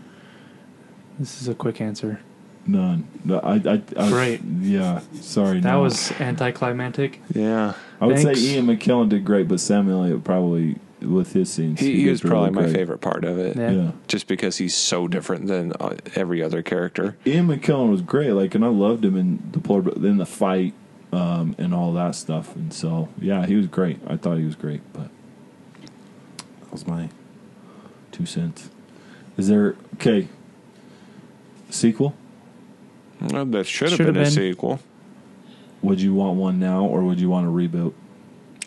This 1.20 1.42
is 1.42 1.48
a 1.48 1.56
quick 1.56 1.82
answer. 1.82 2.22
None. 2.68 3.08
I, 3.30 3.62
I, 3.66 3.82
I, 3.98 4.10
Great. 4.10 4.42
Yeah. 4.62 5.02
Sorry. 5.22 5.60
That 5.60 5.72
no. 5.74 5.82
was 5.82 6.12
anticlimactic. 6.20 7.22
Yeah, 7.34 7.74
I 8.02 8.06
would 8.06 8.20
Thanks. 8.20 8.42
say 8.42 8.56
Ian 8.56 8.68
McKellen 8.68 9.10
did 9.10 9.26
great, 9.26 9.48
but 9.48 9.60
Sam 9.60 9.90
Elliott 9.90 10.24
probably 10.24 10.78
with 11.02 11.34
his 11.34 11.52
scenes. 11.52 11.80
he, 11.80 11.96
he 11.96 12.04
did 12.06 12.12
was 12.12 12.24
really 12.24 12.32
probably 12.32 12.52
my 12.52 12.62
great. 12.64 12.76
favorite 12.76 12.98
part 13.00 13.24
of 13.24 13.38
it. 13.38 13.56
Yeah. 13.56 13.72
Yeah. 13.72 13.92
Just 14.08 14.28
because 14.28 14.58
he's 14.58 14.76
so 14.76 15.08
different 15.08 15.48
than 15.48 15.74
uh, 15.80 15.96
every 16.16 16.42
other 16.42 16.62
character. 16.62 17.18
Ian 17.26 17.48
McKellen 17.48 17.90
was 17.92 18.02
great. 18.02 18.32
Like, 18.32 18.56
and 18.56 18.66
I 18.66 18.70
loved 18.70 19.06
him 19.06 19.16
in 19.16 19.50
the 19.52 19.60
polar, 19.60 19.92
in 19.92 20.18
the 20.18 20.26
fight, 20.26 20.74
um, 21.12 21.56
and 21.58 21.74
all 21.74 21.94
that 21.94 22.16
stuff. 22.16 22.56
And 22.56 22.74
so, 22.74 23.10
yeah, 23.20 23.46
he 23.46 23.56
was 23.56 23.68
great. 23.68 24.00
I 24.08 24.18
thought 24.18 24.38
he 24.38 24.46
was 24.46 24.56
great, 24.56 24.82
but 24.94 25.10
that 26.62 26.72
was 26.72 26.88
my 26.88 27.10
two 28.12 28.26
cents. 28.26 28.70
Is 29.38 29.48
there 29.48 29.76
okay? 29.96 30.28
Sequel? 31.70 32.16
Well, 33.22 33.46
that 33.46 33.66
should 33.66 33.90
have 33.90 33.98
Should 33.98 34.06
been, 34.08 34.16
have 34.16 34.24
a 34.24 34.26
been. 34.26 34.32
sequel. 34.54 34.80
Would 35.82 36.02
you 36.02 36.14
want 36.14 36.38
one 36.38 36.60
now, 36.60 36.84
or 36.86 37.02
would 37.04 37.20
you 37.20 37.30
want 37.30 37.48
a 37.48 37.50
reboot? 37.52 37.94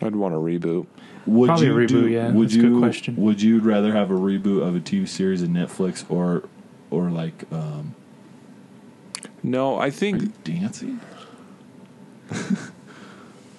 I'd 0.01 0.15
want 0.15 0.33
a 0.33 0.37
reboot. 0.37 0.87
Would 1.27 1.47
Probably 1.47 1.67
you 1.67 1.73
a 1.77 1.81
reboot, 1.83 1.87
do, 1.87 2.07
yeah. 2.07 2.31
Would 2.31 2.47
That's 2.49 2.55
a 2.55 2.57
you? 2.61 2.69
good 2.71 2.79
question. 2.79 3.15
Would 3.17 3.41
you 3.41 3.59
rather 3.59 3.91
have 3.93 4.09
a 4.09 4.15
reboot 4.15 4.65
of 4.67 4.75
a 4.75 4.79
TV 4.79 5.07
series 5.07 5.41
in 5.43 5.49
Netflix, 5.53 6.03
or, 6.09 6.43
or 6.89 7.09
like, 7.11 7.43
um, 7.51 7.93
No, 9.43 9.75
I 9.77 9.87
are 9.87 9.91
think 9.91 10.21
you 10.21 10.33
dancing? 10.43 10.99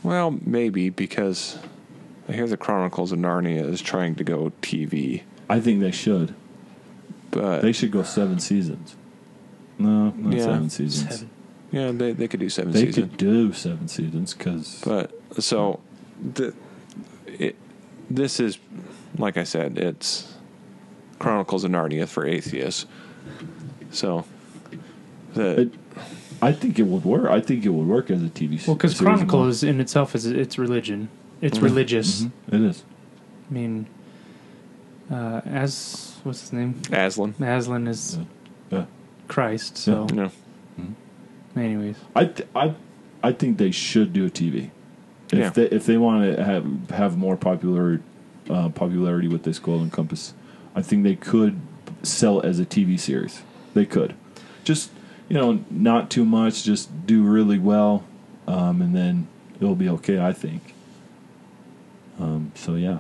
well 0.02 0.38
maybe 0.44 0.88
because 0.88 1.58
I 2.28 2.32
hear 2.32 2.46
the 2.48 2.56
Chronicles 2.56 3.12
of 3.12 3.18
Narnia 3.18 3.68
is 3.68 3.82
trying 3.82 4.14
to 4.16 4.24
go 4.24 4.50
TV, 4.62 5.22
I 5.48 5.60
think 5.60 5.80
they 5.80 5.90
should. 5.90 6.34
but 7.30 7.60
They 7.60 7.72
should 7.72 7.90
go 7.90 8.02
seven 8.02 8.38
seasons. 8.38 8.96
No, 9.78 10.10
not 10.10 10.32
Yeah. 10.34 10.44
seven 10.44 10.70
seasons. 10.70 11.08
Seven. 11.14 11.30
yeah, 11.70 11.90
they 11.92 12.12
they 12.12 12.28
could 12.28 12.40
do 12.40 12.48
seven 12.48 12.72
They 12.72 12.86
seasons. 12.86 12.96
could 13.10 13.16
do 13.16 13.52
seven 13.52 13.88
seasons 13.88 14.34
because 14.34 14.80
But 14.84 15.10
so, 15.38 15.80
the, 16.34 16.54
it, 17.26 17.56
this 18.10 18.38
is 18.40 18.58
like 19.18 19.36
I 19.36 19.44
said, 19.44 19.78
it's 19.78 20.34
Chronicles 21.18 21.64
of 21.64 21.70
Narnia 21.70 22.08
for 22.08 22.26
atheists. 22.26 22.86
So, 23.90 24.24
the 25.34 25.62
It, 25.62 25.74
I 26.40 26.52
think 26.52 26.78
it 26.78 26.84
would 26.86 27.04
work. 27.04 27.30
I 27.30 27.40
think 27.40 27.64
it 27.64 27.68
would 27.68 27.86
work 27.86 28.10
as 28.10 28.22
a 28.22 28.26
TV 28.28 28.56
s- 28.58 28.66
Well, 28.66 28.74
because 28.76 28.96
series. 28.96 29.16
Chronicle 29.18 29.46
is 29.48 29.62
in 29.62 29.80
itself 29.80 30.14
is 30.14 30.26
it's 30.26 30.58
religion. 30.58 31.08
It's 31.40 31.56
Mm-hmm. 31.58 31.64
religious. 31.66 32.22
It 32.48 32.60
is. 32.62 32.82
I 33.50 33.54
mean, 33.54 33.86
uh, 35.10 35.40
as 35.44 36.16
what's 36.22 36.40
his 36.40 36.52
name? 36.52 36.80
Aslan. 36.90 37.34
Aslan 37.40 37.86
is 37.86 38.18
Yeah. 38.70 38.84
Christ. 39.28 39.76
So, 39.76 40.06
Yeah. 40.14 40.28
anyways, 41.56 41.96
I 42.14 42.24
th- 42.26 42.48
I 42.54 42.74
I 43.22 43.32
think 43.32 43.58
they 43.58 43.70
should 43.70 44.12
do 44.12 44.26
a 44.26 44.30
TV. 44.30 44.70
If 45.32 45.38
Yeah. 45.38 45.50
they 45.50 45.64
if 45.66 45.86
they 45.86 45.96
want 45.96 46.36
to 46.36 46.44
have 46.44 46.90
have 46.90 47.16
more 47.16 47.36
popular 47.36 48.00
uh, 48.50 48.68
popularity 48.70 49.28
with 49.28 49.44
this 49.44 49.58
Golden 49.58 49.90
Compass, 49.90 50.34
I 50.74 50.82
think 50.82 51.04
they 51.04 51.14
could 51.16 51.56
sell 52.02 52.40
it 52.40 52.44
as 52.46 52.58
a 52.58 52.64
TV 52.64 52.98
series. 52.98 53.42
They 53.74 53.86
could, 53.86 54.14
just 54.64 54.90
you 55.28 55.36
know, 55.36 55.64
not 55.70 56.10
too 56.10 56.24
much. 56.24 56.64
Just 56.64 57.06
do 57.06 57.22
really 57.22 57.58
well, 57.58 58.04
um, 58.46 58.82
and 58.82 58.94
then 58.94 59.28
it'll 59.60 59.76
be 59.76 59.88
okay. 59.88 60.18
I 60.20 60.32
think. 60.32 60.74
Um, 62.20 62.52
so 62.54 62.74
yeah. 62.74 62.98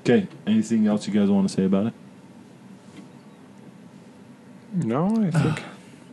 Okay. 0.00 0.26
Anything 0.46 0.86
else 0.86 1.06
you 1.06 1.12
guys 1.12 1.28
want 1.28 1.46
to 1.48 1.54
say 1.54 1.64
about 1.64 1.86
it? 1.88 1.92
No, 4.72 5.06
I 5.26 5.30
think. 5.30 5.62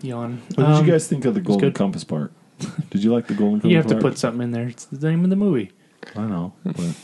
yawn. 0.02 0.42
What 0.56 0.58
did 0.58 0.66
Um, 0.66 0.86
you 0.86 0.92
guys 0.92 1.08
think 1.08 1.26
of 1.26 1.34
the 1.34 1.42
Golden 1.42 1.70
good. 1.70 1.76
Compass 1.76 2.04
part? 2.04 2.32
Did 2.90 3.04
you 3.04 3.12
like 3.14 3.28
the 3.28 3.34
Golden 3.34 3.60
Compass? 3.60 3.72
You 3.72 3.78
have 3.78 3.88
to 3.88 3.96
part? 3.96 4.02
put 4.04 4.18
something 4.18 4.42
in 4.44 4.52
there. 4.52 4.68
It's 4.68 4.86
the 4.86 5.10
name 5.10 5.24
of 5.26 5.30
the 5.30 5.36
movie. 5.36 5.72
I 6.16 6.22
know, 6.22 6.54
but 6.64 6.96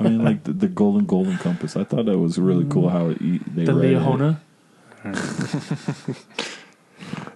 I 0.00 0.02
mean, 0.02 0.24
like 0.24 0.42
the, 0.44 0.52
the 0.52 0.66
golden 0.68 1.04
golden 1.06 1.36
compass. 1.38 1.76
I 1.76 1.84
thought 1.84 2.06
that 2.06 2.18
was 2.18 2.38
really 2.38 2.64
cool 2.68 2.88
how 2.88 3.10
it, 3.10 3.22
e- 3.22 3.40
they 3.54 3.64
The 3.64 3.74
read 3.74 3.92
it. 3.92 3.98
Liahona. 4.00 4.38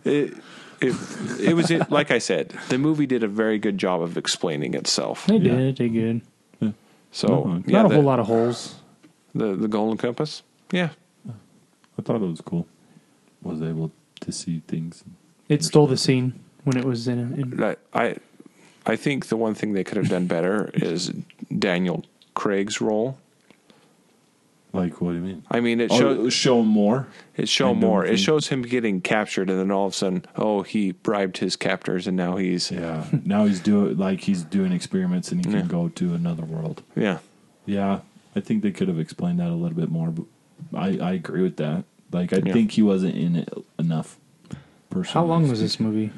It, 0.05 0.35
it, 0.81 0.95
it 1.41 1.55
was 1.55 1.71
it, 1.71 1.91
like 1.91 2.11
I 2.11 2.19
said. 2.19 2.55
The 2.71 2.79
movie 2.79 3.07
did 3.07 3.23
a 3.23 3.29
very 3.29 3.59
good 3.59 3.77
job 3.77 4.01
of 4.01 4.17
explaining 4.17 4.75
itself. 4.75 5.27
They 5.27 5.37
Yeah. 5.37 5.57
did. 5.57 5.77
They 5.77 5.89
good. 5.91 6.23
So 7.13 7.27
No, 7.29 7.63
yeah, 7.67 7.83
Not 7.83 7.87
a 7.87 7.89
the, 7.91 7.95
whole 7.97 8.05
lot 8.05 8.19
of 8.21 8.27
holes. 8.27 8.77
the 9.35 9.55
the 9.55 9.69
Golden 9.69 9.99
Compass. 9.99 10.43
Yeah, 10.73 10.91
I 11.99 12.03
thought 12.03 12.17
it 12.17 12.21
was 12.23 12.41
cool. 12.41 12.67
Was 13.43 13.63
able 13.63 13.91
to 14.21 14.33
see 14.33 14.63
things. 14.69 15.03
It 15.49 15.65
stole 15.65 15.87
the 15.87 15.97
scene 15.97 16.35
when 16.65 16.77
it 16.77 16.85
was 16.85 17.09
in. 17.09 17.19
in 17.19 17.63
I 17.63 17.77
I, 17.95 18.17
I 18.87 18.97
think 18.97 19.27
the 19.29 19.37
one 19.37 19.55
thing 19.55 19.73
they 19.73 19.85
could 19.85 19.97
have 19.97 20.09
done 20.09 20.27
better 20.27 20.71
is 20.75 21.13
Daniel 21.59 22.05
Craig's 22.35 22.81
role. 22.81 23.19
Like, 24.73 25.01
what 25.01 25.11
do 25.11 25.17
you 25.17 25.23
mean? 25.23 25.43
I 25.51 25.59
mean, 25.59 25.81
it 25.81 25.91
Oh, 25.91 25.99
shows 25.99 26.33
show 26.33 26.63
more. 26.63 27.09
it 27.37 27.49
show 27.49 27.71
and 27.71 27.81
more. 27.81 28.05
It 28.05 28.19
shows 28.19 28.49
him 28.49 28.63
getting 28.63 29.01
captured, 29.01 29.51
and 29.51 29.59
then 29.59 29.73
all 29.73 29.87
of 29.87 29.95
a 29.95 29.97
sudden, 29.97 30.25
oh, 30.37 30.63
he 30.63 30.93
bribed 30.93 31.39
his 31.39 31.57
captors, 31.57 32.07
and 32.07 32.17
now 32.17 32.37
he's 32.37 32.71
Yeah. 32.71 33.05
now 33.25 33.47
he's 33.47 33.59
doing 33.59 33.97
like 33.97 34.21
he's 34.21 34.45
doing 34.45 34.71
experiments 34.71 35.33
and 35.33 35.45
he 35.45 35.51
Yeah. 35.51 35.61
can 35.61 35.69
go 35.69 35.89
to 35.89 36.15
another 36.15 36.45
world. 36.45 36.83
yeah. 36.95 37.19
Yeah, 37.67 38.01
I 38.37 38.41
think 38.41 38.63
they 38.63 38.71
could 38.71 38.87
have 38.89 38.99
explained 38.99 39.39
that 39.41 39.49
a 39.51 39.55
little 39.55 39.77
bit 39.77 39.91
more. 39.91 40.11
But 40.11 40.27
I 40.73 40.99
I 40.99 41.13
agree 41.15 41.43
with 41.43 41.57
that. 41.57 41.83
Like, 42.13 42.33
I 42.33 42.41
Yeah. 42.45 42.53
think 42.53 42.73
he 42.73 42.83
wasn't 42.83 43.15
in 43.17 43.37
it 43.37 43.49
enough. 43.79 44.19
Personally, 44.91 45.13
how 45.15 45.25
long 45.25 45.49
was 45.49 45.61
this 45.61 45.79
movie? 45.79 46.11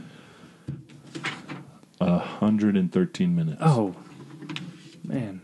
A 2.00 2.18
hundred 2.18 2.76
and 2.76 2.90
thirteen 2.90 3.36
minutes. 3.36 3.58
Oh, 3.60 3.94
man. 5.04 5.42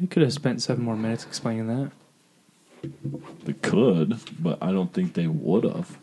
We 0.00 0.06
could 0.06 0.22
have 0.22 0.32
spent 0.32 0.60
seven 0.60 0.84
more 0.84 0.96
minutes 0.96 1.24
explaining 1.24 1.68
that. 1.68 1.90
They 3.44 3.54
could, 3.54 4.18
but 4.38 4.58
I 4.62 4.70
don't 4.72 4.92
think 4.92 5.14
they 5.14 5.26
would 5.26 5.64
have. 5.64 5.96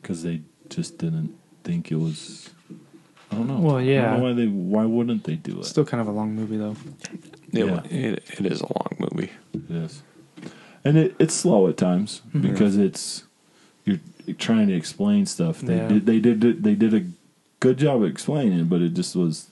Because 0.00 0.22
they 0.22 0.42
just 0.68 0.98
didn't 0.98 1.34
think 1.64 1.90
it 1.90 1.96
was. 1.96 2.50
I 3.32 3.34
don't 3.36 3.48
know. 3.48 3.58
Well, 3.58 3.76
I 3.76 3.82
yeah. 3.82 4.10
don't 4.10 4.18
know 4.20 4.24
why 4.24 4.32
they? 4.34 4.46
Why 4.46 4.84
wouldn't 4.84 5.24
they 5.24 5.34
do 5.34 5.58
it? 5.60 5.64
Still 5.64 5.84
kind 5.84 6.00
of 6.00 6.06
a 6.06 6.12
long 6.12 6.34
movie, 6.34 6.56
though. 6.58 6.76
It, 7.52 7.66
Yeah. 7.66 7.82
it, 7.84 8.22
it 8.38 8.46
is 8.46 8.60
a 8.60 8.66
long 8.66 8.96
movie. 8.98 9.30
Yes, 9.68 10.02
and 10.88 10.96
it, 10.98 11.14
it's 11.18 11.34
slow 11.34 11.68
at 11.68 11.76
times 11.76 12.22
Mm-hmm. 12.28 12.40
because 12.50 12.76
it's 12.76 13.24
you're 13.84 13.98
trying 14.38 14.68
to 14.68 14.74
explain 14.74 15.26
stuff. 15.26 15.60
They 15.60 15.76
Yeah. 15.76 15.88
did. 15.88 16.06
They 16.06 16.18
did. 16.20 16.62
They 16.64 16.74
did 16.74 16.94
a 16.94 17.04
good 17.60 17.78
job 17.78 18.02
of 18.02 18.08
explaining, 18.08 18.58
it, 18.60 18.68
but 18.68 18.80
it 18.82 18.94
just 18.94 19.14
was. 19.16 19.50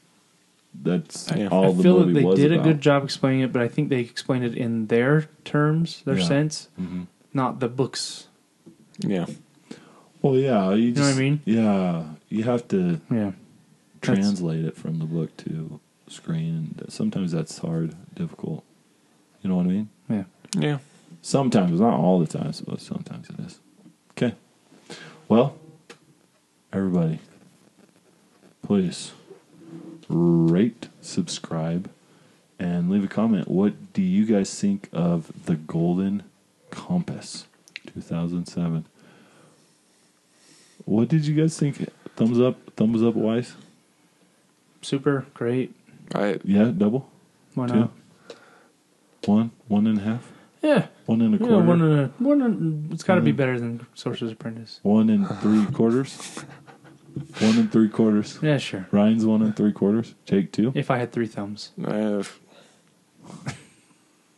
That's 0.82 1.30
Yeah. 1.34 1.48
all 1.48 1.70
I 1.70 1.72
the 1.72 1.82
feel 1.82 2.04
that 2.04 2.12
they 2.12 2.22
was 2.22 2.38
did 2.38 2.52
about. 2.52 2.66
a 2.66 2.68
good 2.70 2.80
job 2.82 3.02
explaining 3.04 3.40
it, 3.40 3.52
but 3.52 3.62
I 3.62 3.68
think 3.68 3.88
they 3.88 4.00
explained 4.00 4.44
it 4.44 4.54
in 4.54 4.86
their 4.88 5.28
terms, 5.44 6.02
their 6.04 6.18
Yeah. 6.18 6.24
sense, 6.26 6.68
Mhm. 6.78 7.06
not 7.32 7.60
the 7.60 7.68
books. 7.68 8.26
Yeah. 9.00 9.24
Well, 10.20 10.36
yeah, 10.36 10.74
you, 10.74 10.92
know 10.92 11.02
what 11.02 11.14
I 11.14 11.18
mean? 11.18 11.40
Yeah, 11.46 12.04
you 12.28 12.42
have 12.44 12.68
to 12.68 13.00
Yeah. 13.10 13.32
That's- 13.32 13.34
translate 14.02 14.64
it 14.66 14.76
from 14.76 14.98
the 14.98 15.06
book 15.06 15.34
to 15.38 15.80
screen. 16.08 16.74
Sometimes 16.88 17.32
that's 17.32 17.56
hard, 17.58 17.94
difficult. 18.14 18.62
You 19.42 19.48
know 19.50 19.56
what 19.56 19.66
I 19.66 19.70
mean? 19.70 19.88
Yeah. 20.10 20.24
Yeah. 20.58 20.78
Sometimes, 21.22 21.80
not 21.80 21.98
all 21.98 22.18
the 22.20 22.26
times, 22.26 22.60
but 22.60 22.80
sometimes 22.80 23.28
it 23.30 23.40
is. 23.40 23.58
Okay. 24.12 24.34
Well, 25.28 25.56
everybody, 26.72 27.18
please 28.62 29.12
rate, 30.08 30.88
subscribe, 31.00 31.90
and 32.58 32.88
leave 32.90 33.02
a 33.04 33.08
comment. 33.08 33.48
What 33.48 33.92
do 33.92 34.02
you 34.02 34.24
guys 34.24 34.58
think 34.58 34.88
of 34.92 35.32
the 35.46 35.56
Golden 35.56 36.22
Compass 36.70 37.46
2007? 37.92 38.86
What 40.84 41.08
did 41.08 41.26
you 41.26 41.34
guys 41.34 41.58
think? 41.58 41.88
Thumbs 42.14 42.40
up, 42.40 42.56
thumbs 42.76 43.02
up, 43.02 43.14
wise? 43.14 43.54
Super 44.80 45.26
great. 45.34 45.74
I 46.14 46.38
Yeah, 46.44 46.70
double? 46.76 47.10
Why 47.54 47.66
Two? 47.66 47.74
not? 47.74 47.90
One? 49.24 49.50
One 49.66 49.86
and 49.88 49.98
a 49.98 50.02
half? 50.02 50.30
Yeah. 50.66 50.86
One 51.06 51.20
and 51.20 51.34
a 51.34 51.38
quarter. 51.38 51.54
Yeah, 51.54 51.60
one 51.62 51.80
and 51.82 52.00
a, 52.00 52.06
one 52.18 52.42
and, 52.42 52.92
it's 52.92 53.04
got 53.04 53.14
to 53.16 53.20
be 53.20 53.32
Mhm. 53.32 53.36
better 53.36 53.60
than 53.60 53.86
Sorcerer's 53.94 54.32
Apprentice. 54.32 54.80
One 54.82 55.08
and 55.10 55.28
three 55.38 55.64
quarters? 55.66 56.16
One 57.38 57.56
and 57.58 57.70
three 57.72 57.88
quarters. 57.88 58.38
Yeah, 58.42 58.58
sure. 58.58 58.86
Ryan's 58.90 59.24
one 59.24 59.42
and 59.42 59.54
three 59.56 59.72
quarters. 59.72 60.14
Jake 60.24 60.50
two. 60.52 60.72
If 60.74 60.90
I 60.90 60.98
had 60.98 61.12
three 61.12 61.26
thumbs. 61.26 61.70
I 61.86 61.94
have 61.94 62.38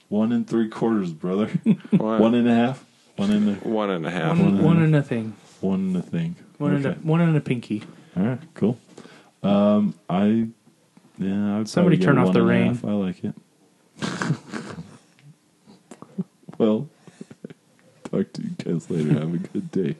One 0.09 0.33
and 0.33 0.47
three 0.47 0.69
quarters, 0.69 1.13
brother. 1.13 1.49
one, 1.91 2.21
one 2.21 2.35
and 2.35 2.49
a 2.49 2.55
half. 2.55 2.85
One 3.17 3.31
and 3.31 3.49
a 3.49 3.53
one 3.69 3.91
and 3.91 4.07
a 4.07 4.11
half. 4.11 4.39
One, 4.39 4.49
and 4.49 4.61
a 4.61 4.63
one 4.63 4.83
and 4.83 4.97
a 4.97 5.03
thing. 5.03 5.35
one 5.61 5.81
and 5.81 5.97
a 5.97 6.03
thing. 6.03 6.37
One 6.59 6.75
and 6.75 6.87
a 6.87 6.93
one 6.95 7.21
and 7.21 7.37
a 7.37 7.41
pinky. 7.41 7.83
All 8.17 8.23
right, 8.23 8.39
cool. 8.55 8.79
Um, 9.43 9.95
I 10.09 10.49
yeah. 11.19 11.59
I'd 11.59 11.69
Somebody 11.69 11.97
probably 11.97 11.99
turn 11.99 12.15
go 12.17 12.21
off 12.23 12.27
one 12.29 12.35
the 12.35 12.41
and 12.41 12.49
a 12.49 12.53
rain. 12.53 12.67
half. 12.75 12.85
I 12.85 12.93
like 12.93 13.25
it. 13.25 13.35
Well, 16.59 16.89
talk 18.05 18.33
to 18.35 18.43
you 18.43 18.51
guys 18.59 18.91
later. 18.91 19.15
Have 19.15 19.35
a 19.35 19.39
good 19.39 19.71
day. 19.71 19.97